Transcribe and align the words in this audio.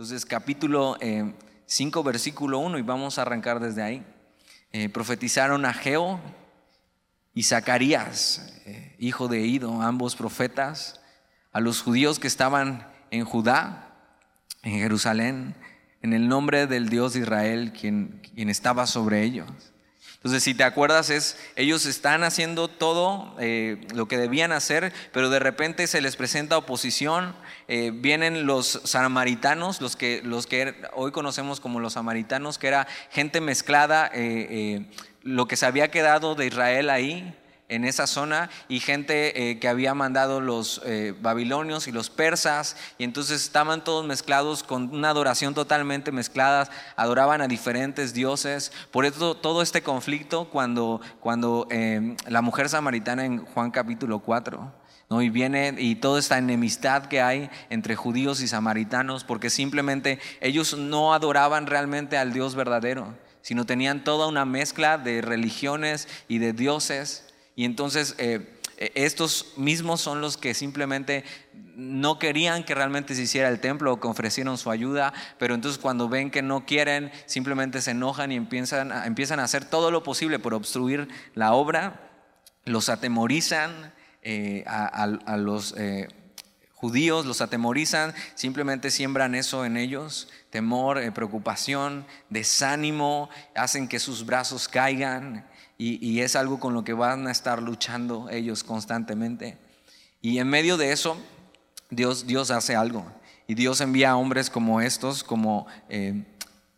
Entonces, 0.00 0.24
capítulo 0.24 0.96
5, 1.66 2.02
versículo 2.02 2.58
1, 2.60 2.78
y 2.78 2.82
vamos 2.82 3.18
a 3.18 3.22
arrancar 3.22 3.60
desde 3.60 3.82
ahí. 3.82 4.02
profetizaron 4.94 5.66
a 5.66 5.74
Geo 5.74 6.18
y 7.34 7.42
Zacarías, 7.42 8.62
hijo 8.98 9.28
de 9.28 9.40
Ido, 9.42 9.82
ambos 9.82 10.16
profetas, 10.16 11.02
a 11.52 11.60
los 11.60 11.82
judíos 11.82 12.18
que 12.18 12.28
estaban 12.28 12.90
en 13.10 13.26
Judá, 13.26 13.94
en 14.62 14.78
Jerusalén, 14.78 15.54
en 16.00 16.14
el 16.14 16.28
nombre 16.28 16.66
del 16.66 16.88
Dios 16.88 17.12
de 17.12 17.20
Israel, 17.20 17.74
quien, 17.78 18.22
quien 18.34 18.48
estaba 18.48 18.86
sobre 18.86 19.22
ellos. 19.22 19.50
Entonces, 20.20 20.42
si 20.42 20.52
te 20.52 20.64
acuerdas, 20.64 21.08
es, 21.08 21.38
ellos 21.56 21.86
están 21.86 22.24
haciendo 22.24 22.68
todo 22.68 23.34
eh, 23.40 23.80
lo 23.94 24.06
que 24.06 24.18
debían 24.18 24.52
hacer, 24.52 24.92
pero 25.12 25.30
de 25.30 25.38
repente 25.38 25.86
se 25.86 26.02
les 26.02 26.16
presenta 26.16 26.58
oposición. 26.58 27.34
Eh, 27.68 27.90
vienen 27.94 28.44
los 28.44 28.82
samaritanos, 28.84 29.80
los 29.80 29.96
que, 29.96 30.20
los 30.22 30.46
que 30.46 30.74
hoy 30.92 31.10
conocemos 31.10 31.58
como 31.58 31.80
los 31.80 31.94
samaritanos, 31.94 32.58
que 32.58 32.68
era 32.68 32.86
gente 33.10 33.40
mezclada, 33.40 34.10
eh, 34.12 34.84
lo 35.22 35.48
que 35.48 35.56
se 35.56 35.64
había 35.64 35.90
quedado 35.90 36.34
de 36.34 36.48
Israel 36.48 36.90
ahí, 36.90 37.34
en 37.70 37.84
esa 37.84 38.06
zona 38.06 38.50
y 38.68 38.80
gente 38.80 39.50
eh, 39.50 39.58
que 39.58 39.68
había 39.68 39.94
mandado 39.94 40.40
los 40.40 40.82
eh, 40.84 41.14
babilonios 41.20 41.88
y 41.88 41.92
los 41.92 42.10
persas 42.10 42.76
y 42.98 43.04
entonces 43.04 43.42
estaban 43.42 43.82
todos 43.82 44.04
mezclados 44.04 44.62
con 44.62 44.94
una 44.94 45.10
adoración 45.10 45.54
totalmente 45.54 46.12
mezclada, 46.12 46.68
adoraban 46.96 47.40
a 47.40 47.48
diferentes 47.48 48.12
dioses. 48.12 48.72
Por 48.90 49.06
eso 49.06 49.36
todo 49.36 49.62
este 49.62 49.82
conflicto 49.82 50.50
cuando, 50.50 51.00
cuando 51.20 51.66
eh, 51.70 52.16
la 52.26 52.42
mujer 52.42 52.68
samaritana 52.68 53.24
en 53.24 53.44
Juan 53.44 53.70
capítulo 53.70 54.18
4. 54.18 54.80
¿no? 55.08 55.22
Y 55.22 55.30
viene 55.30 55.74
y 55.78 55.96
toda 55.96 56.18
esta 56.18 56.38
enemistad 56.38 57.06
que 57.06 57.20
hay 57.20 57.50
entre 57.68 57.96
judíos 57.96 58.40
y 58.40 58.48
samaritanos, 58.48 59.24
porque 59.24 59.50
simplemente 59.50 60.18
ellos 60.40 60.76
no 60.76 61.14
adoraban 61.14 61.66
realmente 61.66 62.16
al 62.16 62.32
Dios 62.32 62.54
verdadero, 62.54 63.14
sino 63.42 63.66
tenían 63.66 64.04
toda 64.04 64.28
una 64.28 64.44
mezcla 64.44 64.98
de 64.98 65.20
religiones 65.20 66.08
y 66.28 66.38
de 66.38 66.52
dioses. 66.52 67.29
Y 67.56 67.64
entonces 67.64 68.14
eh, 68.18 68.58
eh, 68.78 68.92
estos 68.94 69.52
mismos 69.56 70.00
son 70.00 70.20
los 70.20 70.36
que 70.36 70.54
simplemente 70.54 71.24
no 71.76 72.18
querían 72.18 72.64
que 72.64 72.74
realmente 72.74 73.14
se 73.14 73.22
hiciera 73.22 73.48
el 73.48 73.60
templo 73.60 73.92
o 73.92 74.00
que 74.00 74.08
ofrecieran 74.08 74.56
su 74.58 74.70
ayuda, 74.70 75.12
pero 75.38 75.54
entonces 75.54 75.80
cuando 75.80 76.08
ven 76.08 76.30
que 76.30 76.42
no 76.42 76.66
quieren, 76.66 77.10
simplemente 77.26 77.80
se 77.80 77.92
enojan 77.92 78.32
y 78.32 78.36
empiezan 78.36 78.92
a, 78.92 79.06
empiezan 79.06 79.40
a 79.40 79.44
hacer 79.44 79.64
todo 79.64 79.90
lo 79.90 80.02
posible 80.02 80.38
por 80.38 80.54
obstruir 80.54 81.08
la 81.34 81.52
obra, 81.52 82.10
los 82.64 82.88
atemorizan 82.88 83.92
eh, 84.22 84.64
a, 84.66 85.36
los 85.36 85.74
judíos, 86.74 87.26
los 87.26 87.40
atemorizan, 87.40 88.14
simplemente 88.34 88.90
siembran 88.90 89.34
eso 89.34 89.64
en 89.64 89.76
ellos, 89.76 90.28
temor, 90.50 91.12
preocupación, 91.12 92.06
desánimo, 92.28 93.28
hacen 93.54 93.88
que 93.88 93.98
sus 93.98 94.24
brazos 94.24 94.68
caigan, 94.68 95.46
y, 95.82 96.20
es 96.20 96.36
algo 96.36 96.60
con 96.60 96.74
lo 96.74 96.84
que 96.84 96.92
van 96.92 97.26
a 97.26 97.30
estar 97.30 97.62
luchando 97.62 98.28
ellos 98.28 98.62
constantemente. 98.62 99.56
Y 100.20 100.38
en 100.38 100.46
medio 100.46 100.76
de 100.76 100.92
eso, 100.92 101.16
Dios, 101.88 102.26
Dios 102.26 102.50
hace 102.50 102.76
algo. 102.76 103.10
Y 103.46 103.54
Dios 103.54 103.80
envía 103.80 104.10
a 104.10 104.16
hombres 104.16 104.50
como 104.50 104.82
estos, 104.82 105.24
como 105.24 105.66
eh, 105.88 106.22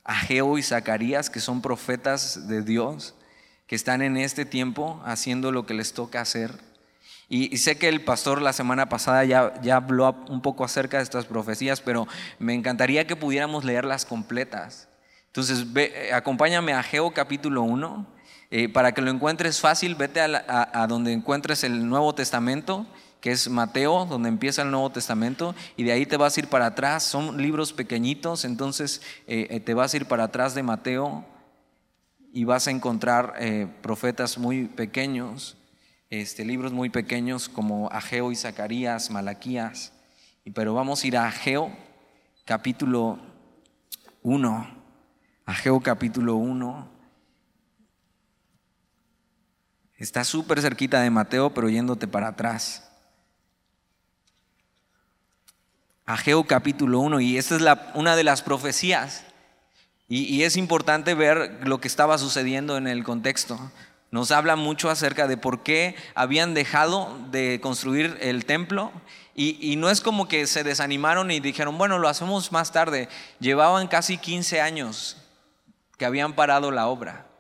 Ageo 0.05 0.57
y 0.57 0.63
Zacarías, 0.63 1.31
que 1.31 1.41
son 1.41 1.63
profetas 1.63 2.47
de 2.47 2.63
Dios, 2.63 3.17
que 3.67 3.75
están 3.75 4.03
en 4.03 4.17
este 4.17 4.45
tiempo 4.45 5.03
haciendo 5.05 5.51
lo 5.51 5.67
que 5.67 5.75
les 5.75 5.95
toca 5.95 6.21
hacer. 6.21 6.53
Y, 7.29 7.57
sé 7.57 7.79
que 7.79 7.89
el 7.89 8.05
pastor 8.05 8.41
la 8.41 8.53
semana 8.53 8.89
pasada 8.89 9.25
ya, 9.25 9.61
ya 9.63 9.77
habló 9.77 10.15
un 10.29 10.43
poco 10.43 10.65
acerca 10.65 10.99
de 10.99 11.03
estas 11.03 11.25
profecías, 11.25 11.81
pero 11.81 12.07
me 12.39 12.55
encantaría 12.55 13.05
que 13.09 13.17
pudiéramos 13.17 13.65
leerlas 13.65 14.05
completas. 14.05 14.89
Entonces, 15.27 15.67
eh, 15.75 16.13
acompáñame 16.13 16.73
a 16.73 16.81
Ageo 16.81 17.13
capítulo 17.13 17.63
1 17.63 18.22
eh, 18.55 18.69
para 18.69 18.93
que 18.93 19.01
lo 19.01 19.11
encuentres 19.11 19.61
fácil, 19.63 19.95
vete 19.95 20.21
a, 20.21 20.87
donde 20.87 21.15
encuentres 21.15 21.65
el 21.65 21.89
Nuevo 21.89 22.15
Testamento, 22.15 22.87
que 23.23 23.31
es 23.31 23.49
Mateo, 23.49 24.05
donde 24.05 24.29
empieza 24.29 24.61
el 24.61 24.71
Nuevo 24.71 24.91
Testamento, 24.91 25.55
y 25.75 25.85
de 25.85 25.93
ahí 25.93 26.05
te 26.05 26.19
vas 26.19 26.37
a 26.37 26.41
ir 26.41 26.49
para 26.49 26.67
atrás. 26.67 27.03
Son 27.03 27.41
libros 27.41 27.73
pequeñitos, 27.73 28.45
entonces 28.45 29.01
eh, 29.27 29.47
eh, 29.49 29.61
te 29.61 29.73
vas 29.73 29.95
a 29.95 29.97
ir 29.97 30.05
para 30.05 30.25
atrás 30.25 30.55
de 30.55 30.63
Mateo 30.63 31.25
y 32.31 32.45
vas 32.45 32.69
a 32.69 32.73
encontrar 32.73 33.37
profetas 33.81 34.37
muy 34.37 34.67
pequeños, 34.67 35.57
este, 36.11 36.45
libros 36.45 36.73
muy 36.73 36.91
pequeños 36.91 37.49
como 37.49 37.89
Ageo 37.91 38.33
y 38.33 38.37
Zacarías, 38.37 39.11
Malaquías. 39.11 39.95
Pero 40.55 40.75
vamos 40.75 41.03
a 41.03 41.07
ir 41.07 41.17
a 41.17 41.27
Ageo, 41.27 41.75
capítulo 42.45 43.19
1. 44.23 44.83
Ageo 45.47 45.81
capítulo 45.81 46.37
1. 46.37 46.92
Está 50.03 50.25
súper 50.25 50.61
cerquita 50.61 51.01
de 51.01 51.11
Mateo, 51.11 51.55
pero 51.55 51.69
yéndote 51.69 52.09
para 52.09 52.27
atrás. 52.27 52.91
Ageo 56.05 56.43
capítulo 56.43 56.99
1, 56.99 57.21
y 57.21 57.39
esta 57.39 57.55
es 57.55 57.63
una 57.95 58.17
de 58.17 58.25
las 58.25 58.43
profecías. 58.43 59.23
Y, 60.09 60.43
es 60.43 60.57
importante 60.57 61.15
ver 61.15 61.61
lo 61.63 61.81
que 61.81 61.87
estaba 61.87 62.19
sucediendo 62.19 62.77
en 62.77 62.89
el 62.89 63.05
contexto. 63.05 63.71
Nos 64.11 64.33
habla 64.33 64.57
mucho 64.57 64.91
acerca 64.91 65.29
de 65.29 65.37
por 65.37 65.63
qué 65.63 65.95
habían 66.17 66.53
dejado 66.53 67.17
de 67.31 67.61
construir 67.63 68.19
el 68.21 68.45
templo. 68.45 68.91
Y, 69.37 69.57
y 69.61 69.77
no 69.77 69.89
es 69.89 70.01
como 70.01 70.27
que 70.27 70.49
se 70.49 70.65
desanimaron 70.65 71.31
y 71.31 71.39
dijeron, 71.39 71.79
bueno, 71.79 72.01
lo 72.01 72.09
hacemos 72.09 72.51
más 72.51 72.73
tarde. 72.73 73.09
Llevaban 73.39 73.87
casi 73.87 74.19
15 74.19 74.61
años 74.61 75.17
que 75.97 76.07
habían 76.07 76.33
parado 76.33 76.73
la 76.73 76.89
obra. 76.89 77.32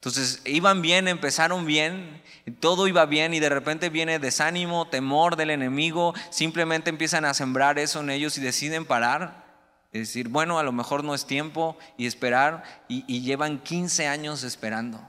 Entonces 0.00 0.40
iban 0.46 0.80
bien, 0.80 1.08
empezaron 1.08 1.66
bien, 1.66 2.22
todo 2.58 2.88
iba 2.88 3.04
bien 3.04 3.34
y 3.34 3.38
de 3.38 3.50
repente 3.50 3.90
viene 3.90 4.18
desánimo, 4.18 4.88
temor 4.88 5.36
del 5.36 5.50
enemigo, 5.50 6.14
simplemente 6.30 6.88
empiezan 6.88 7.26
a 7.26 7.34
sembrar 7.34 7.78
eso 7.78 8.00
en 8.00 8.08
ellos 8.08 8.38
y 8.38 8.40
deciden 8.40 8.86
parar, 8.86 9.44
es 9.92 10.08
decir, 10.08 10.28
bueno, 10.28 10.58
a 10.58 10.62
lo 10.62 10.72
mejor 10.72 11.04
no 11.04 11.14
es 11.14 11.26
tiempo 11.26 11.76
y 11.98 12.06
esperar 12.06 12.64
y, 12.88 13.20
llevan 13.20 13.58
15 13.58 14.08
años 14.08 14.42
esperando. 14.42 15.06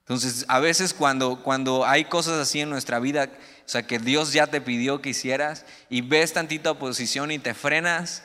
Entonces, 0.00 0.44
a 0.48 0.60
veces 0.60 0.92
cuando, 0.92 1.42
cuando 1.42 1.86
hay 1.86 2.04
cosas 2.04 2.34
así 2.34 2.60
en 2.60 2.68
nuestra 2.68 2.98
vida, 2.98 3.30
o 3.64 3.68
sea, 3.68 3.86
que 3.86 3.98
Dios 3.98 4.34
ya 4.34 4.46
te 4.48 4.60
pidió 4.60 5.00
que 5.00 5.10
hicieras 5.10 5.64
y 5.88 6.02
ves 6.02 6.34
tantita 6.34 6.72
oposición 6.72 7.30
y 7.30 7.38
te 7.38 7.54
frenas, 7.54 8.24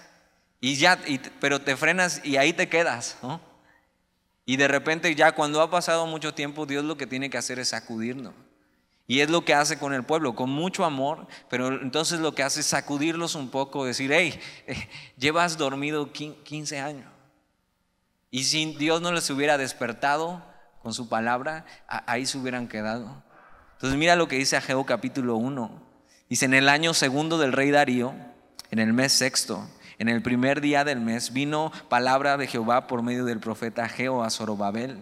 y 0.59 0.75
ya, 0.75 1.00
pero 1.40 1.61
te 1.61 1.78
frenas 1.78 2.19
y 2.25 2.35
ahí 2.35 2.51
te 2.51 2.67
quedas, 2.67 3.16
¿no? 3.23 3.53
Y 4.45 4.57
de 4.57 4.67
repente 4.67 5.13
ya 5.15 5.33
cuando 5.33 5.61
ha 5.61 5.69
pasado 5.69 6.05
mucho 6.05 6.33
tiempo, 6.33 6.65
Dios 6.65 6.83
lo 6.83 6.97
que 6.97 7.07
tiene 7.07 7.29
que 7.29 7.37
hacer 7.37 7.59
es 7.59 7.69
sacudirnos. 7.69 8.33
Y 9.05 9.19
es 9.19 9.29
lo 9.29 9.43
que 9.43 9.53
hace 9.53 9.77
con 9.77 9.93
el 9.93 10.03
pueblo, 10.03 10.35
con 10.35 10.49
mucho 10.49 10.85
amor, 10.85 11.27
pero 11.49 11.67
entonces 11.81 12.19
lo 12.19 12.33
que 12.33 12.43
hace 12.43 12.61
es 12.61 12.67
sacudirlos 12.67 13.35
un 13.35 13.49
poco, 13.49 13.85
decir, 13.85 14.11
hey, 14.13 14.39
eh, 14.65 14.89
llevas 15.17 15.57
dormido 15.57 16.11
15 16.11 16.79
años. 16.79 17.05
Y 18.31 18.45
si 18.45 18.73
Dios 18.73 19.01
no 19.01 19.11
les 19.11 19.29
hubiera 19.29 19.57
despertado 19.57 20.43
con 20.81 20.93
su 20.93 21.07
palabra, 21.09 21.65
ahí 21.87 22.25
se 22.25 22.37
hubieran 22.37 22.67
quedado. 22.67 23.23
Entonces 23.73 23.99
mira 23.99 24.15
lo 24.15 24.27
que 24.27 24.37
dice 24.37 24.55
Ageo 24.57 24.85
capítulo 24.85 25.35
1. 25.35 25.83
Dice, 26.29 26.45
en 26.45 26.53
el 26.53 26.69
año 26.69 26.93
segundo 26.93 27.37
del 27.37 27.51
rey 27.51 27.69
Darío, 27.69 28.15
en 28.71 28.79
el 28.79 28.93
mes 28.93 29.13
sexto, 29.13 29.69
en 29.97 30.09
el 30.09 30.21
primer 30.21 30.61
día 30.61 30.83
del 30.83 30.99
mes 30.99 31.33
vino 31.33 31.71
palabra 31.89 32.37
de 32.37 32.47
Jehová 32.47 32.87
por 32.87 33.01
medio 33.01 33.25
del 33.25 33.39
profeta 33.39 33.87
Geo 33.89 34.23
a 34.23 34.29
Zorobabel, 34.29 34.97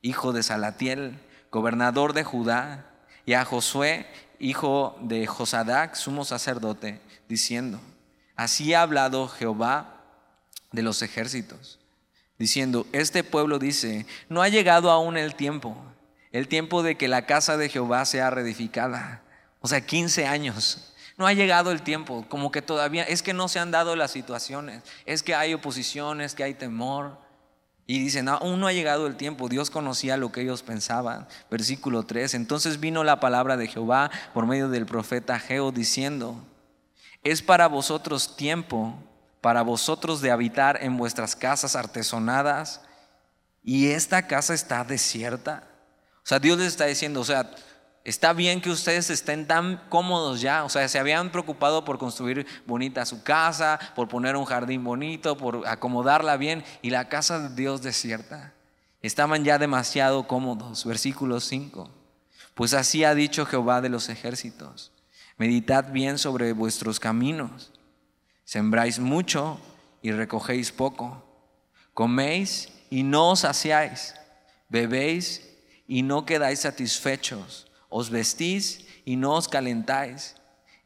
hijo 0.00 0.32
de 0.32 0.42
Salatiel, 0.42 1.18
gobernador 1.50 2.12
de 2.12 2.24
Judá, 2.24 2.86
y 3.24 3.34
a 3.34 3.44
Josué, 3.44 4.06
hijo 4.38 4.96
de 5.00 5.26
Josadac, 5.26 5.94
sumo 5.94 6.24
sacerdote, 6.24 7.00
diciendo, 7.28 7.80
así 8.36 8.74
ha 8.74 8.82
hablado 8.82 9.28
Jehová 9.28 10.00
de 10.72 10.82
los 10.82 11.02
ejércitos, 11.02 11.78
diciendo, 12.38 12.86
este 12.92 13.22
pueblo 13.22 13.58
dice, 13.58 14.06
no 14.28 14.42
ha 14.42 14.48
llegado 14.48 14.90
aún 14.90 15.16
el 15.16 15.34
tiempo, 15.34 15.76
el 16.32 16.48
tiempo 16.48 16.82
de 16.82 16.96
que 16.96 17.08
la 17.08 17.26
casa 17.26 17.56
de 17.56 17.68
Jehová 17.68 18.04
sea 18.04 18.30
reedificada. 18.30 19.22
O 19.60 19.68
sea, 19.68 19.80
15 19.82 20.26
años. 20.26 20.91
No 21.22 21.28
ha 21.28 21.34
llegado 21.34 21.70
el 21.70 21.82
tiempo, 21.82 22.26
como 22.28 22.50
que 22.50 22.62
todavía, 22.62 23.04
es 23.04 23.22
que 23.22 23.32
no 23.32 23.46
se 23.46 23.60
han 23.60 23.70
dado 23.70 23.94
las 23.94 24.10
situaciones, 24.10 24.82
es 25.06 25.22
que 25.22 25.36
hay 25.36 25.54
oposiciones, 25.54 26.34
que 26.34 26.42
hay 26.42 26.54
temor. 26.54 27.16
Y 27.86 28.00
dicen, 28.00 28.28
aún 28.28 28.58
no 28.58 28.66
ha 28.66 28.72
llegado 28.72 29.06
el 29.06 29.14
tiempo, 29.14 29.48
Dios 29.48 29.70
conocía 29.70 30.16
lo 30.16 30.32
que 30.32 30.40
ellos 30.40 30.64
pensaban. 30.64 31.28
Versículo 31.48 32.02
3, 32.02 32.34
entonces 32.34 32.80
vino 32.80 33.04
la 33.04 33.20
palabra 33.20 33.56
de 33.56 33.68
Jehová 33.68 34.10
por 34.34 34.46
medio 34.46 34.68
del 34.68 34.84
profeta 34.84 35.38
Geo 35.38 35.70
diciendo, 35.70 36.44
es 37.22 37.40
para 37.40 37.68
vosotros 37.68 38.34
tiempo, 38.34 38.92
para 39.40 39.62
vosotros 39.62 40.22
de 40.22 40.32
habitar 40.32 40.82
en 40.82 40.96
vuestras 40.96 41.36
casas 41.36 41.76
artesonadas, 41.76 42.80
y 43.62 43.90
esta 43.90 44.26
casa 44.26 44.54
está 44.54 44.82
desierta. 44.82 45.68
O 46.16 46.26
sea, 46.26 46.40
Dios 46.40 46.58
les 46.58 46.66
está 46.66 46.86
diciendo, 46.86 47.20
o 47.20 47.24
sea, 47.24 47.48
Está 48.04 48.32
bien 48.32 48.60
que 48.60 48.70
ustedes 48.70 49.10
estén 49.10 49.46
tan 49.46 49.80
cómodos 49.88 50.40
ya, 50.40 50.64
o 50.64 50.68
sea, 50.68 50.88
se 50.88 50.98
habían 50.98 51.30
preocupado 51.30 51.84
por 51.84 51.98
construir 51.98 52.46
bonita 52.66 53.06
su 53.06 53.22
casa, 53.22 53.78
por 53.94 54.08
poner 54.08 54.36
un 54.36 54.44
jardín 54.44 54.82
bonito, 54.82 55.36
por 55.36 55.68
acomodarla 55.68 56.36
bien 56.36 56.64
y 56.82 56.90
la 56.90 57.08
casa 57.08 57.38
de 57.38 57.54
Dios 57.54 57.80
desierta. 57.80 58.54
Estaban 59.02 59.44
ya 59.44 59.58
demasiado 59.58 60.26
cómodos. 60.26 60.84
Versículo 60.84 61.38
5. 61.38 61.90
Pues 62.54 62.74
así 62.74 63.04
ha 63.04 63.14
dicho 63.14 63.46
Jehová 63.46 63.80
de 63.80 63.88
los 63.88 64.08
ejércitos. 64.08 64.90
Meditad 65.36 65.92
bien 65.92 66.18
sobre 66.18 66.52
vuestros 66.52 66.98
caminos. 66.98 67.72
Sembráis 68.44 68.98
mucho 68.98 69.60
y 70.02 70.10
recogéis 70.10 70.72
poco. 70.72 71.24
Coméis 71.94 72.68
y 72.90 73.04
no 73.04 73.30
os 73.30 73.40
saciáis. 73.40 74.14
Bebéis 74.68 75.48
y 75.86 76.02
no 76.02 76.26
quedáis 76.26 76.60
satisfechos 76.60 77.68
os 77.92 78.10
vestís 78.10 78.86
y 79.04 79.16
no 79.16 79.34
os 79.34 79.48
calentáis, 79.48 80.36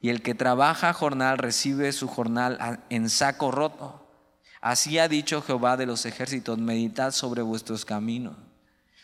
y 0.01 0.11
el 0.11 0.21
que 0.23 0.35
trabaja 0.35 0.93
jornal 0.93 1.39
recibe 1.39 1.93
su 1.93 2.09
jornal 2.09 2.85
en 2.91 3.09
saco 3.09 3.51
roto. 3.51 4.07
Así 4.61 4.99
ha 4.99 5.09
dicho 5.09 5.43
Jehová 5.43 5.77
de 5.77 5.87
los 5.87 6.05
ejércitos, 6.05 6.59
meditad 6.59 7.13
sobre 7.13 7.43
vuestros 7.43 7.85
caminos, 7.85 8.37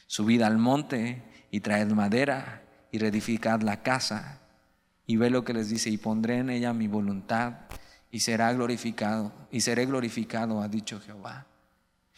subid 0.06 0.42
al 0.42 0.58
monte 0.58 1.22
y 1.50 1.60
traed 1.60 1.88
madera 1.88 2.62
y 2.90 2.98
reedificad 2.98 3.62
la 3.62 3.82
casa. 3.82 4.40
Y 5.06 5.16
ve 5.16 5.30
lo 5.30 5.44
que 5.44 5.54
les 5.54 5.68
dice, 5.68 5.90
y 5.90 5.98
pondré 5.98 6.38
en 6.38 6.50
ella 6.50 6.72
mi 6.72 6.88
voluntad 6.88 7.54
y 8.10 8.20
será 8.20 8.52
glorificado, 8.52 9.32
y 9.50 9.62
seré 9.62 9.86
glorificado, 9.86 10.60
ha 10.60 10.68
dicho 10.68 11.00
Jehová. 11.00 11.46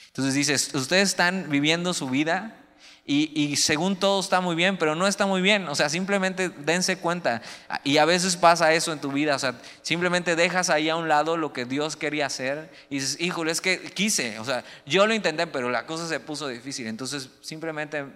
Entonces 0.09 0.35
dice, 0.35 0.55
ustedes 0.55 1.11
están 1.11 1.47
viviendo 1.49 1.95
su 1.95 2.11
vida 2.11 2.64
y, 3.07 3.57
según 3.57 3.97
todo 3.97 4.19
está 4.19 4.41
muy 4.41 4.57
bien, 4.57 4.79
pero 4.79 4.95
no 4.95 5.07
está 5.07 5.27
muy 5.27 5.43
bien. 5.43 5.69
O 5.69 5.75
sea, 5.75 5.91
simplemente 5.91 6.49
dense 6.49 6.97
cuenta. 6.97 7.43
Y 7.83 7.99
a 7.99 8.07
veces 8.07 8.37
pasa 8.37 8.73
eso 8.73 8.93
en 8.95 9.01
tu 9.01 9.13
vida. 9.13 9.37
O 9.37 9.39
sea, 9.39 9.61
simplemente 9.83 10.37
dejas 10.37 10.71
ahí 10.71 10.89
a 10.89 10.97
un 10.97 11.07
lado 11.07 11.37
lo 11.37 11.53
que 11.53 11.67
Dios 11.67 11.97
quería 11.97 12.27
hacer 12.27 12.71
y 12.89 12.97
dices, 12.97 13.21
híjole, 13.21 13.53
es 13.53 13.61
que 13.61 13.79
quise. 13.91 14.39
O 14.39 14.45
sea, 14.45 14.65
yo 14.87 15.07
lo 15.07 15.13
intenté, 15.13 15.47
pero 15.47 15.69
la 15.69 15.85
cosa 15.85 16.09
se 16.09 16.19
puso 16.19 16.49
difícil. 16.49 16.87
Entonces, 16.87 17.29
simplemente 17.43 18.07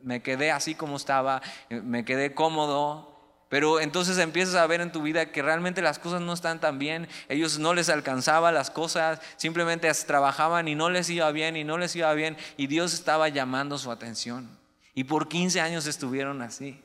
me 0.00 0.22
quedé 0.22 0.52
así 0.52 0.76
como 0.76 0.96
estaba, 0.96 1.42
me 1.68 2.04
quedé 2.04 2.32
cómodo, 2.32 3.15
pero 3.48 3.80
entonces 3.80 4.18
empiezas 4.18 4.56
a 4.56 4.66
ver 4.66 4.80
en 4.80 4.90
tu 4.90 5.02
vida 5.02 5.30
que 5.30 5.40
realmente 5.40 5.80
las 5.80 5.98
cosas 5.98 6.20
no 6.20 6.32
están 6.32 6.60
tan 6.60 6.78
bien, 6.78 7.06
ellos 7.28 7.58
no 7.58 7.74
les 7.74 7.88
alcanzaba 7.88 8.50
las 8.50 8.70
cosas, 8.70 9.20
simplemente 9.36 9.90
trabajaban 10.06 10.66
y 10.66 10.74
no 10.74 10.90
les 10.90 11.08
iba 11.10 11.30
bien 11.30 11.56
y 11.56 11.62
no 11.62 11.78
les 11.78 11.94
iba 11.94 12.12
bien 12.14 12.36
y 12.56 12.66
Dios 12.66 12.92
estaba 12.92 13.28
llamando 13.28 13.78
su 13.78 13.90
atención. 13.92 14.48
Y 14.94 15.04
por 15.04 15.28
15 15.28 15.60
años 15.60 15.86
estuvieron 15.86 16.42
así. 16.42 16.82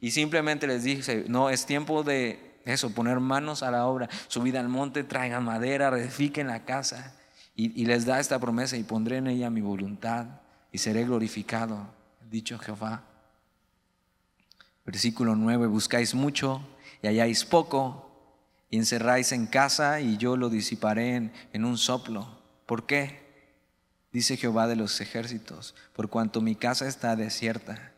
Y 0.00 0.12
simplemente 0.12 0.66
les 0.66 0.84
dije, 0.84 1.24
no, 1.28 1.50
es 1.50 1.66
tiempo 1.66 2.02
de 2.02 2.60
eso, 2.64 2.90
poner 2.90 3.20
manos 3.20 3.62
a 3.62 3.70
la 3.70 3.86
obra, 3.86 4.08
subir 4.28 4.56
al 4.56 4.68
monte, 4.68 5.04
traigan 5.04 5.44
madera, 5.44 5.90
reedifiquen 5.90 6.46
la 6.46 6.64
casa. 6.64 7.14
Y, 7.54 7.80
y 7.80 7.84
les 7.84 8.06
da 8.06 8.18
esta 8.18 8.38
promesa 8.38 8.76
y 8.76 8.82
pondré 8.82 9.18
en 9.18 9.26
ella 9.26 9.50
mi 9.50 9.60
voluntad 9.60 10.26
y 10.70 10.78
seré 10.78 11.04
glorificado, 11.04 11.86
dicho 12.30 12.58
Jehová. 12.58 13.02
Versículo 14.84 15.36
9, 15.36 15.66
buscáis 15.66 16.14
mucho 16.14 16.62
y 17.02 17.06
halláis 17.06 17.44
poco, 17.44 18.08
y 18.70 18.78
encerráis 18.78 19.32
en 19.32 19.46
casa 19.46 20.00
y 20.00 20.16
yo 20.16 20.36
lo 20.36 20.48
disiparé 20.48 21.16
en, 21.16 21.32
en 21.52 21.64
un 21.64 21.76
soplo. 21.76 22.40
¿Por 22.66 22.86
qué? 22.86 23.22
Dice 24.12 24.36
Jehová 24.36 24.66
de 24.66 24.76
los 24.76 25.00
ejércitos, 25.00 25.74
por 25.92 26.08
cuanto 26.08 26.40
mi 26.40 26.54
casa 26.54 26.86
está 26.88 27.16
desierta 27.16 27.92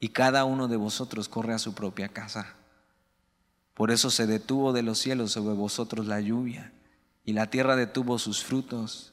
y 0.00 0.10
cada 0.10 0.44
uno 0.44 0.68
de 0.68 0.76
vosotros 0.76 1.28
corre 1.28 1.54
a 1.54 1.58
su 1.58 1.74
propia 1.74 2.08
casa. 2.08 2.54
Por 3.74 3.90
eso 3.90 4.10
se 4.10 4.26
detuvo 4.26 4.72
de 4.72 4.82
los 4.82 4.98
cielos 4.98 5.32
sobre 5.32 5.54
vosotros 5.54 6.06
la 6.06 6.20
lluvia 6.20 6.72
y 7.24 7.32
la 7.32 7.48
tierra 7.50 7.76
detuvo 7.76 8.18
sus 8.18 8.42
frutos 8.42 9.12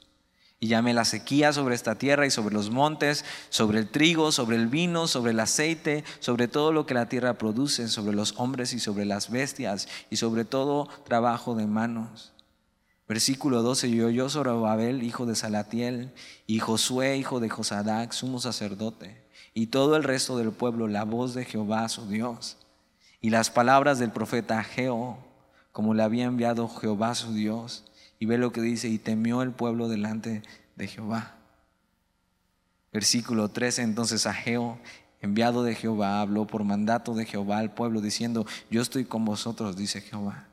y 0.66 0.68
llamé 0.68 0.96
la 0.96 1.06
sequía 1.06 1.54
sobre 1.54 1.76
esta 1.76 1.94
tierra 1.94 2.26
y 2.26 2.32
sobre 2.32 2.56
los 2.56 2.72
montes, 2.72 3.24
sobre 3.50 3.78
el 3.78 3.88
trigo, 3.88 4.32
sobre 4.32 4.56
el 4.56 4.66
vino, 4.66 5.08
sobre 5.08 5.30
el 5.30 5.40
aceite, 5.40 6.04
sobre 6.20 6.48
todo 6.48 6.74
lo 6.74 6.88
que 6.88 6.96
la 6.96 7.08
tierra 7.08 7.36
produce, 7.36 7.88
sobre 7.88 8.16
los 8.16 8.34
hombres 8.38 8.74
y 8.74 8.80
sobre 8.80 9.06
las 9.06 9.30
bestias, 9.30 9.88
y 10.10 10.16
sobre 10.16 10.44
todo 10.44 10.90
trabajo 11.04 11.54
de 11.54 11.68
manos. 11.68 12.34
Versículo 13.08 13.62
12, 13.62 13.90
y 13.90 14.02
oyó 14.02 14.28
Babel, 14.60 15.04
hijo 15.04 15.28
de 15.28 15.36
Salatiel, 15.36 16.12
y 16.48 16.58
Josué, 16.58 17.16
hijo 17.16 17.40
de 17.40 17.50
Josadac, 17.50 18.12
sumo 18.12 18.40
sacerdote, 18.40 19.24
y 19.54 19.68
todo 19.68 19.96
el 19.96 20.04
resto 20.04 20.36
del 20.36 20.52
pueblo, 20.52 20.88
la 20.88 21.04
voz 21.04 21.36
de 21.36 21.46
Jehová, 21.46 21.88
su 21.90 22.08
Dios, 22.08 22.58
y 23.22 23.30
las 23.30 23.52
palabras 23.52 24.00
del 24.00 24.10
profeta 24.10 24.64
Geo, 24.64 25.20
como 25.72 25.94
le 25.94 26.02
había 26.02 26.24
enviado 26.24 26.68
Jehová, 26.70 27.14
su 27.14 27.36
Dios 27.36 27.84
y 28.20 28.26
ve 28.26 28.38
lo 28.38 28.52
que 28.52 28.62
dice, 28.62 28.88
y 28.88 28.98
temió 28.98 29.42
el 29.42 29.52
pueblo 29.52 29.88
delante 29.88 30.44
de 30.76 30.88
Jehová. 30.88 31.36
Versículo 32.94 33.50
13, 33.50 33.82
entonces 33.82 34.26
Ageo, 34.26 34.80
enviado 35.22 35.64
de 35.64 35.76
Jehová, 35.76 36.22
habló 36.22 36.48
por 36.48 36.64
mandato 36.64 37.14
de 37.14 37.26
Jehová 37.26 37.60
al 37.60 37.74
pueblo, 37.74 38.00
diciendo, 38.02 38.46
yo 38.70 38.82
estoy 38.82 39.06
con 39.06 39.26
vosotros, 39.26 39.76
dice 39.76 40.02
Jehová. 40.02 40.46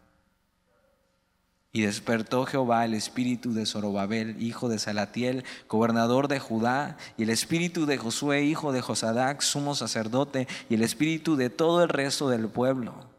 Y 1.74 1.82
despertó 1.82 2.44
Jehová 2.44 2.84
el 2.84 2.94
espíritu 2.94 3.54
de 3.54 3.64
Zorobabel, 3.64 4.42
hijo 4.42 4.68
de 4.68 4.78
Salatiel, 4.78 5.44
gobernador 5.68 6.28
de 6.28 6.38
Judá, 6.38 6.98
y 7.16 7.22
el 7.22 7.30
espíritu 7.30 7.86
de 7.86 7.96
Josué, 7.96 8.42
hijo 8.42 8.72
de 8.72 8.82
Josadac, 8.82 9.40
sumo 9.40 9.74
sacerdote, 9.74 10.48
y 10.68 10.74
el 10.74 10.82
espíritu 10.82 11.36
de 11.36 11.48
todo 11.48 11.82
el 11.82 11.88
resto 11.88 12.28
del 12.28 12.48
pueblo 12.48 13.11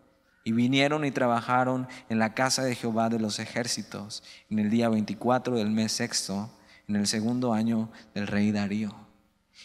y 0.44 0.52
vinieron 0.52 1.06
y 1.06 1.12
trabajaron 1.12 1.88
en 2.10 2.20
la 2.20 2.34
casa 2.34 2.64
de 2.64 2.76
Jehová 2.76 3.10
de 3.10 3.20
los 3.20 3.40
ejércitos 3.40 4.24
en 4.50 4.60
el 4.60 4.70
día 4.70 4.90
24 4.90 5.56
del 5.56 5.70
mes 5.70 5.94
sexto, 5.94 6.50
en 6.88 6.98
el 6.98 7.08
segundo 7.08 7.54
año 7.54 7.90
del 8.14 8.28
rey 8.28 8.52
Darío. 8.52 8.94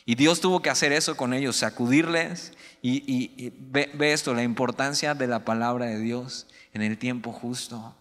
Y 0.05 0.15
Dios 0.15 0.41
tuvo 0.41 0.63
que 0.63 0.71
hacer 0.71 0.93
eso 0.93 1.17
con 1.17 1.35
ellos, 1.35 1.57
sacudirles. 1.57 2.53
Y, 2.81 3.53
ve, 3.59 3.91
esto, 4.13 4.33
la 4.35 4.45
importancia 4.45 5.15
de 5.15 5.27
la 5.27 5.45
palabra 5.45 5.87
de 5.87 5.99
Dios 5.99 6.47
en 6.73 6.83
el 6.83 6.97
tiempo 6.97 7.33
justo. 7.33 7.95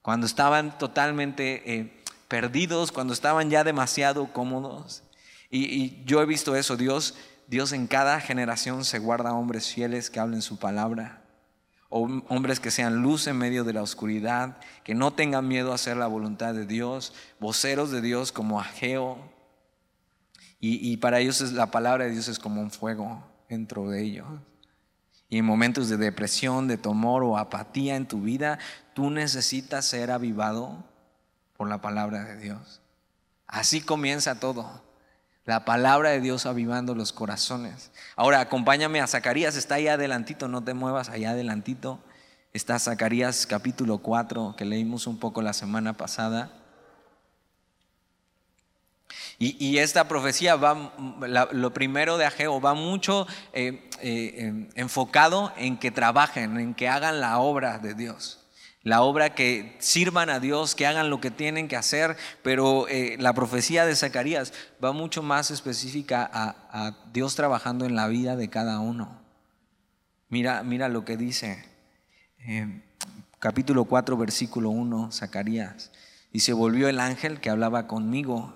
Cuando 0.00 0.26
estaban 0.26 0.78
totalmente 0.78 1.74
eh, 1.74 2.02
perdidos, 2.28 2.92
cuando 2.92 3.12
estaban 3.12 3.50
ya 3.50 3.62
demasiado 3.62 4.32
cómodos. 4.32 5.02
Y, 5.50 5.64
y 5.64 6.02
yo 6.06 6.22
he 6.22 6.26
visto 6.26 6.56
eso, 6.56 6.76
Dios, 6.76 7.14
Dios 7.46 7.72
en 7.72 7.86
cada 7.86 8.20
generación 8.20 8.84
se 8.84 8.98
guarda 8.98 9.34
hombres 9.34 9.72
fieles 9.72 10.10
que 10.10 10.18
hablen 10.18 10.42
su 10.42 10.58
palabra 10.58 11.25
hombres 11.96 12.60
que 12.60 12.70
sean 12.70 13.02
luz 13.02 13.26
en 13.26 13.36
medio 13.36 13.64
de 13.64 13.72
la 13.72 13.82
oscuridad, 13.82 14.58
que 14.84 14.94
no 14.94 15.12
tengan 15.12 15.48
miedo 15.48 15.72
a 15.72 15.76
hacer 15.76 15.96
la 15.96 16.06
voluntad 16.06 16.54
de 16.54 16.66
Dios, 16.66 17.12
voceros 17.40 17.90
de 17.90 18.00
Dios 18.00 18.32
como 18.32 18.60
Ageo. 18.60 19.18
Y, 20.58 20.96
para 20.96 21.20
ellos 21.20 21.52
la 21.52 21.70
palabra 21.70 22.06
de 22.06 22.10
Dios 22.10 22.26
es 22.26 22.38
como 22.40 22.60
un 22.60 22.70
fuego 22.70 23.22
dentro 23.48 23.88
de 23.88 24.02
ellos. 24.02 24.26
Y 25.28 25.38
en 25.38 25.44
momentos 25.44 25.88
de 25.88 25.96
depresión, 25.96 26.66
de 26.66 26.76
temor 26.76 27.22
o 27.22 27.38
apatía 27.38 27.94
en 27.96 28.06
tu 28.06 28.22
vida, 28.22 28.58
tú 28.94 29.10
necesitas 29.10 29.84
ser 29.84 30.10
avivado 30.10 30.84
por 31.56 31.68
la 31.68 31.80
palabra 31.80 32.24
de 32.24 32.36
Dios. 32.36 32.80
Así 33.46 33.80
comienza 33.80 34.40
todo. 34.40 34.85
La 35.46 35.64
palabra 35.64 36.10
de 36.10 36.20
Dios 36.20 36.44
avivando 36.44 36.96
los 36.96 37.12
corazones. 37.12 37.92
Ahora 38.16 38.40
acompáñame 38.40 39.00
a 39.00 39.06
Zacarías, 39.06 39.54
está 39.54 39.76
ahí 39.76 39.86
adelantito, 39.86 40.48
no 40.48 40.64
te 40.64 40.74
muevas, 40.74 41.08
allá 41.08 41.30
adelantito. 41.30 42.00
Está 42.52 42.80
Zacarías 42.80 43.46
capítulo 43.46 43.98
4, 43.98 44.56
que 44.58 44.64
leímos 44.64 45.06
un 45.06 45.20
poco 45.20 45.42
la 45.42 45.52
semana 45.52 45.92
pasada. 45.92 46.50
Y, 49.38 49.78
esta 49.78 50.08
profecía 50.08 50.56
va, 50.56 50.92
lo 51.52 51.72
primero 51.74 52.16
de 52.16 52.24
Ageo, 52.24 52.60
va 52.60 52.72
mucho 52.74 53.26
eh, 53.52 53.88
eh, 54.00 54.68
enfocado 54.74 55.52
en 55.58 55.76
que 55.76 55.90
trabajen, 55.90 56.58
en 56.58 56.74
que 56.74 56.88
hagan 56.88 57.20
la 57.20 57.38
obra 57.38 57.78
de 57.78 57.94
Dios 57.94 58.45
la 58.86 59.02
obra 59.02 59.34
que 59.34 59.74
sirvan 59.80 60.30
a 60.30 60.38
Dios, 60.38 60.76
que 60.76 60.86
hagan 60.86 61.10
lo 61.10 61.20
que 61.20 61.32
tienen 61.32 61.66
que 61.66 61.74
hacer, 61.74 62.16
pero 62.44 62.86
eh, 62.86 63.16
la 63.18 63.34
profecía 63.34 63.84
de 63.84 63.96
Zacarías 63.96 64.52
va 64.82 64.92
mucho 64.92 65.24
más 65.24 65.50
específica 65.50 66.30
a, 66.32 66.96
Dios 67.12 67.34
trabajando 67.34 67.84
en 67.84 67.96
la 67.96 68.06
vida 68.06 68.36
de 68.36 68.48
cada 68.48 68.78
uno. 68.78 69.20
Mira, 70.28 70.62
mira 70.62 70.88
lo 70.88 71.04
que 71.04 71.16
dice 71.16 71.64
eh, 72.46 72.80
capítulo 73.40 73.86
4, 73.86 74.16
versículo 74.16 74.70
1, 74.70 75.10
Zacarías. 75.10 75.90
Y 76.30 76.40
se 76.40 76.52
volvió 76.52 76.88
el 76.88 77.00
ángel 77.00 77.40
que 77.40 77.50
hablaba 77.50 77.88
conmigo 77.88 78.54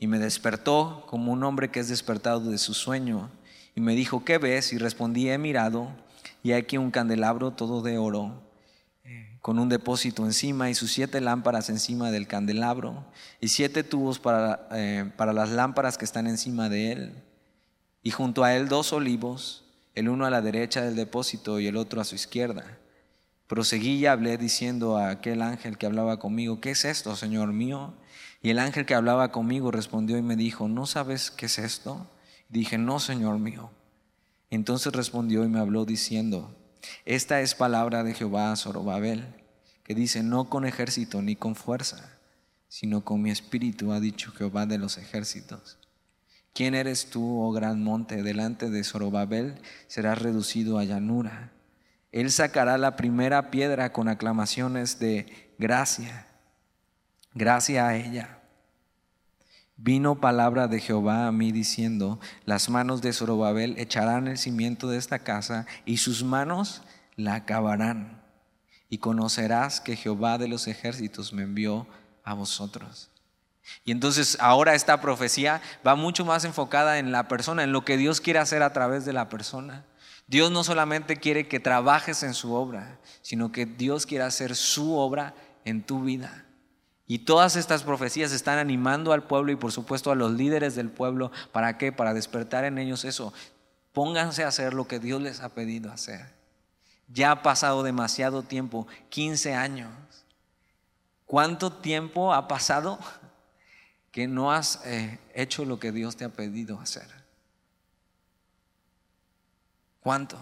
y 0.00 0.08
me 0.08 0.18
despertó 0.18 1.04
como 1.06 1.30
un 1.30 1.44
hombre 1.44 1.70
que 1.70 1.78
es 1.78 1.88
despertado 1.88 2.40
de 2.50 2.58
su 2.58 2.74
sueño. 2.74 3.30
Y 3.76 3.80
me 3.80 3.94
dijo, 3.94 4.24
¿qué 4.24 4.38
ves? 4.38 4.72
Y 4.72 4.78
respondí, 4.78 5.30
he 5.30 5.38
mirado 5.38 5.92
y 6.42 6.54
aquí 6.54 6.76
un 6.76 6.90
candelabro 6.90 7.52
todo 7.52 7.82
de 7.82 7.98
oro 7.98 8.49
con 9.40 9.58
un 9.58 9.68
depósito 9.68 10.24
encima 10.24 10.70
y 10.70 10.74
sus 10.74 10.92
siete 10.92 11.20
lámparas 11.20 11.70
encima 11.70 12.10
del 12.10 12.26
candelabro 12.26 13.04
y 13.40 13.48
siete 13.48 13.82
tubos 13.82 14.18
para, 14.18 14.68
eh, 14.72 15.10
para 15.16 15.32
las 15.32 15.50
lámparas 15.50 15.96
que 15.96 16.04
están 16.04 16.26
encima 16.26 16.68
de 16.68 16.92
él. 16.92 17.14
Y 18.02 18.10
junto 18.10 18.44
a 18.44 18.54
él 18.54 18.68
dos 18.68 18.92
olivos, 18.92 19.64
el 19.94 20.08
uno 20.08 20.26
a 20.26 20.30
la 20.30 20.42
derecha 20.42 20.82
del 20.82 20.96
depósito 20.96 21.60
y 21.60 21.66
el 21.66 21.76
otro 21.76 22.00
a 22.00 22.04
su 22.04 22.14
izquierda. 22.14 22.78
Proseguí 23.46 23.96
y 23.96 24.06
hablé 24.06 24.38
diciendo 24.38 24.96
a 24.96 25.10
aquel 25.10 25.42
ángel 25.42 25.76
que 25.76 25.86
hablaba 25.86 26.18
conmigo, 26.18 26.60
¿qué 26.60 26.70
es 26.70 26.84
esto, 26.84 27.16
Señor 27.16 27.52
mío? 27.52 27.94
Y 28.42 28.50
el 28.50 28.58
ángel 28.58 28.86
que 28.86 28.94
hablaba 28.94 29.32
conmigo 29.32 29.70
respondió 29.70 30.16
y 30.16 30.22
me 30.22 30.36
dijo, 30.36 30.68
¿no 30.68 30.86
sabes 30.86 31.30
qué 31.30 31.46
es 31.46 31.58
esto? 31.58 32.06
dije, 32.48 32.78
no, 32.78 33.00
Señor 33.00 33.38
mío. 33.38 33.70
Entonces 34.50 34.92
respondió 34.92 35.44
y 35.44 35.48
me 35.48 35.60
habló 35.60 35.84
diciendo, 35.84 36.54
esta 37.04 37.40
es 37.40 37.54
palabra 37.54 38.02
de 38.04 38.14
Jehová 38.14 38.52
a 38.52 38.56
Zorobabel, 38.56 39.26
que 39.84 39.94
dice, 39.94 40.22
no 40.22 40.48
con 40.48 40.64
ejército 40.64 41.22
ni 41.22 41.36
con 41.36 41.54
fuerza, 41.54 42.18
sino 42.68 43.04
con 43.04 43.22
mi 43.22 43.30
espíritu, 43.30 43.92
ha 43.92 44.00
dicho 44.00 44.32
Jehová 44.32 44.66
de 44.66 44.78
los 44.78 44.98
ejércitos. 44.98 45.78
¿Quién 46.52 46.74
eres 46.74 47.10
tú, 47.10 47.42
oh 47.42 47.52
gran 47.52 47.82
monte? 47.82 48.22
Delante 48.22 48.70
de 48.70 48.84
Zorobabel 48.84 49.60
serás 49.86 50.20
reducido 50.20 50.78
a 50.78 50.84
llanura. 50.84 51.52
Él 52.12 52.30
sacará 52.32 52.76
la 52.76 52.96
primera 52.96 53.50
piedra 53.50 53.92
con 53.92 54.08
aclamaciones 54.08 54.98
de 54.98 55.54
gracia. 55.58 56.26
Gracia 57.34 57.86
a 57.86 57.96
ella. 57.96 58.39
Vino 59.82 60.20
palabra 60.20 60.68
de 60.68 60.78
Jehová 60.78 61.26
a 61.26 61.32
mí 61.32 61.52
diciendo, 61.52 62.20
las 62.44 62.68
manos 62.68 63.00
de 63.00 63.14
Zorobabel 63.14 63.78
echarán 63.78 64.28
el 64.28 64.36
cimiento 64.36 64.90
de 64.90 64.98
esta 64.98 65.20
casa 65.20 65.64
y 65.86 65.96
sus 65.96 66.22
manos 66.22 66.82
la 67.16 67.36
acabarán. 67.36 68.22
Y 68.90 68.98
conocerás 68.98 69.80
que 69.80 69.96
Jehová 69.96 70.36
de 70.36 70.48
los 70.48 70.66
ejércitos 70.66 71.32
me 71.32 71.44
envió 71.44 71.86
a 72.24 72.34
vosotros. 72.34 73.08
Y 73.82 73.92
entonces 73.92 74.36
ahora 74.38 74.74
esta 74.74 75.00
profecía 75.00 75.62
va 75.86 75.94
mucho 75.94 76.26
más 76.26 76.44
enfocada 76.44 76.98
en 76.98 77.10
la 77.10 77.26
persona, 77.26 77.62
en 77.64 77.72
lo 77.72 77.82
que 77.82 77.96
Dios 77.96 78.20
quiere 78.20 78.38
hacer 78.38 78.62
a 78.62 78.74
través 78.74 79.06
de 79.06 79.14
la 79.14 79.30
persona. 79.30 79.86
Dios 80.26 80.50
no 80.50 80.62
solamente 80.62 81.16
quiere 81.16 81.48
que 81.48 81.58
trabajes 81.58 82.22
en 82.22 82.34
su 82.34 82.52
obra, 82.52 82.98
sino 83.22 83.50
que 83.50 83.64
Dios 83.64 84.04
quiere 84.04 84.24
hacer 84.24 84.56
su 84.56 84.98
obra 84.98 85.34
en 85.64 85.82
tu 85.82 86.02
vida. 86.02 86.44
Y 87.10 87.18
todas 87.18 87.56
estas 87.56 87.82
profecías 87.82 88.30
están 88.30 88.60
animando 88.60 89.12
al 89.12 89.24
pueblo 89.24 89.50
y 89.50 89.56
por 89.56 89.72
supuesto 89.72 90.12
a 90.12 90.14
los 90.14 90.30
líderes 90.30 90.76
del 90.76 90.90
pueblo. 90.90 91.32
¿Para 91.50 91.76
qué? 91.76 91.90
Para 91.90 92.14
despertar 92.14 92.62
en 92.62 92.78
ellos 92.78 93.04
eso. 93.04 93.32
Pónganse 93.92 94.44
a 94.44 94.46
hacer 94.46 94.74
lo 94.74 94.86
que 94.86 95.00
Dios 95.00 95.20
les 95.20 95.40
ha 95.40 95.48
pedido 95.48 95.90
hacer. 95.90 96.32
Ya 97.08 97.32
ha 97.32 97.42
pasado 97.42 97.82
demasiado 97.82 98.44
tiempo, 98.44 98.86
15 99.08 99.54
años. 99.56 99.90
¿Cuánto 101.26 101.72
tiempo 101.72 102.32
ha 102.32 102.46
pasado 102.46 103.00
que 104.12 104.28
no 104.28 104.52
has 104.52 104.80
eh, 104.84 105.18
hecho 105.34 105.64
lo 105.64 105.80
que 105.80 105.90
Dios 105.90 106.14
te 106.14 106.24
ha 106.24 106.28
pedido 106.28 106.78
hacer? 106.78 107.08
¿Cuánto? 109.98 110.38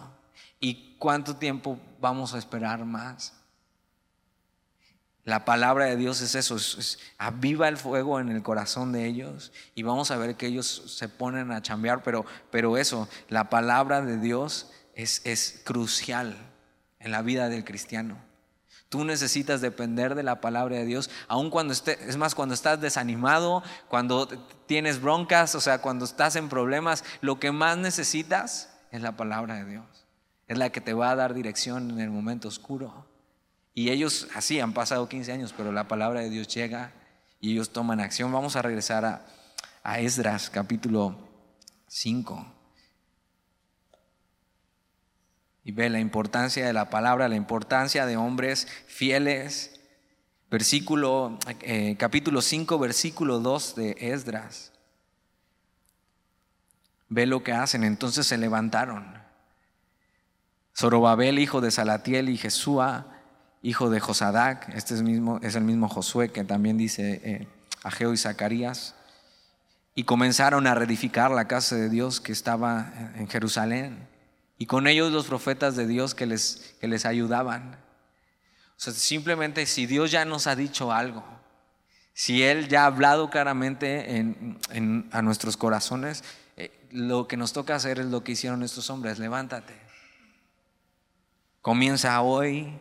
¿Y 0.60 0.96
cuánto 0.98 1.34
tiempo 1.34 1.78
vamos 1.98 2.34
a 2.34 2.38
esperar 2.38 2.84
más? 2.84 3.37
La 5.28 5.44
palabra 5.44 5.84
de 5.84 5.96
Dios 5.96 6.22
es 6.22 6.34
eso, 6.34 6.56
aviva 7.18 7.68
el 7.68 7.76
fuego 7.76 8.18
en 8.18 8.30
el 8.30 8.42
corazón 8.42 8.92
de 8.92 9.04
ellos 9.04 9.52
y 9.74 9.82
vamos 9.82 10.10
a 10.10 10.16
ver 10.16 10.36
que 10.36 10.46
ellos 10.46 10.84
se 10.86 11.06
ponen 11.06 11.52
a 11.52 11.60
chambear, 11.60 12.02
pero, 12.02 12.24
pero 12.50 12.78
eso, 12.78 13.10
la 13.28 13.50
palabra 13.50 14.00
de 14.00 14.16
Dios 14.16 14.70
es, 14.94 15.20
es 15.26 15.60
crucial 15.64 16.34
en 16.98 17.10
la 17.10 17.20
vida 17.20 17.50
del 17.50 17.62
cristiano. 17.62 18.16
Tú 18.88 19.04
necesitas 19.04 19.60
depender 19.60 20.14
de 20.14 20.22
la 20.22 20.40
palabra 20.40 20.76
de 20.76 20.86
Dios, 20.86 21.10
aun 21.28 21.50
cuando 21.50 21.74
es 21.74 22.16
más, 22.16 22.34
cuando 22.34 22.54
estás 22.54 22.80
desanimado, 22.80 23.62
cuando 23.88 24.28
tienes 24.64 24.98
broncas, 24.98 25.54
o 25.54 25.60
sea, 25.60 25.82
cuando 25.82 26.06
estás 26.06 26.36
en 26.36 26.48
problemas, 26.48 27.04
lo 27.20 27.38
que 27.38 27.52
más 27.52 27.76
necesitas 27.76 28.70
es 28.90 29.02
la 29.02 29.18
palabra 29.18 29.56
de 29.56 29.66
Dios. 29.66 30.06
Es 30.46 30.56
la 30.56 30.70
que 30.70 30.80
te 30.80 30.94
va 30.94 31.10
a 31.10 31.16
dar 31.16 31.34
dirección 31.34 31.90
en 31.90 32.00
el 32.00 32.08
momento 32.08 32.48
oscuro. 32.48 33.07
Y 33.78 33.90
ellos 33.90 34.26
así 34.34 34.58
han 34.58 34.72
pasado 34.72 35.08
15 35.08 35.30
años, 35.30 35.54
pero 35.56 35.70
la 35.70 35.86
palabra 35.86 36.18
de 36.18 36.30
Dios 36.30 36.48
llega 36.48 36.90
y 37.40 37.52
ellos 37.52 37.70
toman 37.70 38.00
acción. 38.00 38.32
Vamos 38.32 38.56
a 38.56 38.62
regresar 38.62 39.04
a, 39.84 40.00
Esdras 40.00 40.50
capítulo 40.50 41.16
5. 41.86 42.44
Y 45.62 45.70
ve 45.70 45.88
la 45.90 46.00
importancia 46.00 46.66
de 46.66 46.72
la 46.72 46.90
palabra, 46.90 47.28
la 47.28 47.36
importancia 47.36 48.04
de 48.04 48.16
hombres 48.16 48.66
fieles. 48.88 49.80
Versículo, 50.50 51.38
eh, 51.60 51.94
capítulo 52.00 52.42
5, 52.42 52.80
versículo 52.80 53.38
2 53.38 53.76
de 53.76 53.96
Esdras. 54.00 54.72
Ve 57.08 57.26
lo 57.26 57.44
que 57.44 57.52
hacen. 57.52 57.84
Entonces 57.84 58.26
se 58.26 58.38
levantaron. 58.38 59.22
Zorobabel, 60.76 61.38
hijo 61.38 61.60
de 61.60 61.70
Salatiel, 61.70 62.28
y 62.28 62.36
Jesúa, 62.36 63.14
hijo 63.62 63.90
de 63.90 64.00
Josadac, 64.00 64.68
este 64.74 64.94
es, 64.94 65.00
el 65.54 65.64
mismo 65.64 65.88
Josué 65.88 66.30
que 66.30 66.44
también 66.44 66.78
dice 66.78 67.20
eh, 67.24 67.48
Ageo 67.82 68.12
y 68.12 68.16
Zacarías, 68.16 68.94
y 69.94 70.04
comenzaron 70.04 70.66
a 70.66 70.74
reedificar 70.74 71.30
la 71.30 71.48
casa 71.48 71.74
de 71.76 71.88
Dios 71.88 72.20
que 72.20 72.32
estaba 72.32 72.92
en 73.16 73.28
Jerusalén, 73.28 74.06
y 74.58 74.66
con 74.66 74.86
ellos 74.86 75.12
los 75.12 75.26
profetas 75.26 75.76
de 75.76 75.86
Dios 75.86 76.14
que 76.14 76.26
les, 76.26 76.76
que 76.80 76.88
les 76.88 77.04
ayudaban. 77.04 77.76
O 78.76 78.80
sea, 78.80 78.92
simplemente 78.92 79.66
si 79.66 79.86
Dios 79.86 80.10
ya 80.10 80.24
nos 80.24 80.46
ha 80.46 80.56
dicho 80.56 80.92
algo, 80.92 81.24
si 82.12 82.42
Él 82.42 82.68
ya 82.68 82.82
ha 82.82 82.86
hablado 82.86 83.30
claramente 83.30 84.16
en, 84.16 85.08
a 85.12 85.22
nuestros 85.22 85.56
corazones, 85.56 86.24
eh, 86.56 86.72
lo 86.90 87.28
que 87.28 87.36
nos 87.36 87.52
toca 87.52 87.76
hacer 87.76 88.00
es 88.00 88.06
lo 88.06 88.24
que 88.24 88.32
hicieron 88.32 88.64
estos 88.64 88.90
hombres, 88.90 89.20
levántate. 89.20 89.74
Comienza 91.60 92.20
hoy, 92.20 92.72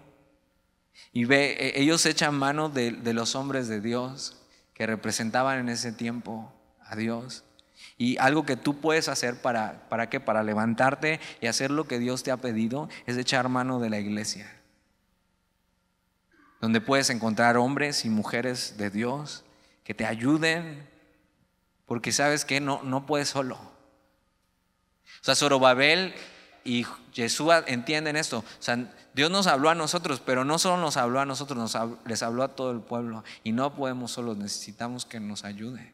y 1.17 1.25
ve, 1.25 1.57
e, 1.59 1.81
ellos 1.81 2.05
echan 2.05 2.35
mano 2.35 2.69
de, 2.69 2.91
los 3.11 3.33
hombres 3.33 3.67
de 3.67 3.81
Dios 3.81 4.37
que 4.75 4.85
representaban 4.85 5.57
en 5.57 5.67
ese 5.67 5.91
tiempo 5.91 6.53
a 6.85 6.95
Dios. 6.95 7.43
Y 7.97 8.17
algo 8.19 8.45
que 8.45 8.55
tú 8.55 8.79
puedes 8.79 9.09
hacer 9.09 9.41
para, 9.41 9.89
para 9.89 10.11
qué? 10.11 10.19
Para 10.19 10.43
levantarte 10.43 11.19
y 11.41 11.47
hacer 11.47 11.71
lo 11.71 11.87
que 11.87 11.97
Dios 11.97 12.21
te 12.21 12.29
ha 12.29 12.37
pedido 12.37 12.87
es 13.07 13.17
echar 13.17 13.49
mano 13.49 13.79
de 13.79 13.89
la 13.89 13.97
iglesia. 13.97 14.61
Donde 16.61 16.81
puedes 16.81 17.09
encontrar 17.09 17.57
hombres 17.57 18.05
y 18.05 18.11
mujeres 18.11 18.77
de 18.77 18.91
Dios 18.91 19.43
que 19.83 19.95
te 19.95 20.05
ayuden. 20.05 20.87
Porque 21.87 22.11
sabes 22.11 22.45
que 22.45 22.61
no, 22.61 22.83
no 22.83 23.07
puedes 23.07 23.29
solo. 23.29 23.55
O 23.55 25.23
sea, 25.23 25.33
Zorobabel 25.33 26.13
y 26.63 26.85
Jesús 27.11 27.51
entienden 27.65 28.17
esto. 28.17 28.37
O 28.37 28.61
sea, 28.61 28.87
Dios 29.17 29.31
nos 29.31 29.47
habló 29.47 29.71
a 29.71 29.75
nosotros, 29.75 30.21
pero 30.23 30.45
no 30.45 30.59
solo 30.59 30.77
nos 30.77 30.95
habló 30.95 31.19
a 31.19 31.25
nosotros, 31.25 31.57
nos 31.57 31.75
les 32.05 32.21
habló 32.21 32.43
a 32.43 32.49
todo 32.49 32.69
el 32.69 32.81
pueblo. 32.81 33.23
Y 33.43 33.51
no 33.51 33.73
podemos 33.73 34.11
solo, 34.11 34.35
necesitamos 34.35 35.07
que 35.07 35.19
nos 35.19 35.43
ayude. 35.43 35.91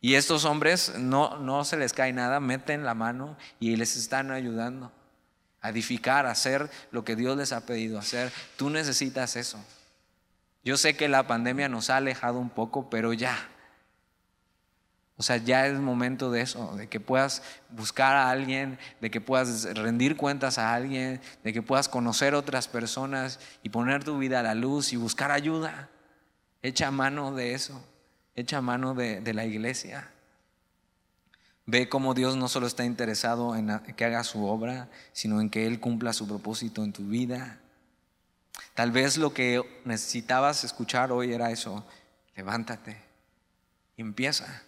Y 0.00 0.14
estos 0.14 0.46
hombres 0.46 0.94
no, 0.98 1.36
no 1.36 1.66
se 1.66 1.76
les 1.76 1.92
cae 1.92 2.14
nada, 2.14 2.40
meten 2.40 2.82
la 2.82 2.94
mano 2.94 3.36
y 3.60 3.76
les 3.76 3.96
están 3.96 4.30
ayudando 4.30 4.90
a 5.60 5.68
edificar, 5.68 6.24
a 6.24 6.30
hacer 6.30 6.70
lo 6.92 7.04
que 7.04 7.14
Dios 7.14 7.36
les 7.36 7.52
ha 7.52 7.66
pedido 7.66 7.98
hacer. 7.98 8.32
Tú 8.56 8.70
necesitas 8.70 9.36
eso. 9.36 9.62
Yo 10.64 10.78
sé 10.78 10.96
que 10.96 11.08
la 11.08 11.26
pandemia 11.26 11.68
nos 11.68 11.90
ha 11.90 11.98
alejado 11.98 12.38
un 12.38 12.48
poco, 12.48 12.88
pero 12.88 13.12
ya, 13.12 13.36
o 15.16 15.22
sea, 15.22 15.36
ya 15.36 15.66
es 15.66 15.78
momento 15.78 16.30
de 16.32 16.40
eso, 16.40 16.74
de 16.76 16.88
que 16.88 16.98
puedas 16.98 17.42
buscar 17.70 18.16
a 18.16 18.30
alguien, 18.30 18.78
de 19.00 19.10
que 19.10 19.20
puedas 19.20 19.64
rendir 19.74 20.16
cuentas 20.16 20.58
a 20.58 20.74
alguien, 20.74 21.20
de 21.44 21.52
que 21.52 21.62
puedas 21.62 21.88
conocer 21.88 22.34
otras 22.34 22.66
personas 22.66 23.38
y 23.62 23.68
poner 23.68 24.02
tu 24.02 24.18
vida 24.18 24.40
a 24.40 24.42
la 24.42 24.54
luz 24.56 24.92
y 24.92 24.96
buscar 24.96 25.30
ayuda. 25.30 25.88
Echa 26.62 26.90
mano 26.90 27.32
de 27.32 27.54
eso, 27.54 27.80
echa 28.34 28.60
mano 28.60 28.94
de, 28.94 29.20
de 29.20 29.34
la 29.34 29.44
iglesia. 29.44 30.10
Ve 31.66 31.88
cómo 31.88 32.12
Dios 32.12 32.36
no 32.36 32.48
solo 32.48 32.66
está 32.66 32.84
interesado 32.84 33.54
en 33.54 33.78
que 33.96 34.04
haga 34.04 34.24
su 34.24 34.44
obra, 34.44 34.90
sino 35.12 35.40
en 35.40 35.48
que 35.48 35.66
Él 35.66 35.78
cumpla 35.78 36.12
su 36.12 36.26
propósito 36.26 36.82
en 36.82 36.92
tu 36.92 37.06
vida. 37.06 37.60
Tal 38.74 38.90
vez 38.90 39.16
lo 39.16 39.32
que 39.32 39.62
necesitabas 39.84 40.64
escuchar 40.64 41.12
hoy 41.12 41.32
era 41.32 41.52
eso, 41.52 41.86
levántate 42.34 43.00
y 43.96 44.02
empieza. 44.02 44.62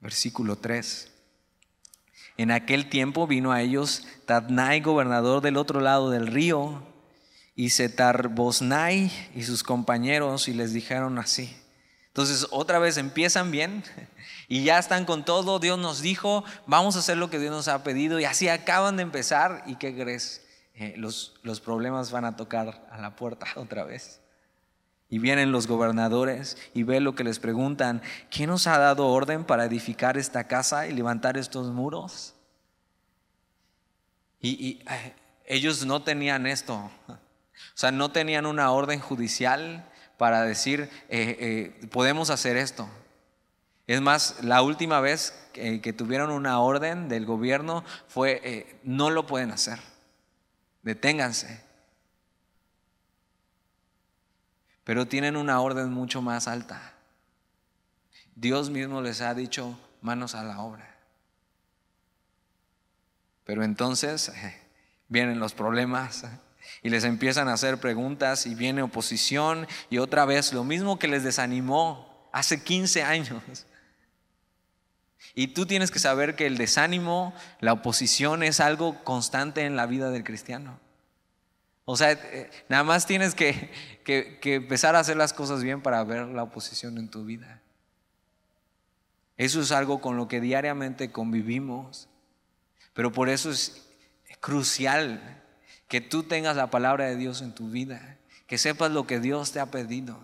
Versículo 0.00 0.56
3. 0.56 1.12
En 2.36 2.52
aquel 2.52 2.88
tiempo 2.88 3.26
vino 3.26 3.50
a 3.50 3.62
ellos 3.62 4.06
Tadnai, 4.26 4.80
gobernador 4.80 5.42
del 5.42 5.56
otro 5.56 5.80
lado 5.80 6.10
del 6.10 6.28
río, 6.28 6.82
y 7.56 7.70
Setarbosnai 7.70 9.10
y 9.34 9.42
sus 9.42 9.64
compañeros, 9.64 10.46
y 10.46 10.54
les 10.54 10.72
dijeron 10.72 11.18
así. 11.18 11.56
Entonces, 12.06 12.46
otra 12.50 12.78
vez 12.78 12.96
empiezan 12.96 13.50
bien 13.50 13.82
y 14.48 14.62
ya 14.62 14.78
están 14.78 15.04
con 15.04 15.24
todo. 15.24 15.58
Dios 15.58 15.78
nos 15.78 16.00
dijo, 16.00 16.44
vamos 16.66 16.94
a 16.94 17.00
hacer 17.00 17.16
lo 17.16 17.30
que 17.30 17.40
Dios 17.40 17.50
nos 17.50 17.66
ha 17.66 17.82
pedido, 17.82 18.20
y 18.20 18.24
así 18.24 18.48
acaban 18.48 18.96
de 18.96 19.02
empezar. 19.02 19.64
¿Y 19.66 19.74
qué 19.74 19.94
crees? 19.94 20.44
Eh, 20.74 20.94
los, 20.96 21.34
los 21.42 21.60
problemas 21.60 22.12
van 22.12 22.24
a 22.24 22.36
tocar 22.36 22.86
a 22.92 23.00
la 23.00 23.16
puerta 23.16 23.46
otra 23.56 23.82
vez. 23.82 24.20
Y 25.10 25.18
vienen 25.18 25.52
los 25.52 25.66
gobernadores 25.66 26.58
y 26.74 26.82
ve 26.82 27.00
lo 27.00 27.14
que 27.14 27.24
les 27.24 27.38
preguntan, 27.38 28.02
¿quién 28.30 28.50
nos 28.50 28.66
ha 28.66 28.78
dado 28.78 29.06
orden 29.06 29.44
para 29.44 29.64
edificar 29.64 30.18
esta 30.18 30.44
casa 30.44 30.86
y 30.86 30.92
levantar 30.92 31.38
estos 31.38 31.68
muros? 31.72 32.34
Y, 34.40 34.80
eh, 34.88 35.14
ellos 35.46 35.86
no 35.86 36.02
tenían 36.02 36.46
esto. 36.46 36.90
O 37.08 37.18
sea, 37.74 37.90
no 37.90 38.10
tenían 38.10 38.44
una 38.44 38.70
orden 38.70 39.00
judicial 39.00 39.90
para 40.18 40.42
decir, 40.42 40.90
eh, 41.08 41.72
eh, 41.80 41.86
podemos 41.88 42.28
hacer 42.28 42.58
esto. 42.58 42.86
Es 43.86 44.02
más, 44.02 44.44
la 44.44 44.60
última 44.60 45.00
vez 45.00 45.32
que, 45.54 45.94
tuvieron 45.94 46.30
una 46.30 46.60
orden 46.60 47.08
del 47.08 47.24
gobierno 47.24 47.82
fue, 48.08 48.78
no 48.82 49.08
lo 49.08 49.26
pueden 49.26 49.50
hacer. 49.50 49.78
Deténganse. 50.82 51.67
Pero 54.88 55.06
tienen 55.06 55.36
una 55.36 55.60
orden 55.60 55.92
mucho 55.92 56.22
más 56.22 56.48
alta. 56.48 56.94
Dios 58.34 58.70
mismo 58.70 59.02
les 59.02 59.20
ha 59.20 59.34
dicho, 59.34 59.78
manos 60.00 60.34
a 60.34 60.42
la 60.42 60.62
obra. 60.62 60.96
Pero 63.44 63.64
entonces 63.64 64.32
vienen 65.08 65.40
los 65.40 65.52
problemas 65.52 66.24
y 66.82 66.88
les 66.88 67.04
empiezan 67.04 67.48
a 67.48 67.52
hacer 67.52 67.76
preguntas 67.76 68.46
y 68.46 68.54
viene 68.54 68.80
oposición 68.80 69.68
y 69.90 69.98
otra 69.98 70.24
vez 70.24 70.54
lo 70.54 70.64
mismo 70.64 70.98
que 70.98 71.08
les 71.08 71.22
desanimó 71.22 72.26
hace 72.32 72.62
15 72.62 73.02
años. 73.02 73.66
Y 75.34 75.48
tú 75.48 75.66
tienes 75.66 75.90
que 75.90 75.98
saber 75.98 76.34
que 76.34 76.46
el 76.46 76.56
desánimo, 76.56 77.34
la 77.60 77.74
oposición 77.74 78.42
es 78.42 78.58
algo 78.58 79.04
constante 79.04 79.66
en 79.66 79.76
la 79.76 79.84
vida 79.84 80.08
del 80.08 80.24
cristiano. 80.24 80.80
O 81.90 81.96
sea, 81.96 82.12
eh, 82.12 82.50
nada 82.68 82.84
más 82.84 83.06
tienes 83.06 83.34
que, 83.34 83.70
que, 84.04 84.38
empezar 84.56 84.94
a 84.94 84.98
hacer 84.98 85.16
las 85.16 85.32
cosas 85.32 85.62
bien 85.62 85.80
para 85.80 86.04
ver 86.04 86.26
la 86.26 86.42
oposición 86.42 86.98
en 86.98 87.08
tu 87.08 87.24
vida. 87.24 87.62
Eso 89.38 89.62
es 89.62 89.72
algo 89.72 90.02
con 90.02 90.18
lo 90.18 90.28
que 90.28 90.42
diariamente 90.42 91.10
convivimos. 91.10 92.10
Pero 92.92 93.10
por 93.10 93.30
eso 93.30 93.50
es 93.50 93.88
crucial 94.38 95.42
que 95.88 96.02
tú 96.02 96.24
tengas 96.24 96.56
la 96.56 96.68
palabra 96.68 97.06
de 97.06 97.16
Dios 97.16 97.40
en 97.40 97.54
tu 97.54 97.70
vida, 97.70 98.18
que 98.46 98.58
sepas 98.58 98.90
lo 98.90 99.06
que 99.06 99.18
Dios 99.18 99.52
te 99.52 99.60
ha 99.60 99.70
pedido, 99.70 100.20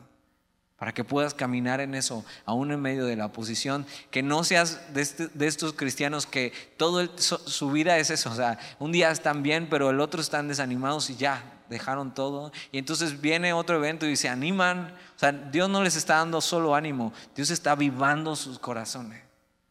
para 0.77 0.93
que 0.93 1.05
puedas 1.05 1.35
caminar 1.35 1.81
en 1.81 1.95
eso, 1.95 2.25
aún 2.45 2.73
en 2.73 2.81
medio 2.81 3.07
de 3.07 3.17
la 3.17 3.27
oposición, 3.27 3.87
que 4.11 4.23
no 4.23 4.45
seas 4.45 4.93
de, 4.93 5.03
este, 5.03 5.31
estos 5.41 5.73
cristianos 5.73 6.27
que 6.27 6.53
todo 6.77 7.07
su 7.17 7.71
vida 7.71 7.99
es 7.99 8.11
eso, 8.11 8.31
o 8.31 8.35
sea, 8.35 8.59
un 8.79 8.93
día 8.93 9.11
están 9.11 9.43
bien, 9.43 9.69
pero 9.71 9.91
el 9.91 10.01
otro 10.01 10.21
están 10.21 10.49
desanimados 10.49 11.11
y 11.11 11.17
ya, 11.17 11.63
dejaron 11.71 12.13
todo. 12.13 12.53
Y 12.73 12.79
entonces 12.79 13.21
viene 13.21 13.53
otro 13.53 13.77
evento 13.77 14.07
y 14.07 14.17
se 14.17 14.29
animan, 14.29 14.95
o 15.17 15.19
sea, 15.19 15.33
Dios 15.33 15.71
no 15.71 15.83
les 15.83 15.97
está 15.97 16.17
dando 16.17 16.41
solo 16.41 16.75
ánimo, 16.75 17.13
Dios 17.35 17.51
está 17.51 17.73
avivando 17.73 18.37
sus 18.37 18.59
corazones 18.59 19.23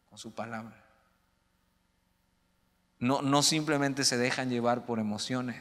con 0.08 0.18
su 0.18 0.32
palabra. 0.32 0.82
No, 2.98 3.20
no 3.20 3.42
simplemente 3.42 4.04
se 4.04 4.16
dejan 4.16 4.48
llevar 4.48 4.86
por 4.86 4.98
emociones 4.98 5.56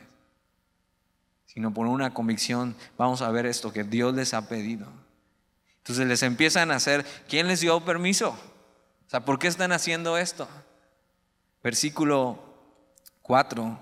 sino 1.45 1.71
por 1.71 1.85
una 1.85 2.15
convicción, 2.15 2.75
vamos 2.97 3.21
a 3.21 3.29
ver 3.29 3.45
esto 3.45 3.71
que 3.71 3.83
Dios 3.83 4.15
les 4.15 4.33
ha 4.33 4.49
pedido. 4.49 4.87
Entonces 5.83 6.07
les 6.07 6.23
empiezan 6.23 6.71
a 6.71 6.75
hacer, 6.75 7.05
¿quién 7.27 7.47
les 7.47 7.59
dio 7.59 7.83
permiso? 7.83 8.29
O 8.29 9.09
sea, 9.09 9.25
¿por 9.25 9.37
qué 9.37 9.47
están 9.47 9.71
haciendo 9.71 10.17
esto? 10.17 10.47
Versículo 11.61 12.41
4. 13.21 13.79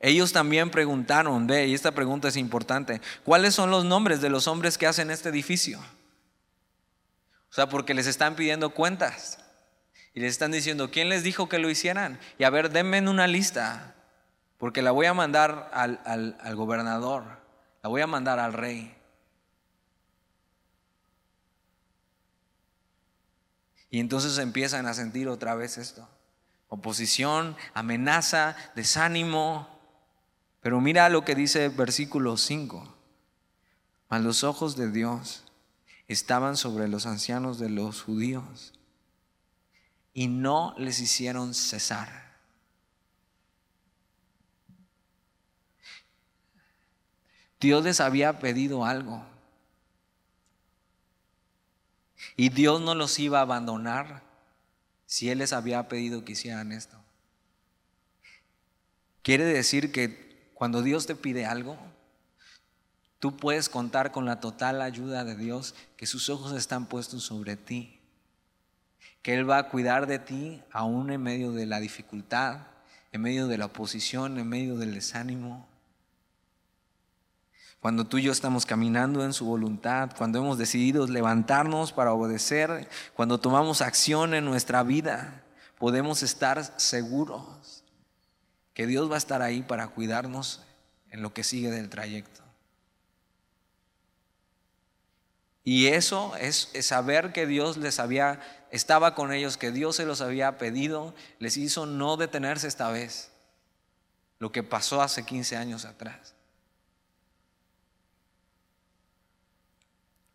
Ellos 0.00 0.32
también 0.32 0.70
preguntaron, 0.70 1.46
ve, 1.46 1.66
y 1.66 1.74
esta 1.74 1.92
pregunta 1.92 2.28
es 2.28 2.36
importante, 2.36 3.00
¿cuáles 3.24 3.54
son 3.54 3.70
los 3.70 3.84
nombres 3.84 4.20
de 4.20 4.30
los 4.30 4.48
hombres 4.48 4.76
que 4.76 4.86
hacen 4.86 5.10
este 5.10 5.28
edificio? 5.28 5.78
O 5.78 7.54
sea, 7.54 7.68
porque 7.68 7.94
les 7.94 8.06
están 8.06 8.34
pidiendo 8.34 8.70
cuentas. 8.70 9.38
Y 10.12 10.20
les 10.20 10.32
están 10.32 10.52
diciendo, 10.52 10.90
¿quién 10.90 11.08
les 11.08 11.22
dijo 11.22 11.48
que 11.48 11.58
lo 11.58 11.70
hicieran? 11.70 12.18
Y 12.38 12.44
a 12.44 12.50
ver, 12.50 12.70
denme 12.70 13.00
una 13.08 13.26
lista 13.26 13.94
porque 14.58 14.80
la 14.80 14.92
voy 14.92 15.06
a 15.06 15.14
mandar 15.14 15.70
al, 15.72 16.56
gobernador, 16.56 17.24
la 17.82 17.88
voy 17.88 18.00
a 18.00 18.06
mandar 18.06 18.38
al 18.38 18.52
rey. 18.52 18.94
Y 23.94 24.00
entonces 24.00 24.38
empiezan 24.38 24.86
a 24.86 24.94
sentir 24.94 25.28
otra 25.28 25.54
vez 25.54 25.78
esto. 25.78 26.08
Oposición, 26.66 27.56
amenaza, 27.74 28.56
desánimo. 28.74 29.68
Pero 30.60 30.80
mira 30.80 31.08
lo 31.08 31.24
que 31.24 31.36
dice 31.36 31.66
el 31.66 31.70
versículo 31.70 32.36
5. 32.36 32.92
Mas 34.08 34.22
los 34.22 34.42
ojos 34.42 34.74
de 34.74 34.90
Dios 34.90 35.44
estaban 36.08 36.56
sobre 36.56 36.88
los 36.88 37.06
ancianos 37.06 37.60
de 37.60 37.70
los 37.70 38.02
judíos 38.02 38.72
y 40.12 40.26
no 40.26 40.74
les 40.76 40.98
hicieron 40.98 41.54
cesar. 41.54 42.34
Dios 47.60 47.84
les 47.84 48.00
había 48.00 48.40
pedido 48.40 48.84
algo. 48.84 49.33
Y 52.36 52.48
Dios 52.48 52.80
no 52.80 52.94
los 52.94 53.18
iba 53.18 53.38
a 53.38 53.42
abandonar 53.42 54.22
si 55.06 55.30
Él 55.30 55.38
les 55.38 55.52
había 55.52 55.88
pedido 55.88 56.24
que 56.24 56.32
hicieran 56.32 56.72
esto. 56.72 56.96
Quiere 59.22 59.44
decir 59.44 59.92
que 59.92 60.50
cuando 60.54 60.82
Dios 60.82 61.06
te 61.06 61.14
pide 61.14 61.46
algo, 61.46 61.78
tú 63.18 63.36
puedes 63.36 63.68
contar 63.68 64.12
con 64.12 64.24
la 64.26 64.40
total 64.40 64.82
ayuda 64.82 65.24
de 65.24 65.36
Dios, 65.36 65.74
que 65.96 66.06
sus 66.06 66.28
ojos 66.28 66.52
están 66.52 66.86
puestos 66.86 67.24
sobre 67.24 67.56
ti, 67.56 68.00
que 69.22 69.34
Él 69.34 69.48
va 69.48 69.58
a 69.58 69.68
cuidar 69.68 70.06
de 70.06 70.18
ti 70.18 70.62
aún 70.70 71.10
en 71.10 71.22
medio 71.22 71.52
de 71.52 71.66
la 71.66 71.80
dificultad, 71.80 72.66
en 73.12 73.22
medio 73.22 73.46
de 73.46 73.56
la 73.56 73.66
oposición, 73.66 74.38
en 74.38 74.48
medio 74.48 74.76
del 74.76 74.92
desánimo. 74.92 75.68
Cuando 77.84 78.06
tú 78.06 78.16
y 78.16 78.22
yo 78.22 78.32
estamos 78.32 78.64
caminando 78.64 79.22
en 79.26 79.34
su 79.34 79.44
voluntad, 79.44 80.08
cuando 80.16 80.38
hemos 80.38 80.56
decidido 80.56 81.06
levantarnos 81.06 81.92
para 81.92 82.14
obedecer, 82.14 82.88
cuando 83.12 83.38
tomamos 83.38 83.82
acción 83.82 84.32
en 84.32 84.46
nuestra 84.46 84.82
vida, 84.82 85.42
podemos 85.78 86.22
estar 86.22 86.64
seguros 86.80 87.84
que 88.72 88.86
Dios 88.86 89.10
va 89.10 89.16
a 89.16 89.18
estar 89.18 89.42
ahí 89.42 89.60
para 89.60 89.88
cuidarnos 89.88 90.62
en 91.10 91.20
lo 91.20 91.34
que 91.34 91.44
sigue 91.44 91.70
del 91.70 91.90
trayecto. 91.90 92.40
Y 95.62 95.88
eso 95.88 96.34
es, 96.40 96.70
saber 96.80 97.34
que 97.34 97.46
Dios 97.46 97.76
les 97.76 98.00
había, 98.00 98.40
estaba 98.70 99.14
con 99.14 99.30
ellos, 99.30 99.58
que 99.58 99.72
Dios 99.72 99.96
se 99.96 100.06
los 100.06 100.22
había 100.22 100.56
pedido, 100.56 101.14
les 101.38 101.58
hizo 101.58 101.84
no 101.84 102.16
detenerse 102.16 102.66
esta 102.66 102.88
vez, 102.88 103.30
lo 104.38 104.52
que 104.52 104.62
pasó 104.62 105.02
hace 105.02 105.26
15 105.26 105.58
años 105.58 105.84
atrás. 105.84 106.33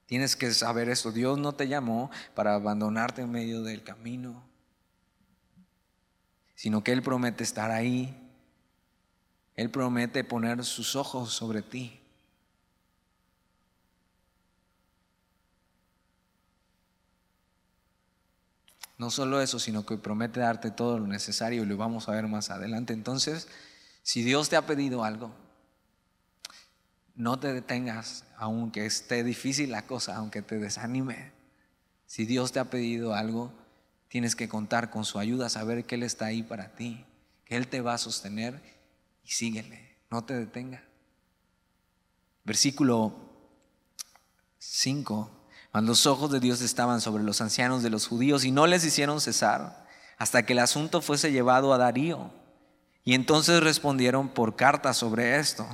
Tienes 0.10 0.36
que 0.36 0.52
saber 0.56 0.90
eso. 0.90 1.12
Dios 1.12 1.38
no 1.38 1.54
te 1.54 1.68
llamó 1.68 2.10
para 2.34 2.56
abandonarte 2.56 3.22
en 3.22 3.30
medio 3.30 3.62
del 3.62 3.84
camino, 3.84 4.44
sino 6.56 6.84
que 6.84 6.94
Él 6.94 7.04
promete 7.04 7.44
estar 7.44 7.70
ahí. 7.70 8.20
Él 9.56 9.70
promete 9.70 10.24
poner 10.24 10.66
sus 10.66 10.96
ojos 10.96 11.32
sobre 11.32 11.62
ti. 11.62 12.00
No 18.98 19.12
solo 19.12 19.40
eso, 19.42 19.60
sino 19.60 19.86
que 19.86 19.96
promete 19.98 20.40
darte 20.40 20.72
todo 20.72 20.98
lo 20.98 21.06
necesario 21.06 21.62
y 21.62 21.68
lo 21.68 21.78
vamos 21.78 22.10
a 22.10 22.14
ver 22.14 22.28
más 22.28 22.50
adelante. 22.50 22.94
Entonces, 22.94 23.48
si 24.02 24.24
Dios 24.24 24.50
te 24.50 24.56
ha 24.56 24.66
pedido 24.66 25.04
algo, 25.04 25.32
no 27.14 27.40
te 27.40 27.54
detengas, 27.54 28.24
aunque 28.40 28.86
esté 28.86 29.24
difícil 29.26 29.70
la 29.70 29.86
cosa, 29.86 30.16
aunque 30.16 30.42
te 30.42 30.58
desanime. 30.58 31.34
Si 32.06 32.26
Dios 32.26 32.54
te 32.54 32.60
ha 32.60 32.70
pedido 32.70 33.14
algo, 33.14 33.52
tienes 34.08 34.38
que 34.38 34.48
contar 34.48 34.90
con 34.90 35.04
su 35.04 35.20
ayuda, 35.20 35.50
saber 35.50 35.84
que 35.84 35.96
Él 35.96 36.04
está 36.04 36.28
ahí 36.28 36.42
para 36.42 36.74
ti, 36.74 37.06
que 37.44 37.58
Él 37.58 37.68
te 37.68 37.82
va 37.82 37.96
a 37.96 37.98
sostener 37.98 38.62
y 39.26 39.32
síguele, 39.32 39.98
no 40.10 40.24
te 40.24 40.36
detenga. 40.36 40.82
Versículo 42.46 43.14
5. 44.58 45.30
Cuando 45.74 45.92
los 45.92 46.08
ojos 46.08 46.32
de 46.32 46.40
Dios 46.40 46.62
estaban 46.62 47.02
sobre 47.02 47.24
los 47.24 47.42
ancianos 47.42 47.84
de 47.84 47.90
los 47.90 48.08
judíos 48.08 48.46
y 48.46 48.52
no 48.52 48.68
les 48.68 48.86
hicieron 48.86 49.20
cesar 49.20 49.86
hasta 50.18 50.46
que 50.46 50.54
el 50.54 50.60
asunto 50.60 51.02
fuese 51.02 51.34
llevado 51.34 51.74
a 51.74 51.78
Darío. 51.78 52.32
Y 53.04 53.16
entonces 53.16 53.62
respondieron 53.62 54.30
por 54.30 54.56
carta 54.56 54.94
sobre 54.94 55.40
esto. 55.40 55.68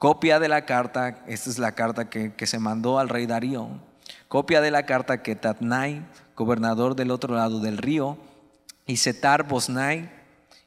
Copia 0.00 0.40
de 0.40 0.48
la 0.48 0.64
carta, 0.64 1.22
esta 1.26 1.50
es 1.50 1.58
la 1.58 1.72
carta 1.72 2.08
que, 2.08 2.46
se 2.46 2.58
mandó 2.58 2.98
al 2.98 3.10
rey 3.10 3.26
Darío. 3.26 3.68
Copia 4.28 4.62
de 4.62 4.70
la 4.70 4.86
carta 4.86 5.22
que 5.22 5.36
Tatnai, 5.36 6.06
gobernador 6.34 6.96
del 6.96 7.10
otro 7.10 7.34
lado 7.34 7.60
del 7.60 7.76
río, 7.76 8.16
y 8.86 8.96
Setar 8.96 9.46
Bosnai 9.46 10.10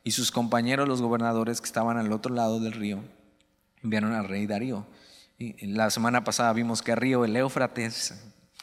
y 0.03 0.11
sus 0.11 0.31
compañeros, 0.31 0.87
los 0.87 1.01
gobernadores 1.01 1.61
que 1.61 1.65
estaban 1.65 1.97
al 1.97 2.11
otro 2.11 2.31
lado 2.31 2.59
del 2.59 2.73
río, 2.73 3.03
enviaron 3.81 4.13
al 4.13 4.27
rey 4.27 4.45
Darío. 4.45 4.85
Y 5.39 5.65
la 5.65 5.89
semana 5.89 6.23
pasada 6.23 6.53
vimos 6.53 6.83
que 6.83 6.91
el 6.91 6.97
río, 6.97 7.25
el 7.25 7.35
Éufrates, 7.35 8.13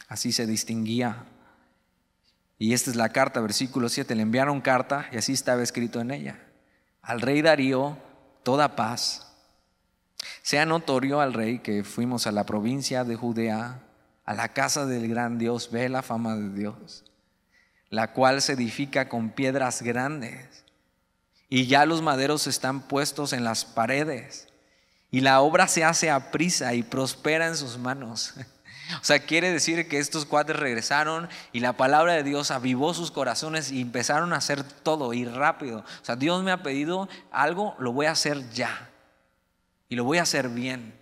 así 0.07 0.31
se 0.31 0.47
distinguía. 0.47 1.25
Y 2.57 2.71
esta 2.71 2.91
es 2.91 2.95
la 2.95 3.09
carta, 3.09 3.41
versículo 3.41 3.89
7. 3.89 4.15
Le 4.15 4.21
enviaron 4.21 4.61
carta 4.61 5.09
y 5.11 5.17
así 5.17 5.33
estaba 5.33 5.63
escrito 5.63 5.99
en 5.99 6.11
ella. 6.11 6.39
al 7.01 7.19
rey 7.19 7.41
Darío 7.41 7.97
toda 8.43 8.77
paz. 8.77 9.30
Sea 10.41 10.65
notorio 10.65 11.21
al 11.21 11.33
rey 11.33 11.59
que 11.59 11.83
fuimos 11.83 12.25
a 12.25 12.31
la 12.31 12.45
provincia 12.45 13.03
de 13.03 13.15
Judea, 13.15 13.79
a 14.25 14.33
la 14.33 14.49
casa 14.49 14.85
del 14.85 15.07
gran 15.07 15.37
Dios, 15.37 15.69
ve 15.71 15.89
la 15.89 16.01
fama 16.01 16.35
de 16.35 16.49
Dios, 16.49 17.03
la 17.89 18.13
cual 18.13 18.41
se 18.41 18.53
edifica 18.53 19.09
con 19.09 19.29
piedras 19.29 19.81
grandes, 19.81 20.63
y 21.49 21.67
ya 21.67 21.85
los 21.85 22.01
maderos 22.01 22.47
están 22.47 22.81
puestos 22.81 23.33
en 23.33 23.43
las 23.43 23.65
paredes, 23.65 24.47
y 25.11 25.21
la 25.21 25.41
obra 25.41 25.67
se 25.67 25.83
hace 25.83 26.09
a 26.09 26.31
prisa 26.31 26.73
y 26.73 26.83
prospera 26.83 27.47
en 27.47 27.55
sus 27.55 27.77
manos. 27.77 28.33
O 28.99 29.05
sea, 29.05 29.19
quiere 29.19 29.49
decir 29.53 29.87
que 29.87 29.99
estos 29.99 30.25
cuates 30.25 30.57
regresaron 30.57 31.29
y 31.53 31.61
la 31.61 31.77
palabra 31.77 32.11
de 32.11 32.23
Dios 32.23 32.51
avivó 32.51 32.93
sus 32.93 33.09
corazones 33.09 33.71
y 33.71 33.79
empezaron 33.79 34.33
a 34.33 34.37
hacer 34.37 34.63
todo 34.63 35.13
y 35.13 35.23
rápido. 35.23 35.79
O 35.79 36.05
sea, 36.05 36.17
Dios 36.17 36.43
me 36.43 36.51
ha 36.51 36.61
pedido 36.61 37.07
algo, 37.31 37.73
lo 37.79 37.93
voy 37.93 38.07
a 38.07 38.11
hacer 38.11 38.49
ya. 38.49 38.90
Y 39.91 39.95
lo 39.95 40.05
voy 40.05 40.19
a 40.19 40.21
hacer 40.21 40.47
bien. 40.47 40.93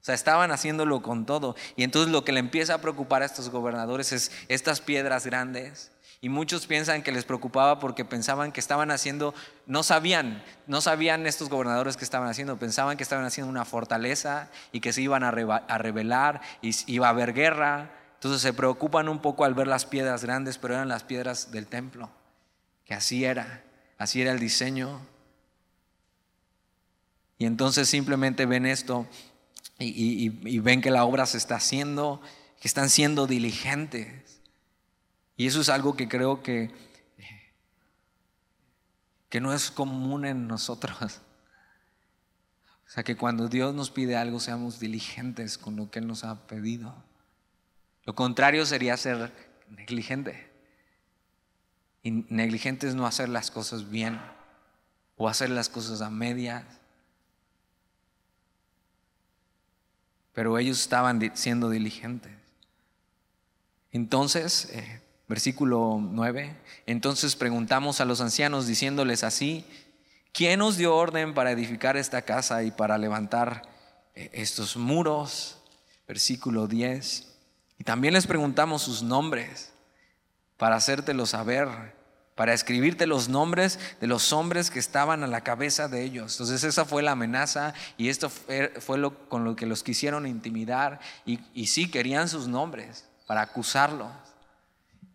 O 0.00 0.04
sea, 0.04 0.14
estaban 0.14 0.52
haciéndolo 0.52 1.02
con 1.02 1.26
todo. 1.26 1.56
Y 1.74 1.82
entonces 1.82 2.12
lo 2.12 2.24
que 2.24 2.30
le 2.30 2.38
empieza 2.38 2.74
a 2.74 2.80
preocupar 2.80 3.22
a 3.22 3.24
estos 3.24 3.50
gobernadores 3.50 4.12
es 4.12 4.30
estas 4.46 4.80
piedras 4.80 5.26
grandes 5.26 5.90
y 6.20 6.28
muchos 6.28 6.68
piensan 6.68 7.02
que 7.02 7.10
les 7.10 7.24
preocupaba 7.24 7.80
porque 7.80 8.04
pensaban 8.04 8.52
que 8.52 8.60
estaban 8.60 8.92
haciendo, 8.92 9.34
no 9.66 9.82
sabían, 9.82 10.44
no 10.68 10.80
sabían 10.80 11.26
estos 11.26 11.48
gobernadores 11.48 11.96
que 11.96 12.04
estaban 12.04 12.28
haciendo, 12.28 12.60
pensaban 12.60 12.96
que 12.96 13.02
estaban 13.02 13.24
haciendo 13.24 13.50
una 13.50 13.64
fortaleza 13.64 14.50
y 14.70 14.78
que 14.78 14.92
se 14.92 15.02
iban 15.02 15.24
a, 15.24 15.32
rebelar 15.32 16.42
y 16.60 16.70
iba 16.86 17.08
a 17.08 17.10
haber 17.10 17.32
guerra. 17.32 17.90
Entonces 18.14 18.40
se 18.40 18.52
preocupan 18.52 19.08
un 19.08 19.18
poco 19.18 19.44
al 19.44 19.54
ver 19.54 19.66
las 19.66 19.84
piedras 19.84 20.22
grandes, 20.22 20.58
pero 20.58 20.74
eran 20.74 20.86
las 20.86 21.02
piedras 21.02 21.50
del 21.50 21.66
templo, 21.66 22.08
que 22.84 22.94
así 22.94 23.24
era, 23.24 23.64
así 23.98 24.22
era 24.22 24.30
el 24.30 24.38
diseño. 24.38 25.00
Y 27.42 27.44
entonces 27.44 27.88
simplemente 27.88 28.46
ven 28.46 28.66
esto 28.66 29.08
y, 29.76 30.28
ven 30.60 30.80
que 30.80 30.92
la 30.92 31.04
obra 31.04 31.26
se 31.26 31.38
está 31.38 31.56
haciendo, 31.56 32.22
que 32.60 32.68
están 32.68 32.88
siendo 32.88 33.26
diligentes. 33.26 34.40
Y 35.36 35.48
eso 35.48 35.60
es 35.60 35.68
algo 35.68 35.96
que 35.96 36.08
creo 36.08 36.44
que, 36.44 36.70
que 39.28 39.40
no 39.40 39.52
es 39.52 39.72
común 39.72 40.24
en 40.24 40.46
nosotros. 40.46 41.20
O 42.86 42.90
sea, 42.94 43.02
que 43.02 43.16
cuando 43.16 43.48
Dios 43.48 43.74
nos 43.74 43.90
pide 43.90 44.14
algo 44.14 44.38
seamos 44.38 44.78
diligentes 44.78 45.58
con 45.58 45.74
lo 45.74 45.90
que 45.90 45.98
Él 45.98 46.06
nos 46.06 46.22
ha 46.22 46.46
pedido. 46.46 46.94
Lo 48.04 48.14
contrario 48.14 48.64
sería 48.66 48.96
ser 48.96 49.32
negligente. 49.68 50.48
Y 52.04 52.12
negligente 52.28 52.86
es 52.86 52.94
no 52.94 53.04
hacer 53.04 53.28
las 53.28 53.50
cosas 53.50 53.90
bien 53.90 54.20
o 55.16 55.28
hacer 55.28 55.50
las 55.50 55.68
cosas 55.68 56.02
a 56.02 56.08
medias. 56.08 56.81
Pero 60.32 60.58
ellos 60.58 60.80
estaban 60.80 61.32
siendo 61.34 61.68
diligentes. 61.70 62.32
Entonces, 63.90 64.70
eh, 64.72 65.02
Versículo 65.32 65.98
9. 65.98 66.54
Entonces 66.84 67.36
preguntamos 67.36 68.02
a 68.02 68.04
los 68.04 68.20
ancianos 68.20 68.66
diciéndoles 68.66 69.24
así, 69.24 69.64
¿quién 70.30 70.58
nos 70.58 70.76
dio 70.76 70.94
orden 70.94 71.32
para 71.32 71.52
edificar 71.52 71.96
esta 71.96 72.20
casa 72.20 72.62
y 72.64 72.70
para 72.70 72.98
levantar 72.98 73.62
eh, 74.14 74.28
estos 74.34 74.76
muros? 74.76 75.56
Versículo 76.06 76.66
10. 76.66 77.34
Y 77.78 77.84
también 77.84 78.12
les 78.12 78.26
preguntamos 78.26 78.82
sus 78.82 79.02
nombres 79.02 79.72
para 80.58 80.76
hacértelo 80.76 81.24
saber, 81.24 81.66
para 82.34 82.54
escribirte 82.54 83.06
los 83.06 83.28
nombres 83.28 83.78
de 84.00 84.06
los 84.06 84.32
hombres 84.32 84.70
que 84.70 84.78
estaban 84.78 85.22
a 85.22 85.26
la 85.26 85.42
cabeza 85.42 85.88
de 85.88 86.02
ellos. 86.02 86.34
Entonces 86.34 86.64
esa 86.64 86.84
fue 86.84 87.02
la 87.02 87.12
amenaza 87.12 87.74
y 87.98 88.08
esto 88.08 88.30
fue, 88.30 88.98
lo, 88.98 89.28
con 89.28 89.44
lo 89.44 89.54
que 89.54 89.66
los 89.66 89.82
quisieron 89.82 90.26
intimidar 90.26 91.00
y, 91.26 91.66
sí 91.66 91.90
querían 91.90 92.28
sus 92.28 92.48
nombres 92.48 93.06
para 93.26 93.42
acusarlos. 93.42 94.10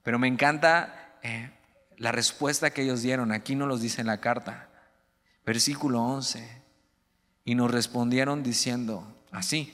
Pero 0.03 0.19
me 0.19 0.27
encanta 0.27 1.17
eh, 1.23 1.51
la 1.97 2.11
respuesta 2.11 2.69
que 2.69 2.83
ellos 2.83 3.01
dieron. 3.01 3.31
Aquí 3.31 3.55
no 3.55 3.65
los 3.65 3.81
dice 3.81 4.01
en 4.01 4.07
la 4.07 4.21
carta. 4.21 4.69
Versículo 5.45 6.01
11. 6.01 6.61
Y 7.45 7.55
nos 7.55 7.71
respondieron 7.71 8.43
diciendo 8.43 9.05
así. 9.31 9.73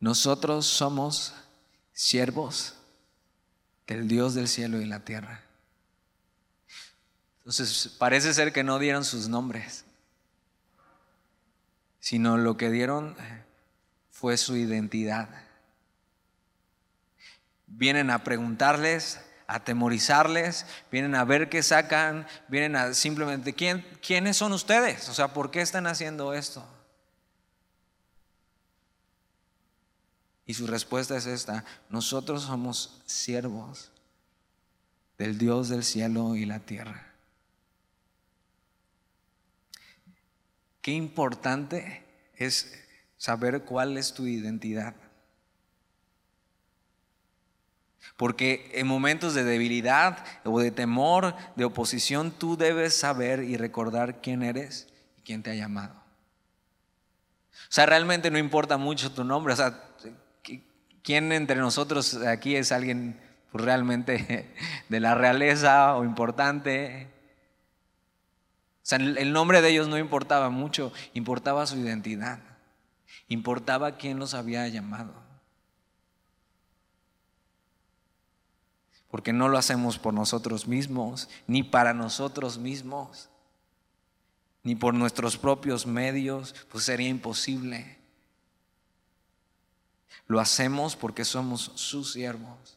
Nosotros 0.00 0.66
somos 0.66 1.34
siervos 1.92 2.74
del 3.86 4.08
Dios 4.08 4.34
del 4.34 4.48
cielo 4.48 4.80
y 4.80 4.84
la 4.84 5.00
tierra. 5.00 5.43
Entonces 7.44 7.94
parece 7.98 8.32
ser 8.32 8.52
que 8.52 8.64
no 8.64 8.78
dieron 8.78 9.04
sus 9.04 9.28
nombres, 9.28 9.84
sino 12.00 12.36
lo 12.38 12.56
que 12.56 12.70
dieron 12.70 13.16
fue 14.10 14.36
su 14.36 14.56
identidad 14.56 15.28
vienen 17.76 18.10
a 18.10 18.24
preguntarles, 18.24 19.20
a 19.46 19.56
atemorizarles, 19.56 20.66
vienen 20.90 21.14
a 21.14 21.24
ver 21.24 21.48
qué 21.48 21.62
sacan, 21.62 22.26
vienen 22.48 22.76
a 22.76 22.94
simplemente, 22.94 23.52
¿quién, 23.52 23.84
¿quiénes 24.04 24.36
son 24.36 24.52
ustedes? 24.52 25.08
O 25.08 25.14
sea, 25.14 25.28
¿por 25.28 25.50
qué 25.50 25.60
están 25.60 25.86
haciendo 25.86 26.34
esto? 26.34 26.66
Y 30.46 30.54
su 30.54 30.66
respuesta 30.66 31.16
es 31.16 31.26
esta, 31.26 31.64
nosotros 31.88 32.42
somos 32.42 33.02
siervos 33.06 33.90
del 35.16 35.38
Dios 35.38 35.68
del 35.68 35.84
cielo 35.84 36.36
y 36.36 36.44
la 36.44 36.60
tierra. 36.60 37.13
Qué 40.84 40.90
importante 40.90 42.04
es 42.36 42.78
saber 43.16 43.62
cuál 43.62 43.96
es 43.96 44.12
tu 44.12 44.26
identidad. 44.26 44.94
Porque 48.18 48.70
en 48.74 48.86
momentos 48.86 49.32
de 49.32 49.44
debilidad 49.44 50.22
o 50.44 50.60
de 50.60 50.70
temor, 50.70 51.34
de 51.56 51.64
oposición, 51.64 52.32
tú 52.32 52.58
debes 52.58 52.94
saber 52.94 53.44
y 53.44 53.56
recordar 53.56 54.20
quién 54.20 54.42
eres 54.42 54.88
y 55.16 55.22
quién 55.22 55.42
te 55.42 55.52
ha 55.52 55.54
llamado. 55.54 55.94
O 55.94 57.70
sea, 57.70 57.86
realmente 57.86 58.30
no 58.30 58.36
importa 58.36 58.76
mucho 58.76 59.10
tu 59.10 59.24
nombre. 59.24 59.54
O 59.54 59.56
sea, 59.56 59.88
¿quién 61.02 61.32
entre 61.32 61.56
nosotros 61.56 62.16
aquí 62.26 62.56
es 62.56 62.72
alguien 62.72 63.18
pues, 63.50 63.64
realmente 63.64 64.52
de 64.90 65.00
la 65.00 65.14
realeza 65.14 65.96
o 65.96 66.04
importante? 66.04 67.13
O 68.84 68.86
sea, 68.86 68.98
el 68.98 69.32
nombre 69.32 69.62
de 69.62 69.70
ellos 69.70 69.88
no 69.88 69.98
importaba 69.98 70.50
mucho, 70.50 70.92
importaba 71.14 71.66
su 71.66 71.76
identidad, 71.78 72.38
importaba 73.28 73.96
quién 73.96 74.18
los 74.18 74.34
había 74.34 74.68
llamado. 74.68 75.24
porque 79.14 79.32
no 79.32 79.48
lo 79.48 79.58
hacemos 79.58 79.96
por 79.96 80.12
nosotros 80.12 80.66
mismos, 80.66 81.28
ni 81.46 81.62
para 81.62 81.94
nosotros 81.94 82.58
mismos, 82.58 83.28
ni 84.64 84.74
por 84.74 84.92
nuestros 84.92 85.36
propios 85.36 85.86
medios, 85.86 86.52
pues 86.72 86.82
sería 86.82 87.08
imposible. 87.08 87.96
Lo 90.26 90.40
hacemos 90.40 90.96
porque 90.96 91.24
somos 91.24 91.70
sus 91.76 92.12
siervos. 92.12 92.76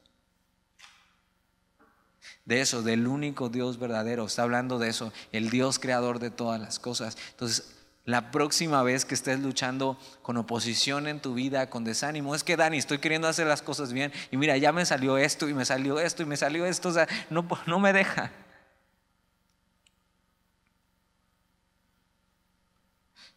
De 2.48 2.62
eso, 2.62 2.82
del 2.82 3.08
único 3.08 3.50
Dios 3.50 3.78
verdadero. 3.78 4.26
Está 4.26 4.44
hablando 4.44 4.80
de 4.80 4.88
eso, 4.88 5.12
el 5.34 5.50
Dios 5.50 5.80
creador 5.80 6.20
de 6.20 6.32
todas 6.32 6.62
las 6.62 6.80
cosas. 6.80 7.18
Entonces, 7.32 7.76
la 8.06 8.32
próxima 8.32 8.82
vez 8.84 9.04
que 9.04 9.16
estés 9.16 9.42
luchando 9.42 10.00
con 10.22 10.38
oposición 10.38 11.08
en 11.08 11.20
tu 11.20 11.34
vida, 11.34 11.70
con 11.70 11.84
desánimo, 11.84 12.34
es 12.34 12.46
que 12.46 12.56
Dani, 12.56 12.78
estoy 12.78 13.00
queriendo 13.00 13.28
hacer 13.28 13.48
las 13.48 13.62
cosas 13.62 13.92
bien 13.92 14.14
y 14.32 14.38
mira, 14.38 14.56
ya 14.56 14.72
me 14.72 14.86
salió 14.86 15.18
esto 15.18 15.50
y 15.50 15.54
me 15.54 15.66
salió 15.66 16.00
esto 16.00 16.24
y 16.24 16.26
me 16.26 16.38
salió 16.38 16.66
esto, 16.66 16.88
o 16.88 16.94
sea, 16.94 17.06
no, 17.30 17.46
no 17.68 17.80
me 17.80 17.92
deja. 17.92 18.32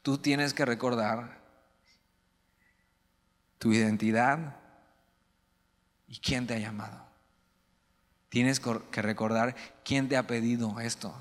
Tú 0.02 0.18
tienes 0.18 0.54
que 0.54 0.64
recordar 0.64 1.40
tu 3.58 3.72
identidad 3.72 4.54
y 6.06 6.20
quién 6.20 6.46
te 6.46 6.54
ha 6.54 6.58
llamado. 6.58 7.09
Tienes 8.30 8.60
que 8.60 9.02
recordar 9.02 9.54
quién 9.84 10.08
te 10.08 10.16
ha 10.16 10.26
pedido 10.26 10.80
esto 10.80 11.14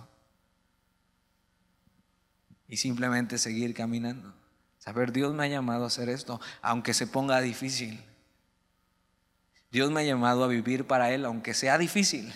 y 2.69 2.77
simplemente 2.77 3.39
seguir 3.39 3.73
caminando. 3.73 4.33
Saber, 4.77 5.11
Dios 5.11 5.33
me 5.33 5.43
ha 5.43 5.47
llamado 5.47 5.83
a 5.83 5.87
hacer 5.87 6.07
esto, 6.07 6.39
aunque 6.61 6.93
se 6.93 7.07
ponga 7.07 7.41
difícil. 7.41 8.01
Dios 9.71 9.91
me 9.91 10.01
ha 10.01 10.03
llamado 10.03 10.43
a 10.43 10.47
vivir 10.47 10.85
para 10.85 11.11
Él, 11.11 11.25
aunque 11.25 11.53
sea 11.53 11.77
difícil. 11.77 12.31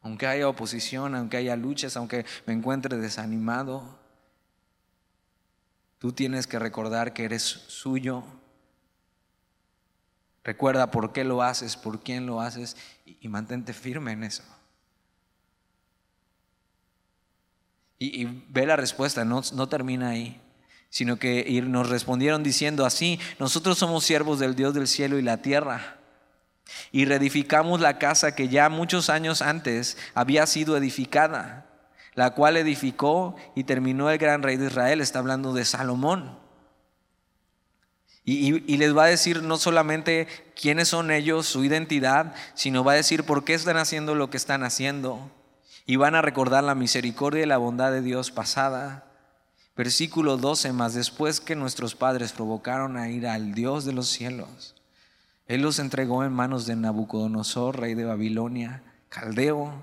Aunque 0.00 0.26
haya 0.28 0.48
oposición, 0.48 1.16
aunque 1.16 1.36
haya 1.36 1.56
luchas, 1.56 1.96
aunque 1.96 2.24
me 2.46 2.52
encuentre 2.52 2.96
desanimado, 2.96 3.98
tú 5.98 6.12
tienes 6.12 6.46
que 6.46 6.60
recordar 6.60 7.12
que 7.12 7.24
eres 7.24 7.42
suyo. 7.42 8.22
Recuerda 10.44 10.90
por 10.90 11.12
qué 11.12 11.24
lo 11.24 11.42
haces, 11.42 11.76
por 11.76 12.00
quién 12.00 12.26
lo 12.26 12.40
haces 12.40 12.76
y, 13.06 13.28
mantente 13.28 13.72
firme 13.72 14.12
en 14.12 14.24
eso. 14.24 14.42
Y, 17.98 18.26
ve 18.48 18.66
la 18.66 18.76
respuesta, 18.76 19.24
no, 19.24 19.40
no 19.54 19.68
termina 19.68 20.10
ahí, 20.10 20.38
sino 20.90 21.18
que 21.18 21.62
nos 21.66 21.88
respondieron 21.88 22.42
diciendo 22.42 22.84
así, 22.84 23.18
nosotros 23.38 23.78
somos 23.78 24.04
siervos 24.04 24.38
del 24.38 24.54
Dios 24.54 24.74
del 24.74 24.86
cielo 24.86 25.18
y 25.18 25.22
la 25.22 25.38
tierra. 25.38 25.96
Y 26.92 27.06
reedificamos 27.06 27.80
la 27.80 27.98
casa 27.98 28.34
que 28.34 28.48
ya 28.48 28.68
muchos 28.68 29.08
años 29.08 29.40
antes 29.40 29.96
había 30.14 30.46
sido 30.46 30.76
edificada, 30.76 31.66
la 32.14 32.34
cual 32.34 32.58
edificó 32.58 33.34
y 33.54 33.64
terminó 33.64 34.10
el 34.10 34.18
gran 34.18 34.42
rey 34.42 34.58
de 34.58 34.66
Israel, 34.66 35.00
está 35.00 35.20
hablando 35.20 35.54
de 35.54 35.64
Salomón. 35.64 36.43
Y, 38.26 38.76
les 38.78 38.96
va 38.96 39.04
a 39.04 39.08
decir 39.08 39.42
no 39.42 39.58
solamente 39.58 40.26
quiénes 40.58 40.88
son 40.88 41.10
ellos, 41.10 41.46
su 41.46 41.62
identidad, 41.62 42.34
sino 42.54 42.82
va 42.82 42.92
a 42.92 42.96
decir 42.96 43.24
por 43.24 43.44
qué 43.44 43.52
están 43.52 43.76
haciendo 43.76 44.14
lo 44.14 44.30
que 44.30 44.38
están 44.38 44.62
haciendo. 44.62 45.30
Y 45.84 45.96
van 45.96 46.14
a 46.14 46.22
recordar 46.22 46.64
la 46.64 46.74
misericordia 46.74 47.42
y 47.42 47.46
la 47.46 47.58
bondad 47.58 47.92
de 47.92 48.00
Dios 48.00 48.30
pasada. 48.30 49.04
Versículo 49.76 50.38
12, 50.38 50.72
más 50.72 50.94
después 50.94 51.40
que 51.40 51.54
nuestros 51.54 51.94
padres 51.94 52.32
provocaron 52.32 52.96
a 52.96 53.10
ir 53.10 53.26
al 53.26 53.52
Dios 53.52 53.84
de 53.84 53.92
los 53.92 54.08
cielos, 54.08 54.74
Él 55.46 55.60
los 55.60 55.78
entregó 55.78 56.24
en 56.24 56.32
manos 56.32 56.64
de 56.64 56.76
Nabucodonosor, 56.76 57.78
rey 57.78 57.94
de 57.94 58.06
Babilonia, 58.06 58.82
caldeo, 59.10 59.82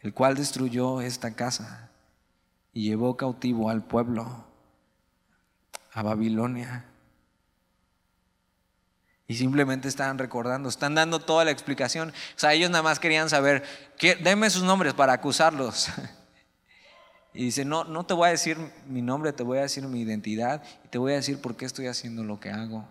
el 0.00 0.14
cual 0.14 0.36
destruyó 0.36 1.02
esta 1.02 1.34
casa 1.34 1.90
y 2.72 2.84
llevó 2.84 3.18
cautivo 3.18 3.68
al 3.68 3.84
pueblo 3.84 4.46
a 5.92 6.02
Babilonia. 6.02 6.86
Y 9.26 9.36
simplemente 9.36 9.88
estaban 9.88 10.18
recordando, 10.18 10.68
están 10.68 10.94
dando 10.94 11.18
toda 11.18 11.44
la 11.44 11.50
explicación. 11.50 12.10
O 12.10 12.38
sea, 12.38 12.52
ellos 12.52 12.70
nada 12.70 12.82
más 12.82 12.98
querían 12.98 13.30
saber, 13.30 13.64
denme 14.22 14.50
sus 14.50 14.62
nombres 14.62 14.94
para 14.94 15.12
acusarlos. 15.12 15.88
Y 17.36 17.46
dice, 17.46 17.64
no, 17.64 17.82
no 17.82 18.06
te 18.06 18.14
voy 18.14 18.28
a 18.28 18.30
decir 18.30 18.56
mi 18.86 19.02
nombre, 19.02 19.32
te 19.32 19.42
voy 19.42 19.58
a 19.58 19.62
decir 19.62 19.82
mi 19.88 20.02
identidad 20.02 20.62
y 20.84 20.88
te 20.88 20.98
voy 20.98 21.12
a 21.12 21.16
decir 21.16 21.40
por 21.40 21.56
qué 21.56 21.64
estoy 21.64 21.88
haciendo 21.88 22.22
lo 22.22 22.38
que 22.38 22.50
hago. 22.50 22.86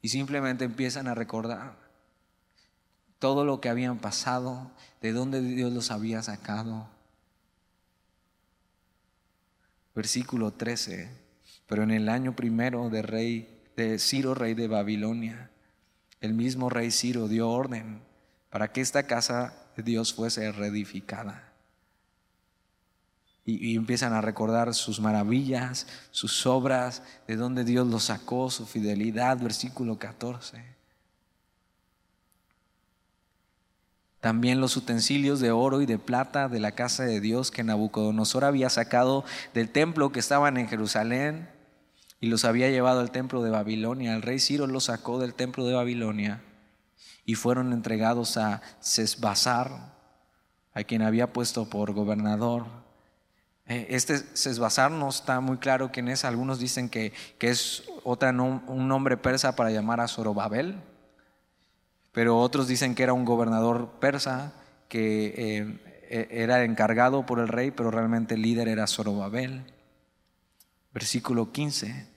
Y 0.00 0.08
simplemente 0.08 0.64
empiezan 0.64 1.06
a 1.06 1.14
recordar 1.14 1.76
todo 3.18 3.44
lo 3.44 3.60
que 3.60 3.68
habían 3.68 3.98
pasado, 3.98 4.70
de 5.02 5.12
dónde 5.12 5.42
Dios 5.42 5.72
los 5.72 5.90
había 5.90 6.22
sacado. 6.22 6.88
Versículo 9.94 10.52
13, 10.52 11.10
pero 11.66 11.82
en 11.82 11.90
el 11.90 12.08
año 12.08 12.34
primero 12.34 12.88
de 12.88 13.02
rey 13.02 13.61
Ciro, 13.98 14.34
rey 14.34 14.54
de 14.54 14.68
Babilonia. 14.68 15.50
El 16.20 16.34
mismo 16.34 16.70
rey 16.70 16.90
Ciro 16.90 17.28
dio 17.28 17.48
orden 17.48 18.00
para 18.50 18.72
que 18.72 18.80
esta 18.80 19.04
casa 19.04 19.54
de 19.76 19.82
Dios 19.82 20.12
fuese 20.14 20.52
reedificada. 20.52 21.52
Y, 23.44 23.74
empiezan 23.74 24.12
a 24.12 24.20
recordar 24.20 24.72
sus 24.72 25.00
maravillas, 25.00 25.88
sus 26.12 26.46
obras, 26.46 27.02
de 27.26 27.34
dónde 27.34 27.64
Dios 27.64 27.88
los 27.88 28.04
sacó, 28.04 28.50
su 28.50 28.66
fidelidad, 28.66 29.38
versículo 29.38 29.98
14. 29.98 30.62
También 34.20 34.60
los 34.60 34.76
utensilios 34.76 35.40
de 35.40 35.50
oro 35.50 35.82
y 35.82 35.86
de 35.86 35.98
plata 35.98 36.48
de 36.48 36.60
la 36.60 36.72
casa 36.72 37.02
de 37.02 37.20
Dios 37.20 37.50
que 37.50 37.64
Nabucodonosor 37.64 38.44
había 38.44 38.70
sacado 38.70 39.24
del 39.54 39.68
templo 39.68 40.12
que 40.12 40.20
estaban 40.20 40.56
en 40.56 40.68
Jerusalén 40.68 41.48
y 42.22 42.28
los 42.28 42.44
había 42.44 42.70
llevado 42.70 43.00
al 43.00 43.10
templo 43.10 43.42
de 43.42 43.50
Babilonia. 43.50 44.14
El 44.14 44.22
rey 44.22 44.38
Ciro 44.38 44.68
los 44.68 44.84
sacó 44.84 45.18
del 45.18 45.34
templo 45.34 45.66
de 45.66 45.74
Babilonia 45.74 46.40
y 47.26 47.34
fueron 47.34 47.72
entregados 47.72 48.36
a 48.36 48.62
Sesbazar, 48.78 49.92
a 50.72 50.84
quien 50.84 51.02
había 51.02 51.32
puesto 51.32 51.68
por 51.68 51.92
gobernador. 51.92 52.66
Eh, 53.66 53.88
este 53.90 54.18
Sesbazar 54.18 54.92
no 54.92 55.08
está 55.08 55.40
muy 55.40 55.56
claro 55.56 55.90
quién 55.90 56.06
es. 56.06 56.24
Algunos 56.24 56.60
dicen 56.60 56.88
que, 56.88 57.12
que 57.38 57.48
es 57.50 57.82
otra, 58.04 58.30
un 58.30 58.86
nombre 58.86 59.16
persa 59.16 59.56
para 59.56 59.72
llamar 59.72 60.00
a 60.00 60.06
Zorobabel, 60.06 60.76
pero 62.12 62.38
otros 62.38 62.68
dicen 62.68 62.94
que 62.94 63.02
era 63.02 63.14
un 63.14 63.24
gobernador 63.24 63.94
persa 63.98 64.52
que 64.88 65.34
eh, 65.36 65.80
e, 66.08 66.28
era 66.30 66.62
encargado 66.62 67.26
por 67.26 67.40
el 67.40 67.48
rey, 67.48 67.72
pero 67.72 67.90
realmente 67.90 68.36
el 68.36 68.42
líder 68.42 68.68
era 68.68 68.86
Zorobabel. 68.86 69.64
Versículo 70.94 71.50
15. 71.50 72.11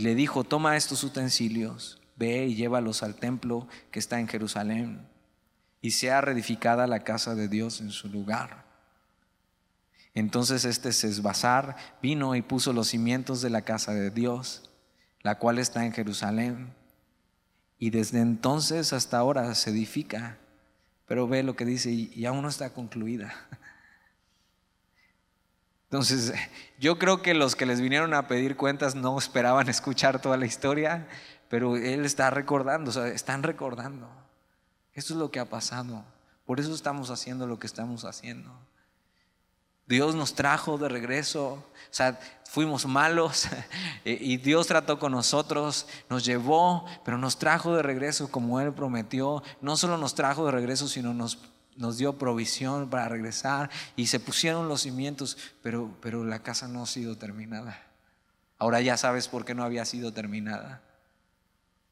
Y 0.00 0.02
le 0.02 0.14
dijo, 0.14 0.44
toma 0.44 0.78
estos 0.78 1.04
utensilios, 1.04 2.00
ve 2.16 2.46
y 2.46 2.54
llévalos 2.54 3.02
al 3.02 3.16
templo 3.16 3.68
que 3.90 3.98
está 3.98 4.18
en 4.18 4.28
Jerusalén, 4.28 5.06
y 5.82 5.90
sea 5.90 6.22
reedificada 6.22 6.86
la 6.86 7.04
casa 7.04 7.34
de 7.34 7.48
Dios 7.48 7.82
en 7.82 7.90
su 7.90 8.08
lugar. 8.08 8.64
Entonces 10.14 10.64
este 10.64 10.94
Sesbazar 10.94 11.76
vino 12.00 12.34
y 12.34 12.40
puso 12.40 12.72
los 12.72 12.88
cimientos 12.88 13.42
de 13.42 13.50
la 13.50 13.60
casa 13.60 13.92
de 13.92 14.10
Dios, 14.10 14.70
la 15.20 15.38
cual 15.38 15.58
está 15.58 15.84
en 15.84 15.92
Jerusalén. 15.92 16.72
Y 17.76 17.90
desde 17.90 18.22
entonces 18.22 18.94
hasta 18.94 19.18
ahora 19.18 19.54
se 19.54 19.68
edifica. 19.68 20.38
Pero 21.04 21.28
ve 21.28 21.42
lo 21.42 21.56
que 21.56 21.66
dice, 21.66 21.90
y 21.90 22.24
aún 22.24 22.40
no 22.40 22.48
está 22.48 22.72
concluida. 22.72 23.34
Entonces, 25.90 26.32
yo 26.78 26.98
creo 26.98 27.20
que 27.20 27.34
los 27.34 27.56
que 27.56 27.66
les 27.66 27.80
vinieron 27.80 28.14
a 28.14 28.28
pedir 28.28 28.56
cuentas 28.56 28.94
no 28.94 29.18
esperaban 29.18 29.68
escuchar 29.68 30.22
toda 30.22 30.36
la 30.36 30.46
historia, 30.46 31.08
pero 31.48 31.76
él 31.76 32.04
está 32.04 32.30
recordando, 32.30 32.90
o 32.90 32.92
sea, 32.92 33.08
están 33.08 33.42
recordando. 33.42 34.08
Esto 34.94 35.14
es 35.14 35.18
lo 35.18 35.30
que 35.30 35.40
ha 35.40 35.48
pasado. 35.48 36.04
Por 36.46 36.60
eso 36.60 36.74
estamos 36.74 37.10
haciendo 37.10 37.46
lo 37.46 37.58
que 37.58 37.66
estamos 37.66 38.04
haciendo. 38.04 38.52
Dios 39.86 40.14
nos 40.14 40.34
trajo 40.34 40.78
de 40.78 40.88
regreso, 40.88 41.54
o 41.54 41.64
sea, 41.90 42.20
fuimos 42.48 42.86
malos 42.86 43.48
y 44.04 44.36
Dios 44.36 44.68
trató 44.68 45.00
con 45.00 45.10
nosotros, 45.10 45.88
nos 46.08 46.24
llevó, 46.24 46.86
pero 47.04 47.18
nos 47.18 47.38
trajo 47.38 47.74
de 47.74 47.82
regreso 47.82 48.30
como 48.30 48.60
Él 48.60 48.72
prometió. 48.72 49.42
No 49.60 49.76
solo 49.76 49.98
nos 49.98 50.14
trajo 50.14 50.46
de 50.46 50.52
regreso, 50.52 50.86
sino 50.86 51.12
nos 51.12 51.38
nos 51.80 51.96
dio 51.96 52.18
provisión 52.18 52.90
para 52.90 53.08
regresar 53.08 53.70
y 53.96 54.06
se 54.06 54.20
pusieron 54.20 54.68
los 54.68 54.82
cimientos, 54.82 55.36
pero, 55.62 55.96
pero 56.00 56.24
la 56.24 56.42
casa 56.42 56.68
no 56.68 56.82
ha 56.82 56.86
sido 56.86 57.16
terminada. 57.16 57.82
Ahora 58.58 58.82
ya 58.82 58.98
sabes 58.98 59.28
por 59.28 59.46
qué 59.46 59.54
no 59.54 59.64
había 59.64 59.86
sido 59.86 60.12
terminada. 60.12 60.82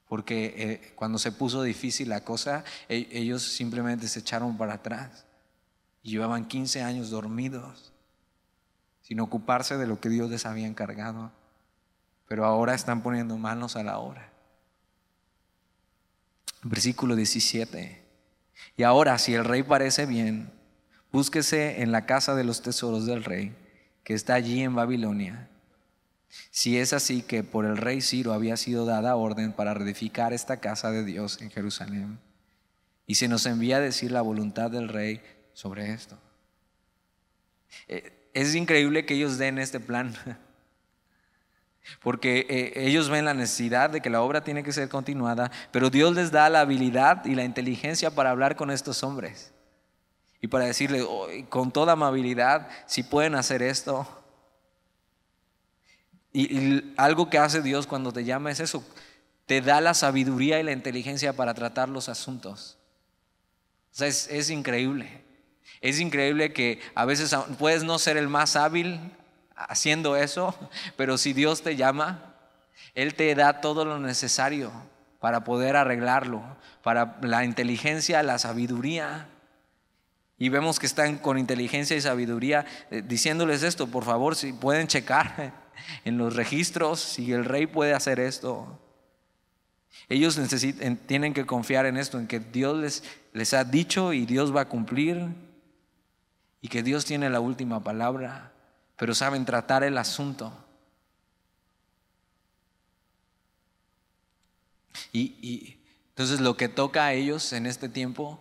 Porque 0.07 0.55
eh, 0.57 0.92
cuando 0.94 1.18
se 1.18 1.33
puso 1.33 1.62
difícil 1.62 2.11
la 2.11 2.22
cosa, 2.22 2.64
e, 2.88 3.09
ellos 3.12 3.42
simplemente 3.42 4.09
se 4.09 4.20
echaron 4.20 4.59
para 4.59 4.74
atrás. 4.74 5.24
Y 6.03 6.11
llevaban 6.11 6.46
15 6.46 6.83
años 6.83 7.09
dormidos, 7.09 7.92
sin 9.03 9.20
ocuparse 9.20 9.79
de 9.79 9.87
lo 9.87 10.01
que 10.01 10.11
Dios 10.11 10.31
les 10.31 10.44
había 10.44 10.66
encargado. 10.66 11.33
Pero 12.27 12.44
ahora 12.44 12.74
están 12.74 13.03
poniendo 13.03 13.38
manos 13.38 13.74
a 13.74 13.83
la 13.83 13.98
obra. 13.98 14.31
Versículo 16.62 17.16
17. 17.16 17.97
Y 18.78 18.84
ahora, 18.84 19.18
si 19.18 19.34
el 19.34 19.44
rey 19.44 19.64
parece 19.64 20.06
bien, 20.06 20.52
búsquese 21.10 21.82
en 21.82 21.90
la 21.90 22.06
casa 22.06 22.36
de 22.36 22.44
los 22.44 22.62
tesoros 22.62 23.06
del 23.06 23.24
rey, 23.24 23.52
que 24.04 24.14
está 24.14 24.34
allí 24.34 24.62
en 24.62 24.76
Babilonia. 24.76 25.48
Si 26.52 26.78
es 26.78 26.92
así 26.92 27.22
que 27.22 27.42
por 27.42 27.64
el 27.64 27.76
rey 27.76 28.00
Ciro 28.00 28.32
había 28.32 28.56
sido 28.56 28.86
dada 28.86 29.16
orden 29.16 29.52
para 29.52 29.74
reedificar 29.74 30.32
esta 30.32 30.58
casa 30.58 30.92
de 30.92 31.04
Dios 31.04 31.42
en 31.42 31.50
Jerusalén, 31.50 32.20
y 33.04 33.16
se 33.16 33.26
nos 33.26 33.46
envía 33.46 33.78
a 33.78 33.80
decir 33.80 34.12
la 34.12 34.22
voluntad 34.22 34.70
del 34.70 34.88
rey 34.88 35.22
sobre 35.54 35.92
esto. 35.92 36.16
Eh, 37.88 38.30
es 38.32 38.54
increíble 38.54 39.04
que 39.04 39.14
ellos 39.14 39.38
den 39.38 39.58
este 39.58 39.80
plan. 39.80 40.14
Porque 42.03 42.46
eh, 42.48 42.72
ellos 42.87 43.09
ven 43.09 43.24
la 43.24 43.35
necesidad 43.35 43.90
de 43.90 44.01
que 44.01 44.11
la 44.11 44.22
obra 44.22 44.42
tiene 44.42 44.62
que 44.62 44.72
ser 44.72 44.88
continuada, 44.88 45.51
pero 45.70 45.90
Dios 45.90 46.14
les 46.14 46.31
da 46.31 46.48
la 46.48 46.61
habilidad 46.61 47.24
y 47.24 47.35
la 47.35 47.44
inteligencia 47.44 48.11
para 48.11 48.31
hablar 48.31 48.57
con 48.57 48.70
estos 48.70 49.03
hombres 49.03 49.53
y 50.40 50.48
para 50.48 50.66
decirles 50.66 51.05
con 51.48 51.72
toda 51.72 51.94
amabilidad 51.94 52.68
si 52.87 53.03
pueden 53.03 53.35
hacer 53.35 53.62
esto. 53.62 54.07
Y, 56.33 56.94
algo 56.96 57.31
que 57.31 57.38
hace 57.38 57.62
Dios 57.62 57.87
cuando 57.87 58.12
te 58.12 58.24
llama 58.24 58.51
es 58.51 58.61
eso, 58.61 58.85
te 59.46 59.61
da 59.61 59.81
la 59.81 59.94
sabiduría 59.94 60.61
y 60.61 60.62
la 60.62 60.72
inteligencia 60.72 61.33
para 61.33 61.55
tratar 61.55 61.88
los 61.88 62.09
asuntos. 62.09 62.79
O 63.92 63.96
sea, 63.96 64.07
es, 64.07 64.29
es 64.29 64.51
increíble. 64.51 65.24
Es 65.81 66.01
increíble 66.01 66.53
que 66.53 66.81
a 66.94 67.05
veces 67.05 67.35
puedes 67.59 67.83
no 67.83 67.98
ser 67.98 68.16
el 68.16 68.29
más 68.29 68.57
hábil 68.57 69.01
haciendo 69.58 70.16
eso, 70.16 70.54
pero 70.96 71.18
si 71.18 71.32
Dios 71.32 71.62
te 71.62 71.76
llama, 71.76 72.34
Él 72.94 73.14
te 73.14 73.34
da 73.34 73.60
todo 73.60 73.84
lo 73.84 73.98
necesario 73.98 74.72
para 75.20 75.44
poder 75.44 75.76
arreglarlo, 75.76 76.42
para 76.82 77.18
la 77.22 77.44
inteligencia, 77.44 78.22
la 78.22 78.38
sabiduría. 78.38 79.28
Y 80.38 80.48
vemos 80.50 80.78
que 80.78 80.86
están 80.86 81.18
con 81.18 81.38
inteligencia 81.38 81.96
y 81.96 82.00
sabiduría 82.00 82.64
eh, 82.90 83.02
diciéndoles 83.04 83.64
esto, 83.64 83.88
por 83.88 84.04
favor, 84.04 84.36
si 84.36 84.52
pueden 84.52 84.86
checar 84.86 85.52
en 86.04 86.18
los 86.18 86.36
registros 86.36 87.00
si 87.00 87.32
el 87.32 87.44
rey 87.44 87.66
puede 87.66 87.94
hacer 87.94 88.20
esto. 88.20 88.78
Ellos 90.08 90.38
necesitan, 90.38 90.96
tienen 90.96 91.34
que 91.34 91.44
confiar 91.44 91.86
en 91.86 91.96
esto, 91.96 92.18
en 92.18 92.28
que 92.28 92.38
Dios 92.38 92.78
les, 92.78 93.02
les 93.32 93.52
ha 93.52 93.64
dicho 93.64 94.12
y 94.12 94.26
Dios 94.26 94.54
va 94.54 94.62
a 94.62 94.68
cumplir. 94.68 95.26
y 96.60 96.68
que 96.68 96.82
Dios 96.82 97.04
tiene 97.04 97.30
la 97.30 97.38
última 97.38 97.84
palabra, 97.84 98.52
pero 98.98 99.14
saben 99.14 99.44
tratar 99.44 99.84
el 99.84 99.96
asunto. 99.96 100.52
Y, 105.12 105.78
entonces 106.11 106.40
lo 106.40 106.56
que 106.56 106.68
toca 106.68 107.06
a 107.06 107.12
ellos 107.12 107.52
en 107.52 107.66
este 107.66 107.88
tiempo, 107.88 108.40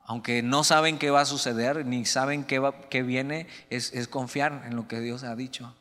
aunque 0.00 0.42
no 0.42 0.64
saben 0.64 0.98
qué 0.98 1.10
va 1.10 1.20
a 1.20 1.26
suceder, 1.26 1.84
ni 1.84 2.06
saben 2.06 2.44
qué, 2.44 2.58
va, 2.58 2.88
qué 2.88 3.02
viene, 3.02 3.46
es, 3.68 3.92
es 3.92 4.08
confiar 4.08 4.64
en 4.66 4.76
lo 4.76 4.88
que 4.88 4.98
Dios 4.98 5.24
ha 5.24 5.36
dicho. 5.36 5.74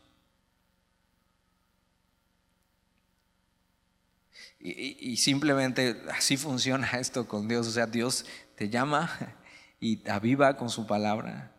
Y, 4.59 5.17
simplemente 5.17 6.03
así 6.13 6.37
funciona 6.37 6.85
esto 6.99 7.27
con 7.27 7.47
Dios. 7.47 7.65
O 7.65 7.71
sea, 7.71 7.87
Dios 7.87 8.25
te 8.55 8.69
llama 8.69 9.09
y 9.79 9.95
te 9.97 10.11
aviva 10.11 10.57
con 10.57 10.69
su 10.69 10.85
palabra 10.85 11.51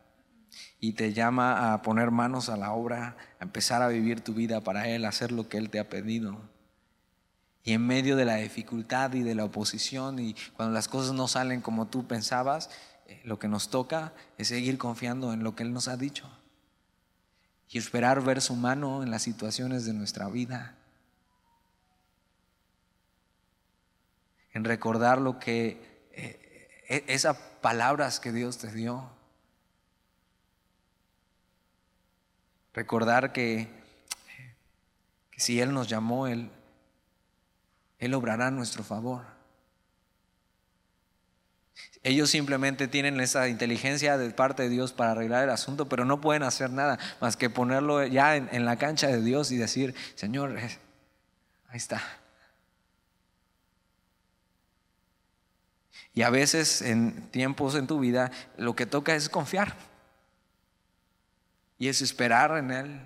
y 0.83 0.93
te 0.95 1.15
llama 1.15 1.73
a 1.73 1.81
poner 1.81 2.11
manos 2.11 2.51
a 2.51 2.59
la 2.59 2.73
obra, 2.73 3.17
a 3.39 3.45
empezar 3.45 3.81
a 3.81 3.89
vivir 3.89 4.21
tu 4.21 4.35
vida 4.35 4.61
para 4.61 4.89
Él, 4.89 5.05
a 5.05 5.11
hacer 5.11 5.33
lo 5.33 5.49
que 5.49 5.57
Él 5.57 5.71
te 5.71 5.79
ha 5.79 5.89
pedido. 5.89 6.37
Y 7.65 7.73
en 7.73 7.87
medio 7.87 8.17
de 8.17 8.25
la 8.25 8.37
dificultad 8.37 9.15
y 9.15 9.23
de 9.23 9.35
la 9.35 9.45
oposición 9.45 10.19
y 10.19 10.35
cuando 10.57 10.75
las 10.75 10.89
cosas 10.89 11.15
no 11.15 11.29
salen 11.29 11.61
como 11.61 11.87
tú 11.87 12.09
pensabas, 12.09 12.69
eh, 13.07 13.23
lo 13.25 13.39
que 13.39 13.47
nos 13.47 13.71
toca 13.71 14.13
es 14.37 14.49
seguir 14.49 14.77
confiando 14.77 15.33
en 15.33 15.45
lo 15.45 15.55
que 15.55 15.63
Él 15.63 15.73
nos 15.73 15.87
ha 15.87 15.97
dicho 15.97 16.29
y 17.71 17.79
esperar 17.79 18.21
ver 18.23 18.43
su 18.43 18.57
mano 18.57 19.03
en 19.03 19.11
las 19.11 19.23
situaciones 19.23 19.87
de 19.87 19.95
nuestra 19.95 20.29
vida. 20.29 20.77
en 24.55 24.65
recordar 24.65 25.21
lo 25.21 25.39
que, 25.39 26.09
eh, 26.13 26.69
e, 26.89 27.05
esas 27.09 27.37
palabras 27.61 28.21
que 28.21 28.33
Dios 28.33 28.59
te 28.59 28.71
dio. 28.71 29.11
Recordar 32.75 33.33
que, 33.33 33.69
si 35.37 35.61
Él 35.61 35.73
nos 35.75 35.89
llamó, 35.89 36.27
Él, 36.27 36.51
Él 37.99 38.15
obrará 38.15 38.47
a 38.47 38.51
nuestro 38.51 38.83
favor. 38.83 39.23
Ellos 42.05 42.31
simplemente 42.31 42.89
tienen 42.89 43.21
esa 43.21 43.49
inteligencia 43.49 44.19
de 44.19 44.31
parte 44.31 44.65
de 44.65 44.69
Dios 44.69 44.93
para 44.93 45.13
arreglar 45.13 45.45
el 45.45 45.51
asunto, 45.51 45.89
pero 45.89 46.05
no 46.05 46.21
pueden 46.21 46.43
hacer 46.43 46.71
nada 46.71 46.99
más 47.21 47.37
que 47.37 47.49
ponerlo 47.49 48.05
ya 48.05 48.37
en, 48.37 48.49
en 48.51 48.65
la 48.65 48.77
cancha 48.77 49.07
de 49.07 49.23
Dios 49.23 49.53
y 49.53 49.57
decir, 49.57 49.95
Señor, 50.17 50.57
ahí 50.59 51.77
está. 51.77 52.03
Y 56.15 56.23
a 56.23 56.31
veces 56.31 56.83
en 56.83 57.29
tiempos 57.31 57.75
en 57.75 57.87
tu 57.87 58.01
vida 58.01 58.33
lo 58.57 58.75
que 58.75 58.87
toca 58.87 59.15
es 59.15 59.29
confiar. 59.29 59.92
Y 61.83 61.89
es 61.89 62.01
esperar 62.01 62.57
en 62.59 62.71
Él. 62.71 63.01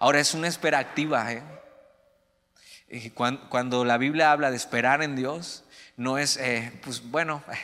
Ahora 0.00 0.18
es 0.18 0.34
una 0.34 0.48
espera 0.48 0.80
activa. 0.80 1.32
¿eh? 1.32 3.12
Cuando, 3.48 3.84
la 3.84 3.96
Biblia 3.96 4.32
habla 4.32 4.50
de 4.50 4.56
esperar 4.56 5.04
en 5.04 5.14
Dios, 5.14 5.62
no 5.96 6.18
es, 6.18 6.36
eh, 6.36 6.72
pues 6.82 7.00
bueno, 7.12 7.44
eh, 7.52 7.58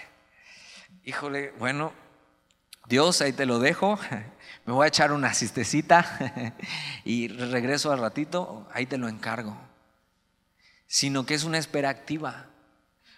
híjole, 1.02 1.52
bueno, 1.58 1.92
Dios, 2.86 3.20
ahí 3.20 3.32
te 3.32 3.46
lo 3.46 3.58
dejo, 3.58 3.98
me 4.64 4.72
voy 4.72 4.84
a 4.84 4.88
echar 4.90 5.10
una 5.10 5.34
cistecita 5.34 6.54
y 7.04 7.26
regreso 7.26 7.90
al 7.90 7.98
ratito, 7.98 8.68
ahí 8.72 8.86
te 8.86 8.96
lo 8.96 9.08
encargo. 9.08 9.58
Sino 10.86 11.26
que 11.26 11.34
es 11.34 11.42
una 11.42 11.58
espera 11.58 11.88
activa. 11.88 12.46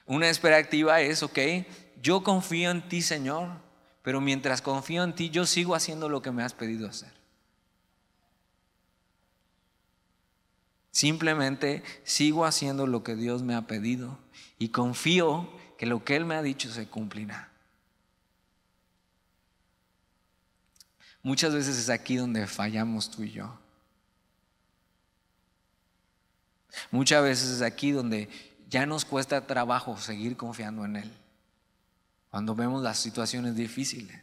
Una 0.07 0.31
espera 0.31 0.57
activa 0.57 1.03
es, 1.03 1.23
ok, 1.23 1.39
yo 2.01 2.23
confío 2.23 2.71
en 2.71 2.89
ti, 2.89 3.03
Señor, 3.03 3.66
pero 4.07 4.21
mientras 4.21 4.63
confío 4.63 5.03
en 5.03 5.17
ti, 5.17 5.31
yo 5.31 5.47
sigo 5.47 5.75
haciendo 5.75 6.09
lo 6.09 6.23
que 6.23 6.31
me 6.31 6.45
has 6.45 6.55
pedido 6.55 6.89
hacer. 6.89 7.13
Simplemente 10.93 11.83
sigo 12.05 12.45
haciendo 12.45 12.87
lo 12.87 13.03
que 13.03 13.17
Dios 13.17 13.43
me 13.43 13.57
ha 13.57 13.63
pedido 13.63 14.17
y 14.61 14.69
confío 14.69 15.51
que 15.77 15.87
lo 15.87 16.05
que 16.05 16.15
Él 16.15 16.25
me 16.25 16.37
ha 16.37 16.43
dicho 16.43 16.71
se 16.71 16.87
cumplirá. 16.87 17.51
Muchas 21.25 21.53
veces 21.53 21.77
es 21.77 21.91
aquí 21.91 22.15
donde 22.15 22.47
fallamos 22.47 23.11
tú 23.11 23.25
y 23.25 23.33
yo. 23.33 23.59
Muchas 26.93 27.25
veces 27.25 27.49
es 27.49 27.63
aquí 27.63 27.91
donde 27.91 28.29
ya 28.69 28.87
nos 28.87 29.05
cuesta 29.05 29.49
trabajo 29.49 29.97
seguir 29.99 30.37
confiando 30.37 30.85
en 30.85 30.95
Él. 30.95 31.26
Cuando 32.37 32.55
vemos 32.55 32.83
las 32.83 32.99
situaciones 32.99 33.55
difíciles. 33.55 34.21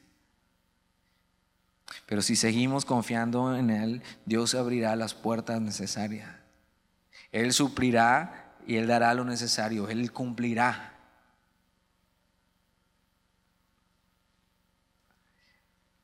Pero 2.06 2.22
si 2.22 2.36
seguimos 2.36 2.86
confiando 2.86 3.58
en 3.58 3.72
Él, 3.72 4.04
Dios 4.28 4.54
abrirá 4.54 4.96
las 4.96 5.16
puertas 5.16 5.60
necesarias. 5.60 6.30
Él 7.32 7.54
suplirá 7.54 8.54
y 8.68 8.76
Él 8.76 8.86
dará 8.86 9.16
lo 9.16 9.26
necesario. 9.26 9.90
Él 9.90 10.12
cumplirá. 10.12 10.96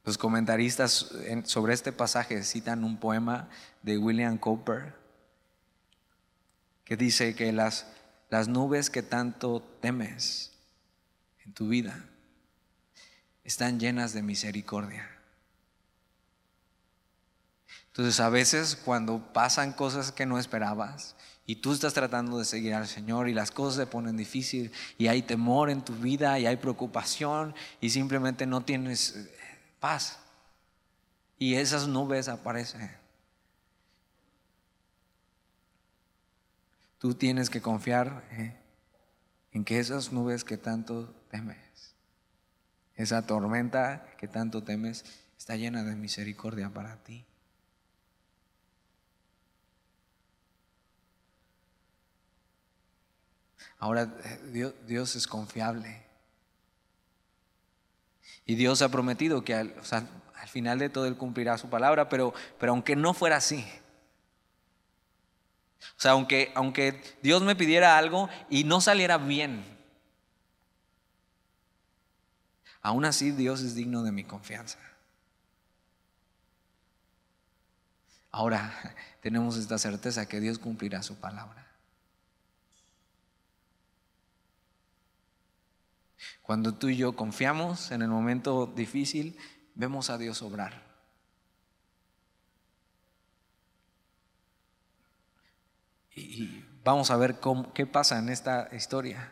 Los 0.03 0.17
comentaristas 0.17 1.13
sobre 1.43 1.75
este 1.75 1.91
pasaje 1.91 2.41
citan 2.41 2.83
un 2.83 2.97
poema 2.97 3.49
de 3.83 3.99
William 3.99 4.39
Cooper 4.39 4.95
que 6.85 6.97
dice 6.97 7.35
que 7.35 7.51
las 7.51 7.85
las 8.31 8.47
nubes 8.47 8.89
que 8.89 9.03
tanto 9.03 9.61
temes 9.79 10.48
tu 11.59 11.67
vida 11.67 12.05
están 13.43 13.81
llenas 13.81 14.13
de 14.13 14.23
misericordia. 14.23 15.09
Entonces 17.87 18.21
a 18.21 18.29
veces 18.29 18.77
cuando 18.77 19.33
pasan 19.33 19.73
cosas 19.73 20.13
que 20.13 20.25
no 20.25 20.39
esperabas 20.39 21.17
y 21.45 21.57
tú 21.57 21.73
estás 21.73 21.93
tratando 21.93 22.39
de 22.39 22.45
seguir 22.45 22.75
al 22.75 22.87
Señor 22.87 23.27
y 23.27 23.33
las 23.33 23.51
cosas 23.51 23.75
se 23.75 23.87
ponen 23.87 24.15
difíciles 24.15 24.71
y 24.97 25.07
hay 25.07 25.21
temor 25.21 25.69
en 25.69 25.83
tu 25.83 25.93
vida 25.95 26.39
y 26.39 26.45
hay 26.45 26.55
preocupación 26.55 27.53
y 27.81 27.89
simplemente 27.89 28.45
no 28.45 28.61
tienes 28.61 29.17
eh, 29.17 29.29
paz 29.81 30.17
y 31.37 31.55
esas 31.55 31.89
nubes 31.89 32.29
aparecen. 32.29 32.89
Tú 36.99 37.15
tienes 37.15 37.49
que 37.49 37.61
confiar 37.61 38.23
eh, 38.31 38.58
en 39.51 39.65
que 39.65 39.79
esas 39.79 40.11
nubes 40.11 40.43
que 40.43 40.57
tanto 40.57 41.13
temes, 41.29 41.95
esa 42.95 43.25
tormenta 43.25 44.05
que 44.17 44.27
tanto 44.27 44.63
temes, 44.63 45.05
está 45.37 45.55
llena 45.55 45.83
de 45.83 45.95
misericordia 45.95 46.69
para 46.69 46.97
ti. 47.03 47.25
Ahora 53.79 54.13
eh, 54.23 54.73
Dios, 54.85 55.15
es 55.15 55.25
confiable. 55.25 56.05
Y 58.45 58.55
Dios 58.55 58.81
ha 58.81 58.89
prometido 58.89 59.45
que 59.45 59.55
al, 59.55 59.73
al 60.35 60.47
final 60.49 60.79
de 60.79 60.89
todo 60.89 61.05
Él 61.05 61.15
cumplirá 61.15 61.57
su 61.57 61.69
palabra, 61.69 62.09
pero, 62.09 62.33
pero 62.59 62.73
aunque 62.73 62.95
no 62.95 63.13
fuera 63.13 63.37
así, 63.37 63.65
o 65.97 66.01
sea, 66.01 66.11
aunque, 66.11 66.51
aunque 66.55 67.01
Dios 67.21 67.41
me 67.41 67.55
pidiera 67.55 67.97
algo 67.97 68.29
y 68.49 68.63
no 68.63 68.81
saliera 68.81 69.17
bien, 69.17 69.63
aún 72.81 73.05
así 73.05 73.31
Dios 73.31 73.61
es 73.61 73.75
digno 73.75 74.03
de 74.03 74.11
mi 74.11 74.23
confianza. 74.23 74.79
Ahora 78.31 78.95
tenemos 79.21 79.57
esta 79.57 79.77
certeza 79.77 80.27
que 80.27 80.39
Dios 80.39 80.59
cumplirá 80.59 81.03
su 81.03 81.15
palabra. 81.15 81.65
Cuando 86.41 86.73
tú 86.73 86.89
y 86.89 86.97
yo 86.97 87.15
confiamos 87.15 87.91
en 87.91 88.01
el 88.01 88.09
momento 88.09 88.65
difícil, 88.65 89.37
vemos 89.75 90.09
a 90.09 90.17
Dios 90.17 90.41
obrar. 90.41 90.88
Y 96.19 96.65
vamos 96.83 97.11
a 97.11 97.17
ver 97.17 97.39
qué 97.73 97.85
pasa 97.85 98.19
en 98.19 98.29
esta 98.29 98.69
historia. 98.73 99.31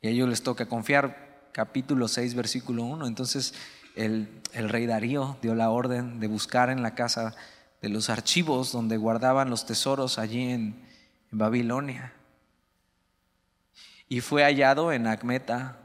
Y 0.00 0.08
a 0.08 0.10
ellos 0.10 0.28
les 0.28 0.42
toca 0.42 0.66
confiar, 0.66 1.48
capítulo 1.52 2.08
6, 2.08 2.34
versículo 2.34 2.84
1. 2.84 3.06
Entonces 3.06 3.54
el, 3.94 4.28
rey 4.52 4.86
Darío 4.86 5.38
dio 5.42 5.54
la 5.54 5.70
orden 5.70 6.20
de 6.20 6.28
buscar 6.28 6.70
en 6.70 6.82
la 6.82 6.94
casa 6.94 7.34
de 7.80 7.88
los 7.88 8.10
archivos 8.10 8.72
donde 8.72 8.96
guardaban 8.96 9.50
los 9.50 9.66
tesoros 9.66 10.18
allí 10.18 10.50
en, 10.50 10.84
en 11.32 11.38
Babilonia. 11.38 12.12
Y 14.08 14.20
fue 14.20 14.44
hallado 14.44 14.92
en 14.92 15.06
Acmeta, 15.06 15.78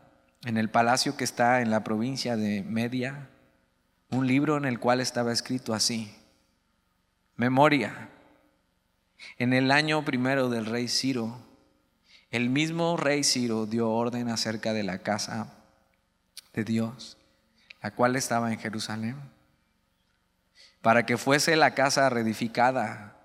en 0.44 0.58
el 0.58 0.70
palacio 0.70 1.18
que 1.18 1.24
está 1.24 1.62
en 1.62 1.72
la 1.72 1.84
provincia 1.84 2.36
de 2.36 2.64
Media, 2.64 3.30
un 4.10 4.28
libro 4.28 4.58
en 4.58 4.66
el 4.66 4.80
cual 4.80 5.02
estaba 5.02 5.32
escrito 5.32 5.74
así, 5.74 6.16
Memoria 7.36 8.10
en 9.38 9.54
el 9.54 9.72
año 9.72 10.06
primero 10.06 10.50
del 10.50 10.66
rey 10.66 10.88
Ciro, 10.88 11.38
el 12.32 12.50
mismo 12.50 12.98
rey 12.98 13.24
Ciro 13.24 13.66
dio 13.66 13.90
orden 13.90 14.30
acerca 14.30 14.74
de 14.74 14.84
la 14.84 15.00
casa 15.00 15.54
de 16.54 16.64
Dios, 16.64 17.18
la 17.82 17.92
cual 17.92 18.16
estaba 18.16 18.52
en 18.52 18.60
Jerusalén, 18.60 19.18
para 20.82 21.06
que 21.06 21.18
fuese 21.18 21.56
la 21.56 21.76
casa 21.76 22.10
reedificada 22.10 23.18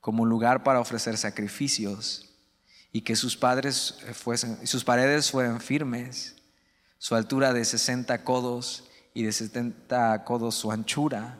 como 0.00 0.24
lugar 0.24 0.62
para 0.62 0.80
ofrecer 0.80 1.16
sacrificios 1.16 2.30
y 2.92 3.02
que 3.02 3.16
sus 3.16 3.36
padres 3.36 3.98
fuesen, 4.12 4.66
sus 4.66 4.84
paredes 4.84 5.30
fueran 5.30 5.60
firmes, 5.60 6.36
su 6.98 7.14
altura 7.14 7.52
de 7.52 7.64
60 7.64 8.22
codos 8.24 8.88
y 9.14 9.22
de 9.22 9.32
70 9.32 10.24
codos 10.24 10.54
su 10.54 10.70
anchura, 10.70 11.38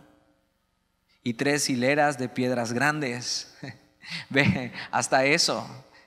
y 1.27 1.35
tres 1.35 1.68
hileras 1.68 2.18
de 2.18 2.29
piedras 2.29 2.72
grandes. 2.72 3.53
Ve, 4.31 4.72
hasta 4.93 5.24
eso, 5.24 5.66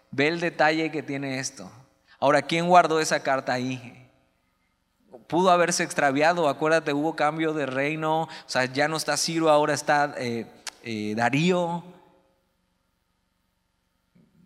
ve 0.10 0.30
el 0.30 0.40
detalle 0.40 0.90
que 0.90 1.04
tiene 1.04 1.40
esto. 1.40 1.70
Ahora, 2.18 2.42
¿quién 2.42 2.70
guardó 2.70 3.02
esa 3.02 3.22
carta 3.22 3.52
ahí? 3.52 4.10
Pudo 5.28 5.52
haberse 5.52 5.84
extraviado, 5.84 6.48
acuérdate, 6.48 6.94
hubo 6.94 7.18
cambio 7.18 7.52
de 7.52 7.66
reino, 7.66 8.22
o 8.22 8.30
sea, 8.46 8.64
ya 8.64 8.88
no 8.88 8.96
está 8.96 9.18
Ciro, 9.18 9.50
ahora 9.50 9.74
está 9.74 10.16
eh, 10.18 10.46
eh, 10.84 11.14
Darío. 11.18 11.84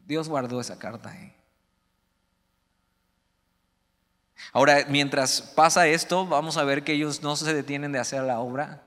Dios 0.07 0.27
guardó 0.27 0.59
esa 0.59 0.79
carta 0.79 1.11
ahí. 1.11 1.35
Ahora, 4.51 4.85
mientras 4.89 5.39
pasa 5.39 5.85
esto, 5.85 6.25
vamos 6.25 6.57
a 6.57 6.63
ver 6.63 6.83
que 6.83 6.93
ellos 6.93 7.21
no 7.21 7.35
se 7.35 7.53
detienen 7.53 7.91
de 7.91 7.99
hacer 7.99 8.23
la 8.23 8.39
obra, 8.39 8.81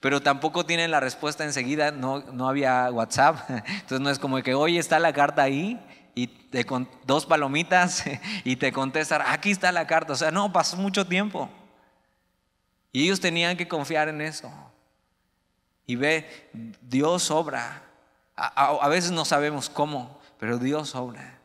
pero 0.00 0.22
tampoco 0.22 0.64
tienen 0.64 0.90
la 0.90 1.00
respuesta 1.00 1.44
enseguida, 1.44 1.90
no, 1.90 2.20
no 2.32 2.48
había 2.48 2.90
WhatsApp, 2.90 3.38
entonces 3.48 4.00
no 4.00 4.10
es 4.10 4.18
como 4.18 4.42
que 4.42 4.54
hoy 4.54 4.78
está 4.78 4.98
la 4.98 5.12
carta 5.12 5.42
ahí 5.42 5.78
y 6.14 6.26
te 6.26 6.64
con 6.64 6.88
dos 7.06 7.26
palomitas 7.26 8.04
y 8.44 8.56
te 8.56 8.72
contestan, 8.72 9.22
aquí 9.26 9.50
está 9.50 9.70
la 9.72 9.86
carta, 9.86 10.14
o 10.14 10.16
sea, 10.16 10.30
no, 10.30 10.52
pasó 10.52 10.76
mucho 10.76 11.06
tiempo. 11.06 11.48
Y 12.92 13.04
ellos 13.04 13.20
tenían 13.20 13.56
que 13.56 13.68
confiar 13.68 14.08
en 14.08 14.20
eso. 14.20 14.50
Y 15.86 15.94
ve, 15.94 16.50
Dios 16.82 17.30
obra. 17.30 17.84
a 18.34 18.88
veces 18.88 19.12
no 19.12 19.24
sabemos 19.24 19.70
cómo, 19.70 20.20
pero 20.40 20.58
Dios 20.58 20.96
obra. 20.96 21.39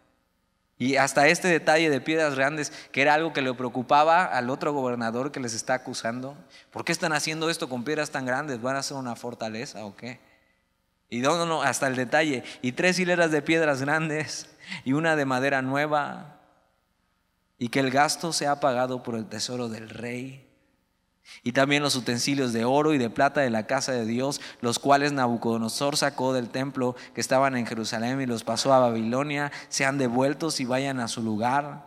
Y 0.78 0.98
hasta 0.98 1.28
este 1.28 1.48
detalle 1.48 1.90
de 1.90 2.02
piedras 2.02 2.36
grandes, 2.36 2.72
que 2.92 3.02
era 3.02 3.14
algo 3.14 3.32
que 3.32 3.42
le 3.42 3.54
preocupaba 3.54 4.26
al 4.26 4.50
otro 4.50 4.74
gobernador 4.74 5.32
que 5.32 5.40
les 5.40 5.54
está 5.54 5.74
acusando. 5.74 6.38
¿Por 6.72 6.84
qué 6.84 6.92
están 6.92 7.14
haciendo 7.14 7.50
esto 7.50 7.70
con 7.70 7.86
piedras 7.86 8.12
tan 8.12 8.26
grandes? 8.26 8.62
¿Van 8.62 8.76
a 8.76 8.80
hacer 8.80 8.98
una 8.98 9.16
fortaleza 9.16 9.86
o 9.86 9.96
qué? 9.96 10.20
Y 11.10 11.20
no, 11.20 11.38
no, 11.38 11.46
no, 11.46 11.62
hasta 11.62 11.88
el 11.88 11.96
detalle. 11.96 12.44
Y 12.62 12.74
tres 12.74 13.00
hileras 13.00 13.32
de 13.32 13.42
piedras 13.42 13.82
grandes 13.82 14.50
y 14.84 14.94
una 14.94 15.16
de 15.16 15.26
madera 15.26 15.62
nueva. 15.62 16.42
Y 17.58 17.70
que 17.70 17.80
el 17.80 17.90
gasto 17.90 18.34
sea 18.34 18.60
pagado 18.60 19.02
por 19.02 19.16
el 19.16 19.28
tesoro 19.28 19.70
del 19.70 19.90
rey 19.90 20.46
y 21.44 21.52
también 21.52 21.84
los 21.84 21.96
utensilios 21.96 22.54
de 22.54 22.66
oro 22.66 22.94
y 22.94 22.98
de 22.98 23.10
plata 23.10 23.42
de 23.42 23.50
la 23.50 23.68
casa 23.68 23.92
de 23.92 24.06
Dios, 24.06 24.42
los 24.62 24.80
cuales 24.80 25.12
Nabucodonosor 25.12 25.98
sacó 25.98 26.34
del 26.34 26.50
templo 26.50 26.96
que 27.14 27.22
estaban 27.22 27.56
en 27.56 27.66
Jerusalén 27.66 28.22
y 28.22 28.26
los 28.26 28.44
pasó 28.44 28.74
a 28.74 28.80
Babilonia, 28.80 29.52
sean 29.70 29.98
devueltos 29.98 30.60
y 30.60 30.66
vayan 30.66 31.00
a 31.00 31.08
su 31.08 31.22
lugar. 31.22 31.86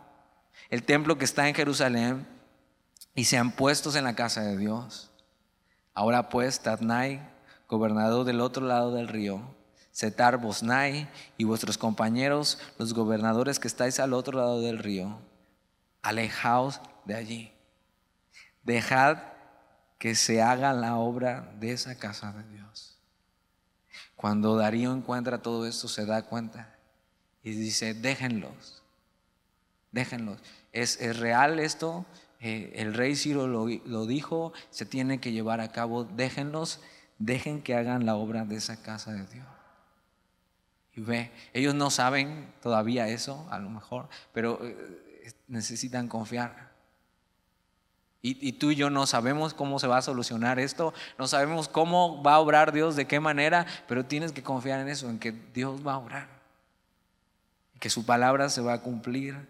El 0.69 0.83
templo 0.83 1.17
que 1.17 1.25
está 1.25 1.47
en 1.47 1.55
Jerusalén 1.55 2.27
y 3.15 3.25
sean 3.25 3.51
puestos 3.51 3.95
en 3.95 4.03
la 4.03 4.15
casa 4.15 4.41
de 4.41 4.57
Dios. 4.57 5.11
Ahora 5.93 6.29
pues, 6.29 6.59
Tatnai, 6.61 7.21
gobernador 7.67 8.25
del 8.25 8.41
otro 8.41 8.65
lado 8.65 8.93
del 8.93 9.07
río, 9.07 9.41
Setar 9.91 10.37
Bosnai 10.37 11.09
y 11.37 11.43
vuestros 11.43 11.77
compañeros, 11.77 12.59
los 12.77 12.93
gobernadores 12.93 13.59
que 13.59 13.67
estáis 13.67 13.99
al 13.99 14.13
otro 14.13 14.37
lado 14.37 14.61
del 14.61 14.77
río, 14.77 15.19
alejaos 16.01 16.79
de 17.05 17.15
allí. 17.15 17.51
Dejad 18.63 19.17
que 19.99 20.15
se 20.15 20.41
haga 20.41 20.73
la 20.73 20.95
obra 20.95 21.53
de 21.59 21.73
esa 21.73 21.99
casa 21.99 22.31
de 22.31 22.43
Dios. 22.49 22.97
Cuando 24.15 24.55
Darío 24.55 24.91
encuentra 24.93 25.41
todo 25.41 25.67
esto, 25.67 25.87
se 25.87 26.05
da 26.05 26.23
cuenta 26.23 26.75
y 27.43 27.51
dice, 27.51 27.93
déjenlos, 27.93 28.81
déjenlos. 29.91 30.39
¿Es, 30.71 31.17
real 31.19 31.59
esto? 31.59 32.05
Eh, 32.39 32.71
el 32.75 32.93
rey 32.93 33.15
Ciro 33.15 33.47
lo, 33.47 33.67
lo 33.67 34.05
dijo, 34.05 34.53
se 34.71 34.85
tiene 34.85 35.19
que 35.19 35.31
llevar 35.31 35.59
a 35.59 35.71
cabo, 35.71 36.05
déjenlos, 36.05 36.79
dejen 37.17 37.61
que 37.61 37.75
hagan 37.75 38.05
la 38.05 38.15
obra 38.15 38.45
de 38.45 38.55
esa 38.55 38.81
casa 38.81 39.11
de 39.11 39.25
Dios. 39.27 39.47
Y 40.95 41.01
ve, 41.01 41.31
ellos 41.53 41.75
no 41.75 41.91
saben 41.91 42.53
todavía 42.61 43.09
eso, 43.09 43.47
a 43.51 43.59
lo 43.59 43.69
mejor, 43.69 44.09
pero 44.33 44.59
eh, 44.65 45.33
necesitan 45.47 46.07
confiar. 46.07 46.68
Y, 48.21 48.51
tú 48.53 48.71
y 48.71 48.75
yo 48.75 48.89
no 48.89 49.07
sabemos 49.07 49.53
cómo 49.53 49.79
se 49.79 49.87
va 49.87 49.97
a 49.97 50.01
solucionar 50.01 50.59
esto, 50.59 50.93
no 51.17 51.25
sabemos 51.25 51.69
cómo 51.69 52.21
va 52.21 52.33
a 52.33 52.39
obrar 52.39 52.73
Dios, 52.73 52.97
de 52.97 53.07
qué 53.07 53.21
manera, 53.21 53.65
pero 53.87 54.05
tienes 54.05 54.33
que 54.33 54.43
confiar 54.43 54.81
en 54.81 54.89
eso, 54.89 55.09
en 55.09 55.19
que 55.19 55.31
Dios 55.31 55.87
va 55.87 55.93
a 55.93 55.99
obrar, 55.99 56.27
que 57.79 57.89
su 57.89 58.05
palabra 58.05 58.49
se 58.49 58.59
va 58.59 58.73
a 58.73 58.81
cumplir. 58.81 59.47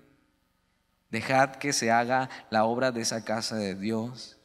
Dejad 1.09 1.55
que 1.55 1.73
se 1.73 1.89
haga 1.89 2.29
la 2.51 2.65
obra 2.65 2.91
de 2.91 3.01
esa 3.01 3.25
casa 3.25 3.55
de 3.55 3.73
Dios, 3.73 4.37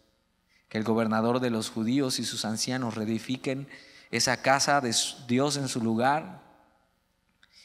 que 0.70 0.78
el 0.78 0.84
gobernador 0.84 1.40
de 1.40 1.50
los 1.50 1.68
judíos 1.68 2.18
y 2.18 2.24
sus 2.24 2.46
ancianos 2.46 2.94
reedifiquen 2.94 3.68
esa 4.10 4.40
casa 4.40 4.80
de 4.80 4.94
Dios 5.26 5.58
en 5.58 5.68
su 5.68 5.82
lugar 5.82 6.43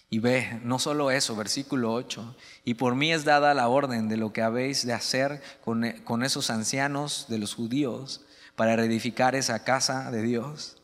y 0.09 0.19
ve, 0.19 0.59
no 0.63 0.79
solo 0.79 1.11
eso, 1.11 1.35
versículo 1.35 1.93
8, 1.93 2.35
y 2.65 2.73
por 2.73 2.95
mí 2.95 3.13
es 3.13 3.25
dada 3.25 3.53
la 3.53 3.67
orden 3.67 4.09
de 4.09 4.17
lo 4.17 4.33
que 4.33 4.41
habéis 4.41 4.85
de 4.85 4.93
hacer 4.93 5.41
con, 5.63 6.23
esos 6.23 6.49
ancianos 6.49 7.27
de 7.29 7.37
los 7.37 7.53
judíos 7.53 8.21
para 8.55 8.75
reedificar 8.75 9.35
esa 9.35 9.63
casa 9.63 10.09
de 10.09 10.23
Dios, 10.23 10.77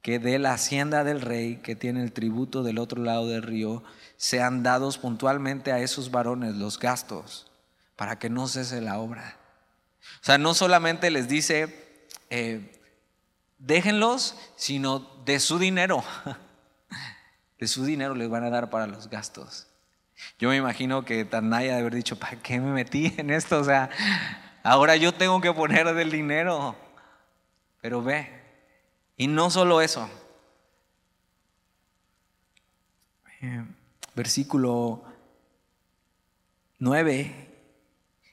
que 0.00 0.18
de 0.18 0.38
la 0.38 0.54
hacienda 0.54 1.02
del 1.02 1.20
rey 1.20 1.56
que 1.56 1.74
tiene 1.74 2.02
el 2.02 2.12
tributo 2.12 2.62
del 2.62 2.78
otro 2.78 3.02
lado 3.02 3.26
del 3.26 3.42
río, 3.42 3.82
sean 4.16 4.62
dados 4.62 4.96
puntualmente 4.96 5.72
a 5.72 5.80
esos 5.80 6.10
varones 6.10 6.54
los 6.54 6.78
gastos 6.78 7.50
para 7.96 8.18
que 8.18 8.30
no 8.30 8.46
cese 8.46 8.80
la 8.80 8.98
obra. 8.98 9.36
O 10.22 10.24
sea, 10.24 10.38
no 10.38 10.54
solamente 10.54 11.10
les 11.10 11.28
dice, 11.28 12.06
eh, 12.30 12.80
déjenlos, 13.58 14.36
sino 14.56 15.00
de 15.24 15.40
su 15.40 15.58
dinero. 15.58 16.02
de 17.60 17.68
su 17.68 17.84
dinero 17.84 18.14
les 18.14 18.28
van 18.28 18.42
a 18.42 18.50
dar 18.50 18.70
para 18.70 18.86
los 18.86 19.08
gastos. 19.10 19.66
Yo 20.38 20.48
me 20.48 20.56
imagino 20.56 21.04
que 21.04 21.24
Tanaya 21.24 21.74
de 21.74 21.80
haber 21.80 21.94
dicho, 21.94 22.18
¿para 22.18 22.36
qué 22.36 22.58
me 22.58 22.72
metí 22.72 23.14
en 23.18 23.30
esto? 23.30 23.60
O 23.60 23.64
sea, 23.64 23.90
ahora 24.62 24.96
yo 24.96 25.12
tengo 25.12 25.40
que 25.40 25.52
poner 25.52 25.94
del 25.94 26.10
dinero. 26.10 26.74
Pero 27.80 28.02
ve, 28.02 28.28
y 29.16 29.26
no 29.26 29.50
solo 29.50 29.80
eso. 29.80 30.08
Eh, 33.42 33.64
versículo 34.14 35.02
9, 36.78 37.48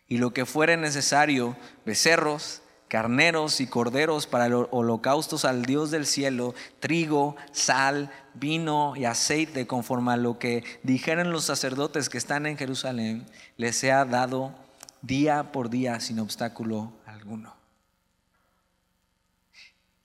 y 0.08 0.18
lo 0.18 0.32
que 0.32 0.46
fuere 0.46 0.76
necesario, 0.78 1.56
becerros, 1.86 2.62
carneros 2.88 3.60
y 3.60 3.68
corderos 3.68 4.28
para 4.28 4.48
holocaustos 4.56 5.46
al 5.46 5.66
Dios 5.66 5.92
del 5.92 6.06
cielo, 6.06 6.56
trigo, 6.80 7.36
sal, 7.52 8.12
vino 8.34 8.96
y 8.96 9.06
aceite, 9.06 9.68
conforme 9.68 10.14
a 10.14 10.18
lo 10.18 10.40
que 10.40 10.64
dijeron 10.84 11.32
los 11.32 11.46
sacerdotes 11.46 12.10
que 12.10 12.18
están 12.18 12.46
en 12.46 12.58
Jerusalén, 12.58 13.26
les 13.58 13.76
sea 13.76 14.06
dado 14.06 14.54
día 15.02 15.52
por 15.52 15.70
día 15.70 16.00
sin 16.00 16.20
obstáculo 16.20 16.94
alguno. 17.06 17.56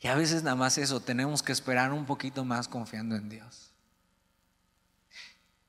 Y 0.01 0.09
a 0.09 0.17
veces 0.17 0.43
nada 0.43 0.57
más 0.57 0.79
eso, 0.79 1.01
tenemos 1.01 1.43
que 1.43 1.53
esperar 1.53 1.93
un 1.93 2.05
poquito 2.05 2.45
más 2.45 2.67
confiando 2.67 3.15
en 3.15 3.29
Dios. 3.29 3.71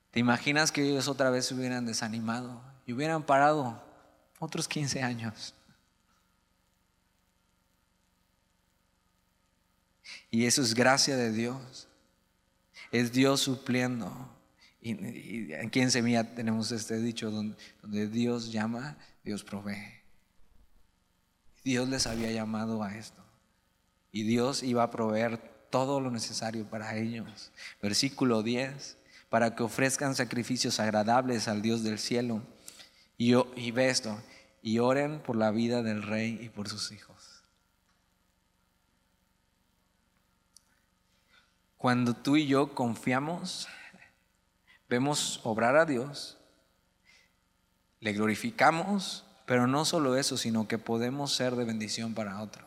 ¿Te 0.09 0.19
imaginas 0.19 0.71
que 0.71 0.83
ellos 0.83 1.07
otra 1.07 1.29
vez 1.29 1.45
se 1.45 1.53
hubieran 1.53 1.85
desanimado 1.85 2.61
y 2.85 2.93
hubieran 2.93 3.23
parado 3.23 3.83
otros 4.39 4.67
15 4.67 5.03
años? 5.03 5.53
Y 10.33 10.47
eso 10.47 10.63
es 10.63 10.73
gracia 10.73 11.15
de 11.15 11.31
Dios. 11.31 11.87
Es 12.91 13.11
Dios 13.11 13.41
supliendo. 13.41 14.11
Y, 14.81 15.53
aquí 15.53 15.79
en 15.79 15.91
Semilla 15.91 16.33
tenemos 16.33 16.71
este 16.71 16.99
dicho 16.99 17.29
donde, 17.29 18.07
Dios 18.07 18.51
llama, 18.51 18.97
Dios 19.23 19.43
provee. 19.43 20.01
Dios 21.63 21.87
les 21.87 22.07
había 22.07 22.31
llamado 22.31 22.81
a 22.81 22.95
esto. 22.97 23.23
Y 24.11 24.23
Dios 24.23 24.63
iba 24.63 24.81
a 24.81 24.89
proveer 24.89 25.37
todo 25.69 26.01
lo 26.01 26.09
necesario 26.09 26.65
para 26.65 26.97
ellos. 26.97 27.51
Versículo 27.79 28.41
10, 28.41 28.97
para 29.29 29.55
que 29.55 29.61
ofrezcan 29.61 30.15
sacrificios 30.15 30.79
agradables 30.79 31.47
al 31.47 31.61
Dios 31.61 31.83
del 31.83 31.99
cielo. 31.99 32.41
Y, 33.19 33.35
y 33.55 33.69
ve 33.69 33.89
esto, 33.89 34.19
y 34.63 34.79
oren 34.79 35.19
por 35.19 35.35
la 35.35 35.51
vida 35.51 35.83
del 35.83 36.01
rey 36.01 36.39
y 36.41 36.49
por 36.49 36.69
sus 36.69 36.91
hijos. 36.91 37.12
Cuando 41.83 42.13
tú 42.13 42.37
y 42.37 42.47
yo 42.47 42.73
confiamos, 42.73 43.67
vemos 44.87 45.41
obrar 45.43 45.75
a 45.75 45.83
Dios, 45.83 46.37
le 47.99 48.13
glorificamos 48.13 49.25
pero 49.45 49.67
no 49.67 49.85
solo 49.85 50.15
eso, 50.15 50.37
sino 50.37 50.67
que 50.67 50.77
podemos 50.77 51.33
ser 51.33 51.55
de 51.55 51.65
bendición 51.65 52.13
para 52.13 52.41
otros. 52.41 52.65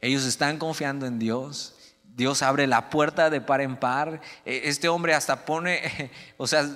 Ellos 0.00 0.24
están 0.24 0.58
confiando 0.58 1.06
en 1.06 1.18
Dios. 1.18 1.74
Dios 2.02 2.42
abre 2.42 2.66
la 2.66 2.88
puerta 2.88 3.28
de 3.28 3.40
par 3.40 3.60
en 3.60 3.76
par. 3.76 4.20
E, 4.44 4.62
este 4.64 4.88
hombre 4.88 5.14
hasta 5.14 5.44
pone, 5.44 6.10
o 6.38 6.46
sea, 6.46 6.66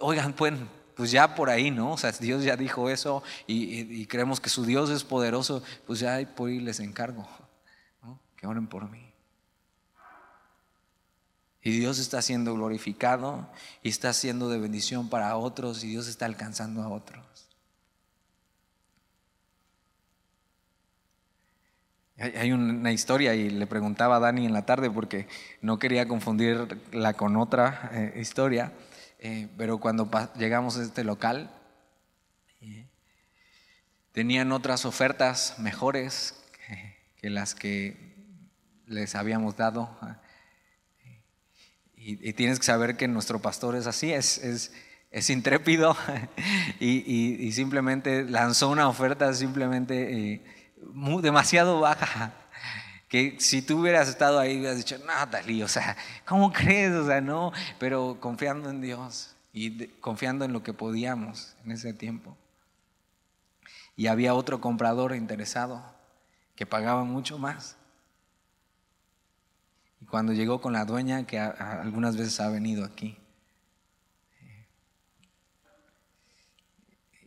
oigan, 0.00 0.32
pues, 0.32 0.54
pues 0.96 1.10
ya 1.12 1.36
por 1.36 1.50
ahí, 1.50 1.70
¿no? 1.70 1.92
O 1.92 1.98
sea, 1.98 2.10
Dios 2.10 2.42
ya 2.42 2.56
dijo 2.56 2.90
eso 2.90 3.22
y, 3.46 4.06
creemos 4.06 4.40
que 4.40 4.50
su 4.50 4.64
Dios 4.64 4.90
es 4.90 5.04
poderoso, 5.04 5.62
pues 5.86 6.00
ya 6.00 6.18
por 6.34 6.48
ahí 6.48 6.58
les 6.58 6.80
encargo, 6.80 7.28
Que 8.36 8.46
oren 8.46 8.66
por 8.66 8.90
mí. 8.90 9.07
Y 11.68 11.80
Dios 11.80 11.98
está 11.98 12.22
siendo 12.22 12.54
glorificado 12.54 13.46
y 13.82 13.90
está 13.90 14.14
siendo 14.14 14.48
de 14.48 14.58
bendición 14.58 15.10
para 15.10 15.36
otros 15.36 15.84
y 15.84 15.88
Dios 15.88 16.08
está 16.08 16.24
alcanzando 16.24 16.82
a 16.82 16.88
otros. 16.88 17.50
Hay 22.16 22.52
una 22.52 22.90
historia 22.90 23.34
y 23.34 23.50
le 23.50 23.66
preguntaba 23.66 24.16
a 24.16 24.18
Dani 24.18 24.46
en 24.46 24.54
la 24.54 24.64
tarde 24.64 24.90
porque 24.90 25.28
no 25.60 25.78
quería 25.78 26.08
confundirla 26.08 27.12
con 27.12 27.36
otra 27.36 27.90
eh, 27.92 28.18
historia, 28.18 28.72
eh, 29.18 29.48
pero 29.58 29.76
cuando 29.76 30.08
llegamos 30.38 30.78
a 30.78 30.82
este 30.82 31.04
local 31.04 31.50
eh, 32.62 32.86
tenían 34.12 34.52
otras 34.52 34.86
ofertas 34.86 35.58
mejores 35.58 36.42
que, 37.20 37.28
las 37.28 37.54
que 37.54 38.16
les 38.86 39.14
habíamos 39.14 39.58
dado. 39.58 39.94
Y, 42.10 42.32
tienes 42.32 42.58
que 42.58 42.64
saber 42.64 42.96
que 42.96 43.06
nuestro 43.06 43.38
pastor 43.38 43.76
es 43.76 43.86
así, 43.86 44.10
es, 44.10 44.38
es, 45.10 45.28
intrépido 45.28 45.94
y, 46.80 47.52
simplemente 47.52 48.24
lanzó 48.24 48.70
una 48.70 48.88
oferta 48.88 49.34
simplemente 49.34 50.42
demasiado 51.20 51.80
baja. 51.80 52.32
Que 53.08 53.36
si 53.40 53.60
tú 53.60 53.80
hubieras 53.80 54.08
estado 54.08 54.38
ahí, 54.38 54.58
hubieras 54.58 54.78
dicho, 54.78 54.96
no, 54.98 55.26
Dalí, 55.30 55.62
o 55.62 55.68
sea, 55.68 55.98
¿cómo 56.24 56.50
crees? 56.50 56.92
O 56.92 57.06
sea, 57.06 57.20
no, 57.20 57.52
pero 57.78 58.16
confiando 58.20 58.70
en 58.70 58.80
Dios 58.80 59.36
y 59.52 59.88
confiando 60.00 60.46
en 60.46 60.54
lo 60.54 60.62
que 60.62 60.72
podíamos 60.72 61.56
en 61.66 61.72
ese 61.72 61.92
tiempo. 61.92 62.38
Y 63.96 64.06
había 64.06 64.32
otro 64.32 64.62
comprador 64.62 65.14
interesado 65.14 65.82
que 66.54 66.64
pagaba 66.64 67.04
mucho 67.04 67.38
más. 67.38 67.77
Cuando 70.10 70.32
llegó 70.32 70.60
con 70.60 70.72
la 70.72 70.84
dueña, 70.84 71.26
que 71.26 71.38
algunas 71.38 72.16
veces 72.16 72.40
ha 72.40 72.48
venido 72.48 72.84
aquí, 72.84 73.18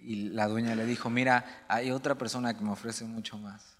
y 0.01 0.29
la 0.29 0.47
dueña 0.47 0.73
le 0.73 0.85
dijo, 0.85 1.09
mira, 1.09 1.63
hay 1.67 1.91
otra 1.91 2.15
persona 2.15 2.55
que 2.55 2.63
me 2.63 2.71
ofrece 2.71 3.05
mucho 3.05 3.37
más. 3.37 3.77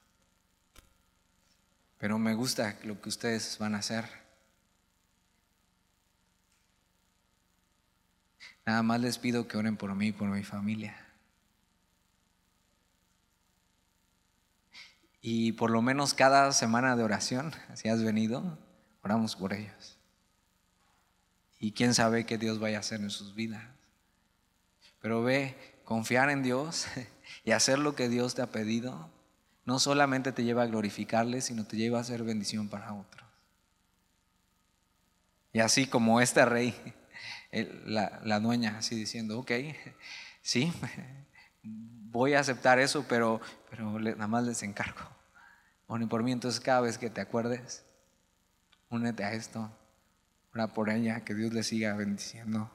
Pero 1.98 2.20
me 2.20 2.36
gusta 2.36 2.78
lo 2.84 3.02
que 3.02 3.10
ustedes 3.10 3.58
van 3.58 3.76
a 3.76 3.80
hacer. 3.80 4.06
Nada 8.66 8.84
más 8.84 9.02
les 9.02 9.18
pido 9.18 9.48
que 9.48 9.58
oren 9.58 9.78
por 9.78 9.94
mí 9.96 10.08
y 10.08 10.12
por 10.12 10.30
mi 10.30 10.44
familia. 10.44 10.96
Y 15.22 15.54
por 15.54 15.70
lo 15.70 15.82
menos 15.82 16.14
cada 16.14 16.52
semana 16.52 16.96
de 16.96 17.04
oración, 17.04 17.52
si 17.74 17.90
has 17.90 18.04
venido, 18.04 18.58
oramos 19.04 19.36
por 19.36 19.54
ellos. 19.54 19.98
Y 21.60 21.74
quién 21.74 21.94
sabe 21.94 22.26
qué 22.26 22.38
Dios 22.38 22.60
vaya 22.60 22.78
a 22.78 22.80
hacer 22.80 23.02
en 23.02 23.10
sus 23.10 23.36
vidas. 23.36 23.64
Pero 25.00 25.24
ve 25.24 25.56
confiar 25.86 26.30
en 26.30 26.44
Dios 26.44 26.88
y 27.44 27.52
hacer 27.52 27.80
lo 27.80 27.96
que 27.96 28.10
Dios 28.10 28.36
te 28.36 28.42
ha 28.42 28.48
pedido, 28.48 29.10
no 29.66 29.80
solamente 29.80 30.32
te 30.32 30.44
lleva 30.44 30.64
a 30.64 30.68
glorificarle, 30.68 31.42
sino 31.42 31.66
te 31.66 31.78
lleva 31.78 32.00
a 32.00 32.04
ser 32.04 32.24
bendición 32.24 32.70
para 32.70 32.94
otros. 32.94 33.28
Y 35.54 35.60
así 35.60 35.86
como 35.86 36.22
este 36.22 36.46
rey, 36.46 36.74
la, 37.86 38.40
dueña, 38.40 38.78
así 38.78 38.96
diciendo, 38.96 39.40
ok, 39.40 39.52
sí, 40.42 40.72
voy 41.64 42.34
a 42.34 42.40
aceptar 42.40 42.80
eso, 42.80 43.06
pero, 43.08 43.42
pero 43.70 44.00
nada 44.00 44.28
más 44.28 44.44
les 44.46 44.64
encargo. 44.64 45.02
Bueno, 45.88 46.08
por 46.08 46.24
mí, 46.24 46.32
entonces 46.32 46.62
cada 46.62 46.82
vez 46.82 46.98
que 46.98 47.10
te 47.10 47.22
acuerdes, 47.22 47.84
únete 48.92 49.24
a 49.24 49.34
esto, 49.34 49.72
ora 50.54 50.68
por 50.68 50.90
ella, 50.90 51.22
que 51.22 51.34
Dios 51.34 51.54
le 51.54 51.64
siga 51.64 51.96
bendiciendo. 51.96 52.70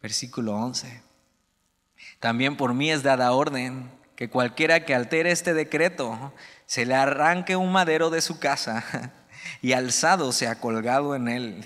Versículo 0.00 0.54
11. 0.56 1.02
También 2.20 2.56
por 2.56 2.72
mí 2.72 2.90
es 2.90 3.02
dada 3.02 3.32
orden 3.32 3.90
que 4.16 4.30
cualquiera 4.30 4.84
que 4.84 4.94
altere 4.94 5.30
este 5.30 5.52
decreto 5.52 6.32
se 6.66 6.86
le 6.86 6.94
arranque 6.94 7.56
un 7.56 7.72
madero 7.72 8.10
de 8.10 8.20
su 8.20 8.38
casa 8.38 9.12
y 9.62 9.72
alzado 9.72 10.32
sea 10.32 10.60
colgado 10.60 11.14
en 11.14 11.28
él 11.28 11.64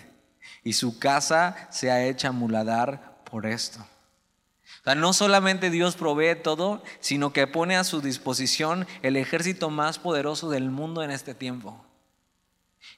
y 0.64 0.72
su 0.72 0.98
casa 0.98 1.68
sea 1.70 2.04
hecha 2.04 2.32
muladar 2.32 3.22
por 3.24 3.46
esto. 3.46 3.80
O 3.80 4.84
sea, 4.84 4.94
no 4.94 5.12
solamente 5.12 5.70
Dios 5.70 5.96
provee 5.96 6.34
todo, 6.42 6.82
sino 7.00 7.32
que 7.32 7.46
pone 7.46 7.76
a 7.76 7.84
su 7.84 8.00
disposición 8.00 8.86
el 9.02 9.16
ejército 9.16 9.70
más 9.70 9.98
poderoso 9.98 10.50
del 10.50 10.70
mundo 10.70 11.02
en 11.02 11.10
este 11.10 11.34
tiempo. 11.34 11.84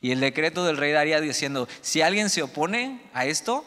Y 0.00 0.12
el 0.12 0.20
decreto 0.20 0.64
del 0.64 0.76
rey 0.76 0.92
daría 0.92 1.20
diciendo, 1.20 1.68
si 1.80 2.02
alguien 2.02 2.30
se 2.30 2.42
opone 2.42 3.02
a 3.14 3.24
esto, 3.24 3.66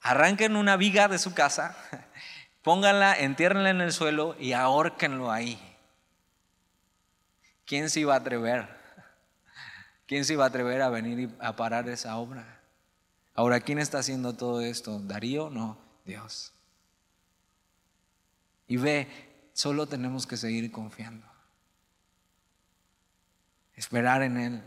arranquen 0.00 0.56
una 0.56 0.76
viga 0.76 1.08
de 1.08 1.18
su 1.18 1.34
casa 1.34 1.76
Pónganla, 2.68 3.14
entiérrenla 3.18 3.70
en 3.70 3.80
el 3.80 3.92
suelo 3.94 4.36
y 4.38 4.52
ahórquenlo 4.52 5.30
ahí. 5.30 5.58
¿Quién 7.64 7.88
se 7.88 8.00
iba 8.00 8.12
a 8.12 8.18
atrever? 8.18 8.68
¿Quién 10.06 10.26
se 10.26 10.34
iba 10.34 10.44
a 10.44 10.48
atrever 10.48 10.82
a 10.82 10.90
venir 10.90 11.30
a 11.40 11.56
parar 11.56 11.88
esa 11.88 12.18
obra? 12.18 12.60
Ahora, 13.34 13.60
¿quién 13.60 13.78
está 13.78 14.00
haciendo 14.00 14.34
todo 14.34 14.60
esto? 14.60 14.98
¿Darío? 14.98 15.48
No, 15.48 15.78
Dios. 16.04 16.52
Y 18.66 18.76
ve, 18.76 19.08
solo 19.54 19.86
tenemos 19.86 20.26
que 20.26 20.36
seguir 20.36 20.70
confiando. 20.70 21.26
Esperar 23.76 24.22
en 24.22 24.36
Él. 24.36 24.62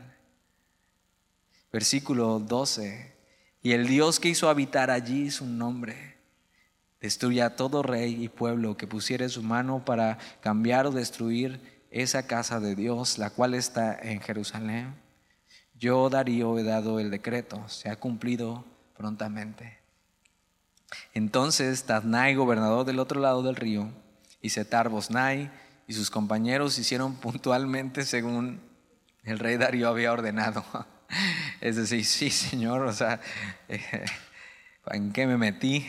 Versículo 1.72 2.39
12. 2.39 3.15
Y 3.63 3.72
el 3.72 3.88
Dios 3.88 4.19
que 4.19 4.30
hizo 4.30 4.49
habitar 4.49 4.89
allí 4.89 5.30
su 5.32 5.45
nombre 5.45 6.11
Destruya 7.01 7.55
todo 7.55 7.82
rey 7.82 8.24
y 8.24 8.30
pueblo 8.30 8.78
que 8.78 8.86
pusiere 8.86 9.28
su 9.28 9.41
mano 9.41 9.84
para 9.84 10.19
cambiar 10.39 10.86
o 10.86 10.91
destruir 10.91 11.59
esa 11.89 12.28
casa 12.28 12.59
de 12.59 12.76
Dios, 12.76 13.17
la 13.17 13.32
cual 13.32 13.55
está 13.55 13.97
en 13.99 14.22
Jerusalén. 14.22 14.93
Yo, 15.74 16.11
Darío, 16.11 16.59
he 16.59 16.63
dado 16.63 16.99
el 16.99 17.09
decreto, 17.09 17.67
se 17.67 17.89
ha 17.89 17.95
cumplido 17.95 18.63
prontamente. 18.95 19.80
Entonces 21.15 21.84
Tadnai, 21.86 22.36
gobernador 22.36 22.86
del 22.86 22.99
otro 22.99 23.19
lado 23.19 23.41
del 23.41 23.55
río, 23.55 23.89
y 24.39 24.49
Setar 24.49 24.89
Bosnai 24.89 25.49
y 25.88 25.93
sus 25.93 26.11
compañeros 26.11 26.78
hicieron 26.78 27.15
puntualmente 27.19 28.05
según 28.05 28.61
el 29.24 29.39
rey 29.39 29.57
Darío 29.57 29.89
había 29.89 30.13
ordenado. 30.13 30.63
Es 31.59 31.76
decir, 31.76 32.05
sí, 32.05 32.30
señor, 32.30 32.82
o 32.84 32.93
sea, 32.93 33.20
¿en 34.88 35.14
qué 35.14 35.28
me 35.28 35.38
metí? 35.38 35.88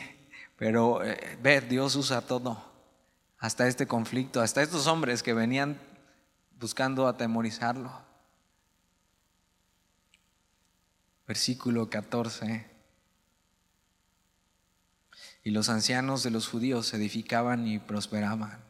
Pero 0.56 1.04
eh, 1.04 1.38
ver, 1.42 1.68
Dios 1.68 1.96
usa 1.96 2.20
todo, 2.20 2.62
hasta 3.38 3.66
este 3.66 3.86
conflicto, 3.86 4.40
hasta 4.40 4.62
estos 4.62 4.86
hombres 4.86 5.22
que 5.22 5.34
venían 5.34 5.78
buscando 6.60 7.08
atemorizarlo. 7.08 7.90
Versículo 11.26 11.90
14. 11.90 12.70
Y 15.44 15.50
los 15.50 15.68
ancianos 15.68 16.22
de 16.22 16.30
los 16.30 16.46
judíos 16.46 16.86
se 16.86 16.96
edificaban 16.96 17.66
y 17.66 17.80
prosperaban, 17.80 18.62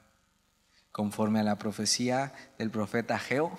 conforme 0.90 1.40
a 1.40 1.42
la 1.42 1.58
profecía 1.58 2.32
del 2.56 2.70
profeta 2.70 3.18
Geo 3.18 3.58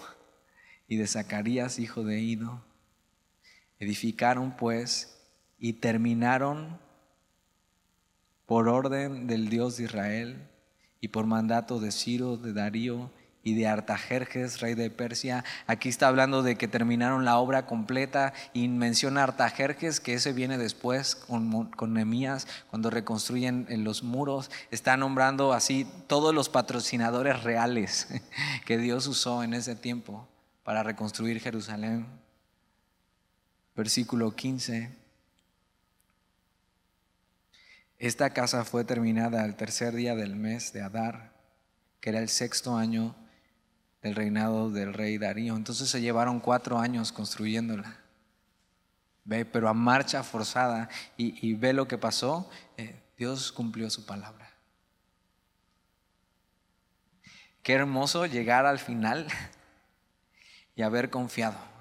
y 0.88 0.98
de 0.98 1.06
Zacarías, 1.06 1.78
hijo 1.78 2.04
de 2.04 2.20
Ido. 2.20 2.64
Edificaron 3.80 4.56
pues 4.56 5.18
y 5.58 5.74
terminaron 5.74 6.80
por 8.46 8.68
orden 8.68 9.28
del 9.28 9.50
Dios 9.50 9.78
de 9.78 9.86
Israel 9.86 10.48
y 11.02 11.10
por 11.10 11.26
mandato 11.26 11.80
de 11.80 11.92
Ciro, 11.92 12.38
de 12.38 12.54
Darío 12.54 13.12
y 13.44 13.56
de 13.56 13.68
Artajerjes, 13.68 14.62
rey 14.62 14.74
de 14.74 14.90
Persia. 14.90 15.44
Aquí 15.68 15.90
está 15.90 16.08
hablando 16.08 16.44
de 16.44 16.56
que 16.56 16.70
terminaron 16.70 17.26
la 17.26 17.38
obra 17.38 17.66
completa 17.66 18.34
y 18.54 18.70
menciona 18.70 19.24
Artajerjes, 19.24 20.00
que 20.00 20.14
ese 20.14 20.32
viene 20.32 20.58
después 20.58 21.16
con, 21.16 21.70
con 21.72 21.94
Nehemías, 21.94 22.48
cuando 22.70 22.90
reconstruyen 22.90 23.68
los 23.84 24.02
muros. 24.04 24.50
Está 24.72 24.96
nombrando 24.96 25.52
así 25.52 25.86
todos 26.08 26.34
los 26.34 26.48
patrocinadores 26.48 27.44
reales 27.44 28.08
que 28.66 28.78
Dios 28.78 29.08
usó 29.08 29.44
en 29.44 29.54
ese 29.54 29.76
tiempo 29.76 30.28
para 30.64 30.84
reconstruir 30.84 31.42
Jerusalén. 31.42 32.23
Versículo 33.76 34.36
15. 34.36 34.96
Esta 37.98 38.32
casa 38.32 38.66
fue 38.66 38.84
terminada 38.84 39.46
el 39.46 39.56
tercer 39.56 39.94
día 39.94 40.16
del 40.16 40.36
mes 40.36 40.74
de 40.74 40.82
Adar, 40.82 41.32
que 42.00 42.10
era 42.10 42.20
el 42.20 42.30
sexto 42.30 42.76
año 42.76 43.16
del 44.02 44.16
reinado 44.16 44.70
del 44.70 44.94
rey 44.94 45.18
Darío. 45.18 45.56
Entonces 45.56 45.90
se 45.90 46.02
llevaron 46.02 46.40
cuatro 46.40 46.78
años 46.78 47.12
construyéndola. 47.12 47.98
Ve, 49.24 49.46
pero 49.46 49.70
a 49.70 49.74
marcha 49.74 50.22
forzada. 50.22 50.90
Y, 51.18 51.54
ve 51.54 51.74
lo 51.74 51.88
que 51.88 51.98
pasó. 51.98 52.50
Eh, 52.78 53.02
Dios 53.18 53.52
cumplió 53.52 53.90
su 53.90 54.06
palabra. 54.06 54.52
Qué 57.64 57.74
hermoso 57.74 58.26
llegar 58.26 58.66
al 58.66 58.80
final 58.80 59.26
y 60.76 60.82
haber 60.82 61.10
confiado. 61.10 61.73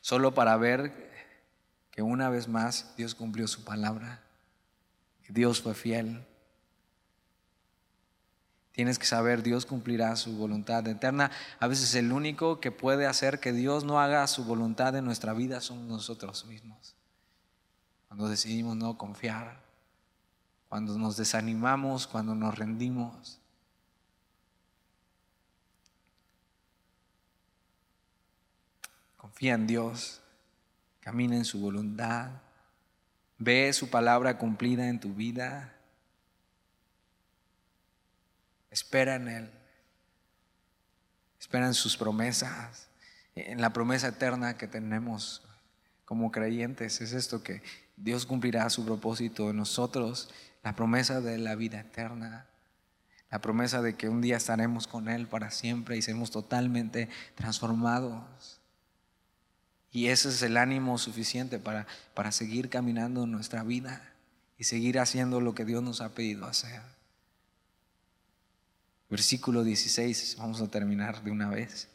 Solo 0.00 0.34
para 0.34 0.56
ver 0.56 1.10
que 1.90 2.02
una 2.02 2.30
vez 2.30 2.48
más 2.48 2.94
Dios 2.96 3.14
cumplió 3.14 3.46
su 3.48 3.64
palabra, 3.64 4.22
Dios 5.28 5.60
fue 5.60 5.74
fiel. 5.74 6.26
Tienes 8.72 8.98
que 8.98 9.06
saber, 9.06 9.42
Dios 9.42 9.66
cumplirá 9.66 10.14
su 10.16 10.36
voluntad 10.36 10.86
eterna. 10.86 11.30
A 11.58 11.66
veces 11.66 11.94
el 11.94 12.12
único 12.12 12.60
que 12.60 12.70
puede 12.70 13.06
hacer 13.06 13.40
que 13.40 13.52
Dios 13.52 13.84
no 13.84 14.00
haga 14.00 14.26
su 14.26 14.44
voluntad 14.44 14.96
en 14.96 15.04
nuestra 15.04 15.32
vida 15.34 15.60
somos 15.60 15.86
nosotros 15.86 16.46
mismos. 16.46 16.96
Cuando 18.08 18.28
decidimos 18.28 18.76
no 18.76 18.96
confiar, 18.96 19.60
cuando 20.68 20.96
nos 20.98 21.16
desanimamos, 21.16 22.06
cuando 22.06 22.34
nos 22.34 22.56
rendimos. 22.56 23.39
Confía 29.40 29.54
en 29.54 29.66
Dios. 29.66 30.20
Camina 31.00 31.34
en 31.34 31.46
su 31.46 31.60
voluntad. 31.60 32.28
Ve 33.38 33.72
su 33.72 33.88
palabra 33.88 34.36
cumplida 34.36 34.86
en 34.86 35.00
tu 35.00 35.14
vida. 35.14 35.72
Espera 38.70 39.14
en 39.14 39.28
Él. 39.28 39.50
Espera 41.40 41.66
en 41.66 41.72
sus 41.72 41.96
promesas, 41.96 42.88
en 43.34 43.62
la 43.62 43.72
promesa 43.72 44.08
eterna 44.08 44.58
que 44.58 44.66
tenemos 44.66 45.42
como 46.04 46.30
creyentes. 46.30 47.00
Es 47.00 47.14
esto 47.14 47.42
que 47.42 47.62
Dios 47.96 48.26
cumplirá 48.26 48.68
su 48.68 48.84
propósito 48.84 49.48
en 49.48 49.56
nosotros, 49.56 50.28
la 50.62 50.76
promesa 50.76 51.22
de 51.22 51.38
la 51.38 51.54
vida 51.54 51.80
eterna, 51.80 52.46
la 53.30 53.40
promesa 53.40 53.80
de 53.80 53.96
que 53.96 54.10
un 54.10 54.20
día 54.20 54.36
estaremos 54.36 54.86
con 54.86 55.08
Él 55.08 55.28
para 55.28 55.50
siempre 55.50 55.96
y 55.96 56.02
seremos 56.02 56.30
totalmente 56.30 57.08
transformados. 57.36 58.59
Y 59.92 60.08
ese 60.08 60.28
es 60.28 60.42
el 60.42 60.56
ánimo 60.56 60.98
suficiente 60.98 61.58
para, 61.58 61.86
para 62.14 62.32
seguir 62.32 62.68
caminando 62.68 63.24
en 63.24 63.32
nuestra 63.32 63.64
vida 63.64 64.12
y 64.56 64.64
seguir 64.64 64.98
haciendo 65.00 65.40
lo 65.40 65.54
que 65.54 65.64
Dios 65.64 65.82
nos 65.82 66.00
ha 66.00 66.10
pedido 66.10 66.46
hacer. 66.46 66.82
Versículo 69.08 69.64
16, 69.64 70.36
vamos 70.38 70.60
a 70.60 70.68
terminar 70.68 71.22
de 71.24 71.32
una 71.32 71.48
vez. 71.48 71.88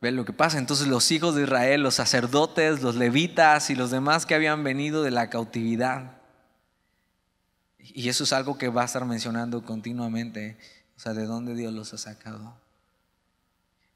Ve 0.00 0.10
lo 0.10 0.24
que 0.24 0.32
pasa. 0.32 0.58
Entonces 0.58 0.88
los 0.88 1.12
hijos 1.12 1.36
de 1.36 1.44
Israel, 1.44 1.82
los 1.82 1.94
sacerdotes, 1.94 2.82
los 2.82 2.96
levitas 2.96 3.70
y 3.70 3.76
los 3.76 3.92
demás 3.92 4.26
que 4.26 4.34
habían 4.34 4.64
venido 4.64 5.04
de 5.04 5.12
la 5.12 5.30
cautividad. 5.30 6.16
Y 7.78 8.08
eso 8.08 8.24
es 8.24 8.32
algo 8.32 8.58
que 8.58 8.68
va 8.68 8.82
a 8.82 8.86
estar 8.86 9.04
mencionando 9.04 9.64
continuamente. 9.64 10.58
O 10.96 11.00
sea, 11.00 11.14
de 11.14 11.26
dónde 11.26 11.54
Dios 11.54 11.72
los 11.72 11.94
ha 11.94 11.98
sacado. 11.98 12.56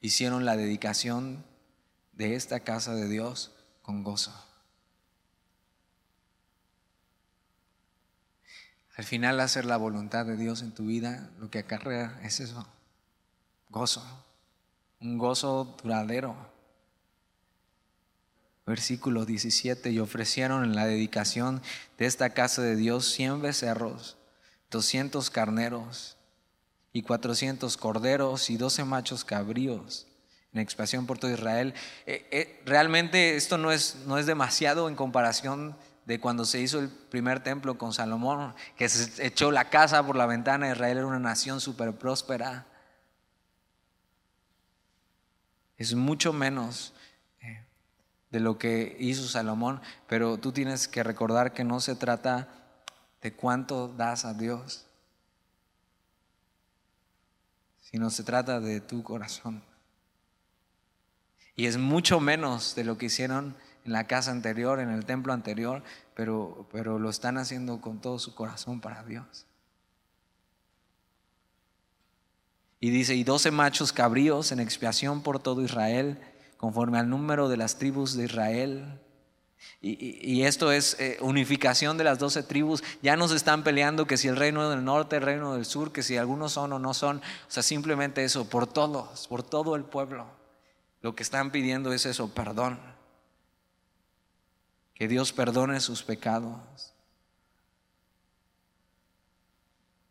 Hicieron 0.01 0.45
la 0.45 0.57
dedicación 0.57 1.45
de 2.17 2.35
esta 2.35 2.61
casa 2.61 2.95
de 2.95 3.09
Dios 3.09 3.53
con 3.83 4.03
gozo. 4.03 4.33
Al 8.97 9.05
final 9.05 9.39
hacer 9.41 9.67
la 9.67 9.77
voluntad 9.77 10.25
de 10.25 10.37
Dios 10.37 10.63
en 10.63 10.73
tu 10.73 10.87
vida, 10.87 11.31
lo 11.39 11.51
que 11.51 11.59
acarrea 11.59 12.19
es 12.23 12.41
eso, 12.41 12.67
gozo, 13.69 14.03
un 15.01 15.19
gozo 15.19 15.77
duradero. 15.83 16.35
Versículo 18.65 19.27
17, 19.27 19.93
y 19.93 20.01
ofrecieron 20.01 20.65
en 20.65 20.75
la 20.75 20.87
dedicación 20.87 21.63
de 21.99 22.07
esta 22.07 22.31
casa 22.31 22.63
de 22.63 22.75
Dios 22.75 23.13
100 23.13 23.43
becerros, 23.43 24.17
200 24.71 25.31
carneros 25.31 26.17
y 26.93 27.03
400 27.03 27.77
corderos 27.77 28.51
y 28.51 28.57
12 28.57 28.85
machos 28.85 29.25
cabríos 29.25 30.07
en 30.57 30.63
expansión 30.63 31.07
por 31.07 31.19
todo 31.19 31.31
Israel. 31.31 31.75
Eh, 32.07 32.27
eh, 32.31 32.63
realmente 32.65 33.37
esto 33.37 33.59
no 33.59 33.71
es, 33.73 33.97
no 34.07 34.19
es 34.19 34.27
demasiado 34.27 34.89
en 34.89 34.97
comparación 34.97 35.77
de 36.07 36.19
cuando 36.19 36.45
se 36.45 36.61
hizo 36.61 36.79
el 36.79 36.89
primer 36.89 37.43
templo 37.43 37.77
con 37.77 37.93
Salomón, 37.93 38.55
que 38.77 38.89
se 38.89 39.27
echó 39.27 39.51
la 39.51 39.69
casa 39.69 40.05
por 40.07 40.17
la 40.17 40.27
ventana, 40.27 40.71
Israel 40.71 40.99
era 40.99 41.07
una 41.07 41.19
nación 41.19 41.61
súper 41.61 41.93
próspera. 41.93 42.67
Es 45.77 45.95
mucho 45.95 46.33
menos 46.33 46.95
eh, 47.43 47.65
de 48.31 48.41
lo 48.41 48.57
que 48.57 48.97
hizo 48.99 49.29
Salomón, 49.29 49.83
pero 50.07 50.39
tú 50.39 50.53
tienes 50.53 50.89
que 50.89 51.03
recordar 51.03 51.53
que 51.53 51.65
no 51.65 51.81
se 51.81 51.97
trata 51.97 52.49
de 53.21 53.33
cuánto 53.33 53.89
das 53.89 54.25
a 54.25 54.33
Dios, 54.33 54.87
sino 57.83 58.09
se 58.11 58.23
trata 58.23 58.61
de 58.61 58.81
tu 58.81 59.03
corazón. 59.03 59.63
Y 61.57 61.67
es 61.67 61.79
mucho 61.79 62.21
menos 62.21 62.75
de 62.75 62.85
lo 62.85 62.99
que 62.99 63.07
hicieron 63.07 63.57
en 63.87 63.93
la 63.93 64.07
casa 64.07 64.31
anterior, 64.31 64.79
en 64.79 64.91
el 64.91 65.07
templo 65.07 65.33
anterior, 65.33 65.83
pero, 66.15 66.69
pero 66.71 66.99
lo 66.99 67.09
están 67.09 67.39
haciendo 67.39 67.81
con 67.81 68.01
todo 68.01 68.19
su 68.19 68.35
corazón 68.35 68.81
para 68.81 69.03
Dios. 69.05 69.47
Y 72.79 72.91
dice, 72.91 73.15
y 73.15 73.25
doce 73.25 73.51
machos 73.51 73.93
cabríos 73.93 74.53
en 74.53 74.61
expiación 74.61 75.23
por 75.23 75.39
todo 75.39 75.63
Israel, 75.63 76.19
conforme 76.59 76.99
al 76.99 77.09
número 77.09 77.49
de 77.49 77.57
las 77.57 77.79
tribus 77.79 78.17
de 78.17 78.25
Israel. 78.25 79.01
Y, 79.81 80.43
esto 80.43 80.73
es 80.73 80.99
eh, 81.01 81.17
unificación 81.21 81.97
de 81.97 82.05
las 82.05 82.19
doce 82.19 82.43
tribus. 82.43 82.83
Ya 83.03 83.17
no 83.17 83.29
se 83.29 83.37
están 83.37 83.65
peleando 83.65 84.07
que 84.07 84.17
si 84.17 84.29
el 84.29 84.37
reino 84.37 84.69
del 84.69 84.85
norte, 84.85 85.17
el 85.17 85.23
reino 85.23 85.55
del 85.55 85.65
sur, 85.65 85.93
que 85.93 86.03
si 86.03 86.17
algunos 86.17 86.53
son 86.53 86.73
o 86.73 86.79
no 86.79 86.93
son. 86.93 87.19
O 87.19 87.51
sea, 87.51 87.63
simplemente 87.63 88.25
eso, 88.25 88.49
por 88.49 88.67
todos, 88.67 89.27
por 89.29 89.43
todo 89.43 89.77
el 89.77 89.85
pueblo. 89.85 90.27
Lo 91.07 91.15
que 91.15 91.23
están 91.23 91.53
pidiendo 91.53 91.93
es 91.93 92.05
eso, 92.05 92.35
perdón. 92.35 92.81
Que 94.93 95.07
Dios 95.07 95.33
perdone 95.33 95.79
sus 95.79 96.03
pecados. 96.03 96.95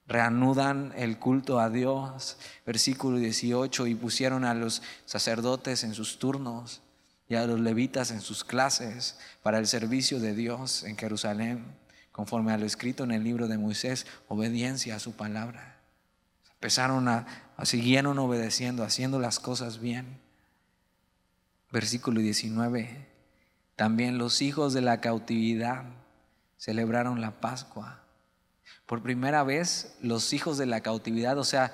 Reanudan 0.07 0.93
el 0.95 1.19
culto 1.19 1.59
a 1.59 1.69
Dios. 1.69 2.37
Versículo 2.65 3.17
18. 3.17 3.87
Y 3.87 3.95
pusieron 3.95 4.45
a 4.45 4.53
los 4.53 4.81
sacerdotes 5.03 5.83
en 5.83 5.93
sus 5.93 6.17
turnos 6.17 6.81
y 7.27 7.35
a 7.35 7.45
los 7.45 7.59
levitas 7.59 8.11
en 8.11 8.21
sus 8.21 8.45
clases 8.45 9.19
para 9.43 9.57
el 9.57 9.67
servicio 9.67 10.21
de 10.21 10.33
Dios 10.33 10.85
en 10.85 10.95
Jerusalén, 10.95 11.75
conforme 12.13 12.53
a 12.53 12.57
lo 12.57 12.65
escrito 12.65 13.03
en 13.03 13.11
el 13.11 13.25
libro 13.25 13.49
de 13.49 13.57
Moisés, 13.57 14.07
obediencia 14.29 14.95
a 14.95 14.99
su 14.99 15.11
palabra. 15.11 15.77
Empezaron 16.53 17.09
a, 17.09 17.27
a 17.57 17.65
siguieron 17.65 18.17
obedeciendo, 18.17 18.85
haciendo 18.85 19.19
las 19.19 19.41
cosas 19.41 19.79
bien 19.81 20.23
versículo 21.75 22.21
19, 22.21 23.05
también 23.75 24.17
los 24.17 24.41
hijos 24.41 24.73
de 24.73 24.79
la 24.79 25.01
cautividad 25.01 25.83
celebraron 26.55 27.19
la 27.19 27.41
Pascua. 27.41 27.99
Por 28.85 29.03
primera 29.03 29.43
vez 29.43 29.97
los 29.99 30.31
hijos 30.31 30.57
de 30.57 30.67
la 30.67 30.79
cautividad, 30.79 31.37
o 31.37 31.43
sea, 31.43 31.73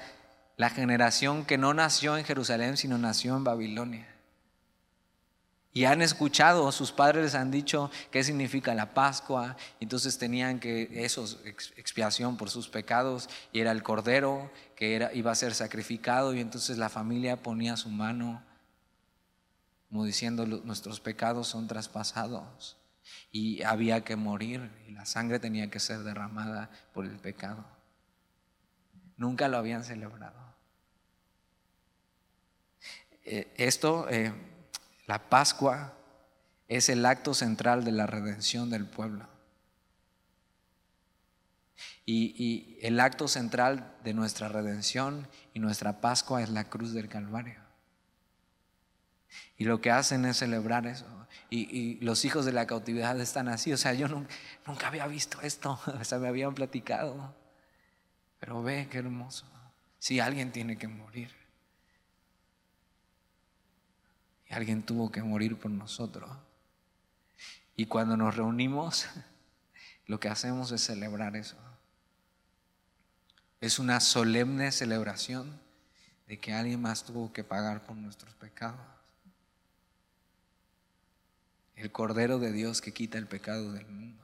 la 0.58 0.72
generación 0.72 1.45
que 1.45 1.60
no 1.60 1.76
nació 1.76 2.18
en 2.18 2.26
Jerusalén, 2.26 2.78
sino 2.78 2.97
nació 2.97 3.38
en 3.38 3.43
Babilonia. 3.43 4.08
Y 5.72 5.86
han 5.86 6.02
escuchado, 6.02 6.72
sus 6.72 6.91
padres 6.91 7.24
les 7.24 7.36
han 7.36 7.52
dicho 7.52 7.91
qué 8.10 8.24
significa 8.24 8.74
la 8.74 8.95
Pascua, 8.95 9.56
entonces 9.80 10.18
tenían 10.18 10.60
que 10.60 10.89
eso, 11.06 11.26
expiación 11.45 12.38
por 12.38 12.49
sus 12.49 12.70
pecados, 12.70 13.30
y 13.54 13.60
era 13.60 13.72
el 13.72 13.84
cordero 13.84 14.49
que 14.76 14.95
era, 14.95 15.14
iba 15.14 15.32
a 15.32 15.36
ser 15.36 15.54
sacrificado, 15.54 16.34
y 16.34 16.39
entonces 16.39 16.80
la 16.80 16.89
familia 16.89 17.43
ponía 17.43 17.78
su 17.78 17.89
mano 17.89 18.41
como 19.92 20.06
diciendo 20.06 20.46
nuestros 20.46 21.02
pecados 21.02 21.50
son 21.50 21.68
traspasados 21.68 22.78
y 23.30 23.62
había 23.64 24.06
que 24.06 24.16
morir 24.16 24.72
y 24.88 24.92
la 24.92 25.06
sangre 25.06 25.38
tenía 25.38 25.70
que 25.70 25.82
ser 25.82 26.00
derramada 26.00 26.70
por 26.94 27.04
el 27.04 27.20
pecado. 27.20 27.66
Nunca 29.18 29.50
lo 29.50 29.58
habían 29.58 29.84
celebrado. 29.84 30.39
Eh, 33.26 33.54
esto, 33.58 34.08
eh, 34.10 34.34
la 35.08 35.30
Pascua, 35.30 35.94
es 36.70 36.88
el 36.88 37.06
acto 37.06 37.34
central 37.34 37.84
de 37.84 37.92
la 37.92 38.08
redención 38.08 38.70
del 38.70 38.86
pueblo. 38.86 39.28
y 42.04 42.78
el 42.82 43.00
acto 43.00 43.30
central 43.30 43.96
de 44.04 44.14
nuestra 44.14 44.50
redención 44.50 45.30
y 45.54 45.60
nuestra 45.60 46.02
Pascua 46.02 46.42
es 46.42 46.50
la 46.50 46.66
cruz 46.66 46.92
del 46.92 47.08
Calvario. 47.08 47.61
Y 49.57 49.65
lo 49.65 49.82
que 49.82 49.91
hacen 49.91 50.25
es 50.25 50.38
celebrar 50.38 50.88
eso. 50.88 51.05
Y, 51.49 51.95
los 52.01 52.23
hijos 52.25 52.45
de 52.45 52.53
la 52.53 52.65
cautividad 52.65 53.19
están 53.19 53.47
así. 53.47 53.73
O 53.73 53.77
sea, 53.77 53.93
yo 53.93 54.07
nunca 54.07 54.88
había 54.88 55.07
visto 55.07 55.41
esto. 55.41 55.79
O 55.99 56.03
sea, 56.03 56.17
me 56.17 56.27
habían 56.27 56.55
platicado. 56.55 57.34
Pero 58.39 58.63
ve 58.63 58.88
qué 58.89 58.99
hermoso. 58.99 59.45
Si 59.99 60.19
alguien 60.19 60.51
tiene 60.51 60.77
que 60.77 60.88
morir. 60.88 61.32
Y 64.49 64.53
alguien 64.53 64.84
tuvo 64.84 65.11
que 65.11 65.21
morir 65.21 65.57
por 65.57 65.71
nosotros. 65.71 66.29
Y 67.75 67.86
cuando 67.86 68.17
nos 68.17 68.36
reunimos, 68.36 69.07
lo 70.07 70.19
que 70.19 70.29
hacemos 70.29 70.71
es 70.71 70.82
celebrar 70.82 71.36
eso. 71.36 71.57
Es 73.59 73.77
una 73.77 73.99
solemne 73.99 74.71
celebración 74.71 75.59
de 76.27 76.39
que 76.39 76.53
alguien 76.53 76.82
más 76.82 77.03
tuvo 77.03 77.32
que 77.32 77.43
pagar 77.43 77.86
por 77.86 77.95
nuestros 77.95 78.34
pecados. 78.36 79.01
El 81.76 81.91
Cordero 81.91 82.39
de 82.39 82.51
Dios 82.51 82.82
que 82.82 82.93
quita 82.93 83.17
el 83.17 83.28
pecado 83.28 83.74
del 83.74 83.88
mundo. 83.88 84.24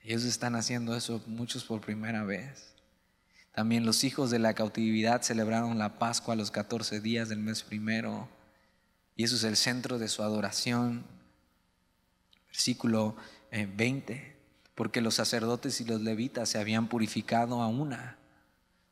Ellos 0.00 0.24
están 0.24 0.56
haciendo 0.56 0.96
eso 0.96 1.22
muchos 1.26 1.64
por 1.64 1.80
primera 1.80 2.24
vez. 2.24 2.74
También 3.52 3.84
los 3.84 4.04
hijos 4.04 4.30
de 4.30 4.38
la 4.38 4.54
cautividad 4.54 5.22
celebraron 5.22 5.78
la 5.78 5.98
Pascua 5.98 6.36
los 6.36 6.50
14 6.50 7.00
días 7.00 7.28
del 7.28 7.40
mes 7.40 7.62
primero. 7.62 8.28
Y 9.16 9.24
eso 9.24 9.36
es 9.36 9.44
el 9.44 9.56
centro 9.56 9.98
de 9.98 10.08
su 10.08 10.22
adoración. 10.22 11.04
Versículo 12.46 13.16
20. 13.50 14.14
Eh, 14.14 14.36
Porque 14.74 15.00
los 15.00 15.14
sacerdotes 15.14 15.80
y 15.80 15.84
los 15.84 16.00
levitas 16.00 16.48
se 16.48 16.58
habían 16.58 16.88
purificado 16.88 17.60
a 17.60 17.66
una. 17.66 18.16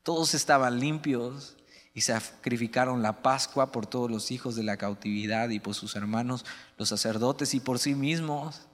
Todos 0.02 0.34
estaban 0.34 0.80
limpios 0.80 1.55
y 1.96 2.02
sacrificaron 2.02 3.00
la 3.00 3.22
Pascua 3.22 3.72
por 3.72 3.86
todos 3.86 4.10
los 4.10 4.30
hijos 4.30 4.54
de 4.54 4.62
la 4.62 4.76
cautividad 4.76 5.48
y 5.48 5.60
por 5.60 5.74
sus 5.74 5.96
hermanos, 5.96 6.44
los 6.76 6.90
sacerdotes 6.90 7.54
y 7.54 7.60
por 7.60 7.78
sí 7.78 7.94
mismos. 7.94 8.66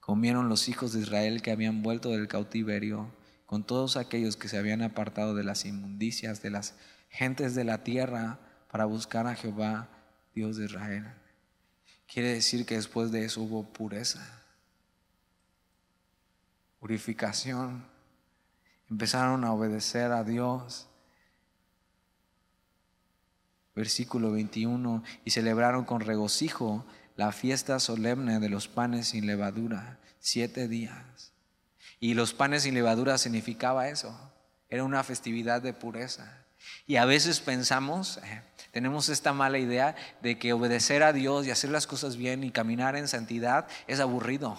Comieron 0.00 0.48
los 0.48 0.68
hijos 0.68 0.92
de 0.92 1.02
Israel 1.02 1.42
que 1.42 1.52
habían 1.52 1.84
vuelto 1.84 2.10
del 2.10 2.26
cautiverio 2.26 3.08
con 3.46 3.62
todos 3.62 3.96
aquellos 3.96 4.36
que 4.36 4.48
se 4.48 4.58
habían 4.58 4.82
apartado 4.82 5.36
de 5.36 5.44
las 5.44 5.64
inmundicias 5.64 6.42
de 6.42 6.50
las 6.50 6.74
gentes 7.08 7.54
de 7.54 7.62
la 7.62 7.84
tierra 7.84 8.40
para 8.68 8.84
buscar 8.84 9.28
a 9.28 9.36
Jehová, 9.36 9.88
Dios 10.34 10.56
de 10.56 10.64
Israel. 10.64 11.06
Quiere 12.12 12.34
decir 12.34 12.66
que 12.66 12.74
después 12.74 13.12
de 13.12 13.26
eso 13.26 13.42
hubo 13.42 13.62
pureza, 13.72 14.42
purificación. 16.80 17.86
Empezaron 18.90 19.44
a 19.44 19.52
obedecer 19.52 20.10
a 20.10 20.24
Dios. 20.24 20.88
Versículo 23.74 24.32
21, 24.32 25.02
y 25.24 25.30
celebraron 25.30 25.84
con 25.84 26.00
regocijo 26.00 26.84
la 27.16 27.32
fiesta 27.32 27.78
solemne 27.80 28.40
de 28.40 28.48
los 28.48 28.68
panes 28.68 29.08
sin 29.08 29.26
levadura, 29.26 29.98
siete 30.18 30.68
días. 30.68 31.32
Y 32.00 32.14
los 32.14 32.34
panes 32.34 32.64
sin 32.64 32.74
levadura 32.74 33.18
significaba 33.18 33.88
eso, 33.88 34.16
era 34.68 34.84
una 34.84 35.02
festividad 35.04 35.62
de 35.62 35.72
pureza. 35.72 36.44
Y 36.86 36.96
a 36.96 37.04
veces 37.04 37.40
pensamos, 37.40 38.18
eh, 38.18 38.42
tenemos 38.70 39.08
esta 39.08 39.32
mala 39.32 39.58
idea 39.58 39.94
de 40.22 40.38
que 40.38 40.52
obedecer 40.52 41.02
a 41.02 41.12
Dios 41.12 41.46
y 41.46 41.50
hacer 41.50 41.70
las 41.70 41.86
cosas 41.86 42.16
bien 42.16 42.42
y 42.42 42.50
caminar 42.50 42.96
en 42.96 43.08
santidad 43.08 43.68
es 43.86 44.00
aburrido 44.00 44.56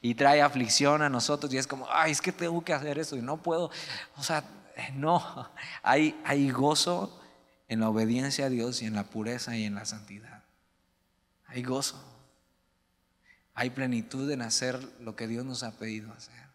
y 0.00 0.14
trae 0.14 0.42
aflicción 0.42 1.02
a 1.02 1.08
nosotros 1.08 1.52
y 1.52 1.58
es 1.58 1.66
como, 1.66 1.86
ay, 1.90 2.12
es 2.12 2.20
que 2.20 2.32
tengo 2.32 2.62
que 2.64 2.72
hacer 2.72 2.98
eso 2.98 3.16
y 3.16 3.22
no 3.22 3.36
puedo. 3.42 3.70
O 4.16 4.22
sea, 4.22 4.44
eh, 4.76 4.90
no, 4.94 5.50
hay, 5.82 6.20
hay 6.24 6.50
gozo 6.50 7.20
en 7.68 7.80
la 7.80 7.88
obediencia 7.88 8.46
a 8.46 8.48
Dios 8.50 8.82
y 8.82 8.86
en 8.86 8.94
la 8.94 9.04
pureza 9.04 9.56
y 9.56 9.64
en 9.64 9.74
la 9.74 9.84
santidad. 9.84 10.44
Hay 11.46 11.62
gozo. 11.62 12.02
Hay 13.54 13.70
plenitud 13.70 14.30
en 14.30 14.42
hacer 14.42 14.78
lo 15.00 15.16
que 15.16 15.26
Dios 15.26 15.44
nos 15.44 15.62
ha 15.62 15.72
pedido 15.72 16.12
hacer. 16.12 16.46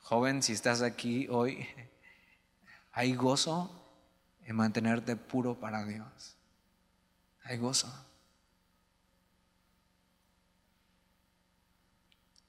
Joven, 0.00 0.42
si 0.42 0.54
estás 0.54 0.80
aquí 0.80 1.28
hoy, 1.28 1.68
hay 2.92 3.14
gozo 3.14 3.70
en 4.46 4.56
mantenerte 4.56 5.16
puro 5.16 5.60
para 5.60 5.84
Dios. 5.84 6.36
Hay 7.44 7.58
gozo. 7.58 7.92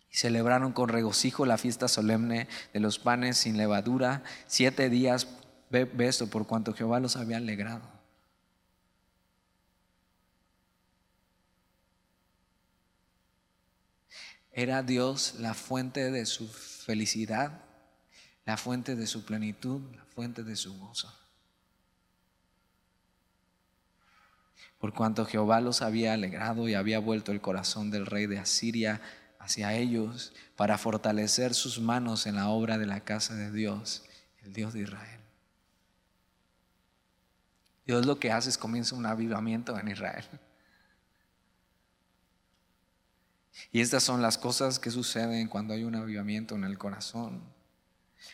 Y 0.10 0.16
celebraron 0.16 0.72
con 0.72 0.88
regocijo 0.88 1.46
la 1.46 1.58
fiesta 1.58 1.90
solemne 1.90 2.48
de 2.74 2.80
los 2.80 2.98
panes 2.98 3.38
sin 3.38 3.58
levadura, 3.58 4.24
siete 4.48 4.90
días, 4.90 5.28
ve, 5.70 5.90
esto, 6.00 6.28
por 6.28 6.48
cuanto 6.48 6.74
Jehová 6.74 7.00
los 7.00 7.16
había 7.16 7.38
alegrado. 7.38 7.88
Era 14.52 14.84
Dios 14.84 15.36
la 15.40 15.54
fuente 15.54 16.12
de 16.12 16.26
su 16.26 16.48
felicidad, 16.48 17.62
la 18.46 18.58
fuente 18.58 18.96
de 18.96 19.08
su 19.08 19.24
plenitud, 19.24 19.82
la 19.96 20.04
fuente 20.06 20.44
de 20.44 20.56
su 20.56 20.78
gozo. 20.78 21.14
Por 24.80 24.94
cuanto 24.94 25.26
Jehová 25.26 25.62
los 25.62 25.82
había 25.82 26.14
alegrado 26.14 26.68
y 26.68 26.74
había 26.74 27.00
vuelto 27.00 27.32
el 27.32 27.42
corazón 27.42 27.92
del 27.92 28.06
rey 28.06 28.26
de 28.26 28.40
Asiria 28.40 29.02
hacia 29.38 29.74
ellos 29.74 30.34
para 30.56 30.78
fortalecer 30.78 31.54
sus 31.54 31.80
manos 31.80 32.26
en 32.26 32.36
la 32.36 32.50
obra 32.50 32.78
de 32.78 32.86
la 32.86 33.02
casa 33.02 33.36
de 33.36 33.52
Dios, 33.52 34.04
el 34.44 34.54
Dios 34.54 34.74
de 34.74 34.82
Israel. 34.82 35.19
Dios 37.90 38.06
lo 38.06 38.20
que 38.20 38.32
hace 38.32 38.52
es 38.52 38.60
comienza 38.60 38.96
un 38.96 39.08
avivamiento 39.08 39.76
en 39.80 39.88
Israel. 39.88 40.24
Y 43.72 43.82
estas 43.82 44.04
son 44.04 44.22
las 44.22 44.38
cosas 44.38 44.78
que 44.78 44.92
suceden 44.92 45.48
cuando 45.48 45.74
hay 45.74 45.84
un 45.84 45.96
avivamiento 45.96 46.54
en 46.54 46.66
el 46.66 46.78
corazón. 46.78 47.42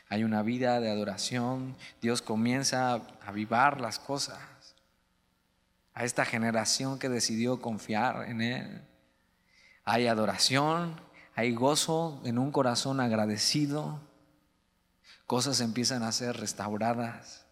Hay 0.09 0.25
una 0.25 0.41
vida 0.41 0.81
de 0.81 0.91
adoración. 0.91 1.77
Dios 2.01 2.21
comienza 2.21 2.95
a 2.95 3.01
avivar 3.25 3.79
las 3.79 3.97
cosas. 3.97 4.41
A 5.93 6.03
esta 6.03 6.25
generación 6.25 6.99
que 6.99 7.07
decidió 7.07 7.61
confiar 7.61 8.27
en 8.27 8.41
Él. 8.41 8.81
Hay 9.85 10.07
adoración, 10.07 10.99
hay 11.33 11.53
gozo 11.53 12.21
en 12.25 12.39
un 12.39 12.51
corazón 12.51 12.99
agradecido. 12.99 14.01
Cosas 15.25 15.61
empiezan 15.61 16.03
a 16.03 16.11
ser 16.11 16.35
restauradas. 16.35 17.44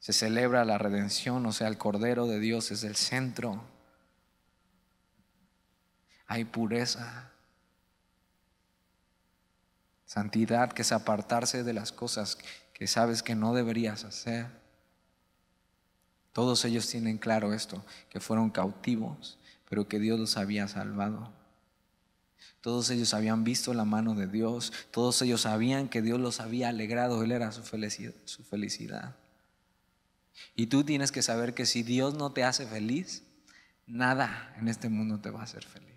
Se 0.00 0.12
celebra 0.12 0.64
la 0.64 0.76
redención, 0.76 1.46
o 1.46 1.52
sea, 1.52 1.68
el 1.68 1.78
Cordero 1.78 2.26
de 2.26 2.40
Dios 2.40 2.72
es 2.72 2.82
el 2.82 2.96
centro 2.96 3.62
hay 6.30 6.44
pureza. 6.44 7.28
Santidad 10.06 10.70
que 10.70 10.82
es 10.82 10.92
apartarse 10.92 11.64
de 11.64 11.72
las 11.72 11.90
cosas 11.90 12.38
que 12.72 12.86
sabes 12.86 13.24
que 13.24 13.34
no 13.34 13.52
deberías 13.52 14.04
hacer. 14.04 14.46
Todos 16.32 16.64
ellos 16.64 16.86
tienen 16.86 17.18
claro 17.18 17.52
esto, 17.52 17.84
que 18.10 18.20
fueron 18.20 18.50
cautivos, 18.50 19.40
pero 19.68 19.88
que 19.88 19.98
Dios 19.98 20.20
los 20.20 20.36
había 20.36 20.68
salvado. 20.68 21.32
Todos 22.60 22.90
ellos 22.90 23.12
habían 23.12 23.42
visto 23.42 23.74
la 23.74 23.84
mano 23.84 24.14
de 24.14 24.28
Dios, 24.28 24.72
todos 24.92 25.20
ellos 25.22 25.40
sabían 25.40 25.88
que 25.88 26.00
Dios 26.00 26.20
los 26.20 26.38
había 26.38 26.68
alegrado, 26.68 27.24
Él 27.24 27.32
era 27.32 27.50
su 27.50 27.64
felicidad. 27.64 28.14
Su 28.24 28.44
felicidad. 28.44 29.16
Y 30.54 30.66
tú 30.66 30.84
tienes 30.84 31.12
que 31.12 31.22
saber 31.22 31.54
que 31.54 31.66
si 31.66 31.82
Dios 31.82 32.14
no 32.14 32.32
te 32.32 32.44
hace 32.44 32.66
feliz, 32.66 33.24
nada 33.86 34.54
en 34.58 34.68
este 34.68 34.88
mundo 34.88 35.20
te 35.20 35.30
va 35.30 35.40
a 35.40 35.44
hacer 35.44 35.64
feliz. 35.64 35.90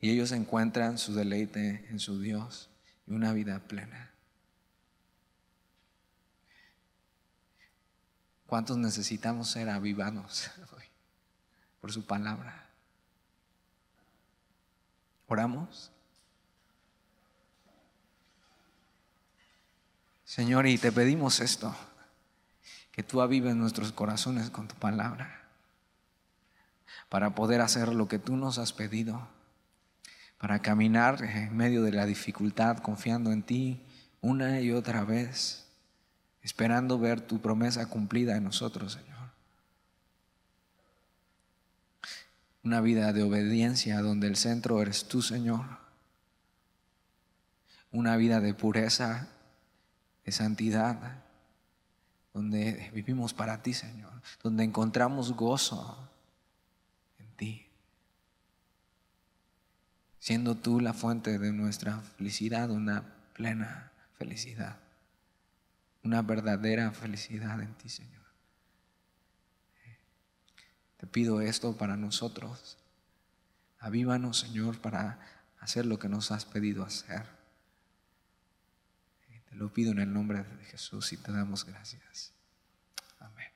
Y 0.00 0.10
ellos 0.10 0.32
encuentran 0.32 0.98
su 0.98 1.14
deleite 1.14 1.86
en 1.88 2.00
su 2.00 2.20
Dios 2.20 2.70
y 3.06 3.12
una 3.12 3.32
vida 3.32 3.60
plena. 3.60 4.12
¿Cuántos 8.46 8.76
necesitamos 8.76 9.48
ser 9.48 9.70
avivados 9.70 10.50
hoy 10.76 10.84
por 11.80 11.92
su 11.92 12.04
palabra? 12.04 12.68
¿Oramos? 15.28 15.91
Señor, 20.32 20.66
y 20.66 20.78
te 20.78 20.90
pedimos 20.92 21.40
esto, 21.40 21.76
que 22.90 23.02
tú 23.02 23.20
avives 23.20 23.54
nuestros 23.54 23.92
corazones 23.92 24.48
con 24.48 24.66
tu 24.66 24.74
palabra, 24.76 25.42
para 27.10 27.34
poder 27.34 27.60
hacer 27.60 27.88
lo 27.88 28.08
que 28.08 28.18
tú 28.18 28.38
nos 28.38 28.56
has 28.56 28.72
pedido 28.72 29.28
para 30.38 30.62
caminar 30.62 31.22
en 31.22 31.54
medio 31.54 31.82
de 31.82 31.92
la 31.92 32.06
dificultad, 32.06 32.78
confiando 32.78 33.30
en 33.30 33.42
ti 33.42 33.82
una 34.22 34.58
y 34.62 34.72
otra 34.72 35.04
vez, 35.04 35.66
esperando 36.40 36.98
ver 36.98 37.20
tu 37.20 37.42
promesa 37.42 37.84
cumplida 37.90 38.34
en 38.34 38.44
nosotros, 38.44 38.94
Señor. 38.94 39.32
Una 42.64 42.80
vida 42.80 43.12
de 43.12 43.22
obediencia 43.22 44.00
donde 44.00 44.28
el 44.28 44.36
centro 44.36 44.80
eres 44.80 45.06
tú, 45.08 45.20
Señor. 45.20 45.66
Una 47.90 48.16
vida 48.16 48.40
de 48.40 48.54
pureza, 48.54 49.28
de 50.24 50.32
santidad, 50.32 51.22
donde 52.32 52.90
vivimos 52.94 53.34
para 53.34 53.62
ti, 53.62 53.74
Señor, 53.74 54.12
donde 54.42 54.64
encontramos 54.64 55.32
gozo 55.32 56.10
en 57.18 57.30
ti, 57.36 57.66
siendo 60.18 60.56
tú 60.56 60.80
la 60.80 60.94
fuente 60.94 61.38
de 61.38 61.52
nuestra 61.52 61.98
felicidad, 62.00 62.70
una 62.70 63.14
plena 63.34 63.92
felicidad, 64.18 64.78
una 66.02 66.22
verdadera 66.22 66.90
felicidad 66.92 67.60
en 67.60 67.74
ti, 67.74 67.88
Señor. 67.88 68.22
Te 70.96 71.08
pido 71.08 71.40
esto 71.40 71.76
para 71.76 71.96
nosotros. 71.96 72.78
Avívanos, 73.80 74.38
Señor, 74.38 74.80
para 74.80 75.18
hacer 75.58 75.84
lo 75.84 75.98
que 75.98 76.08
nos 76.08 76.30
has 76.30 76.44
pedido 76.44 76.84
hacer. 76.84 77.41
Te 79.52 79.58
lo 79.58 79.70
pido 79.70 79.92
en 79.92 79.98
el 79.98 80.10
nombre 80.10 80.44
de 80.44 80.64
Jesús 80.64 81.12
y 81.12 81.18
te 81.18 81.30
damos 81.30 81.66
gracias. 81.66 82.32
Amén. 83.18 83.51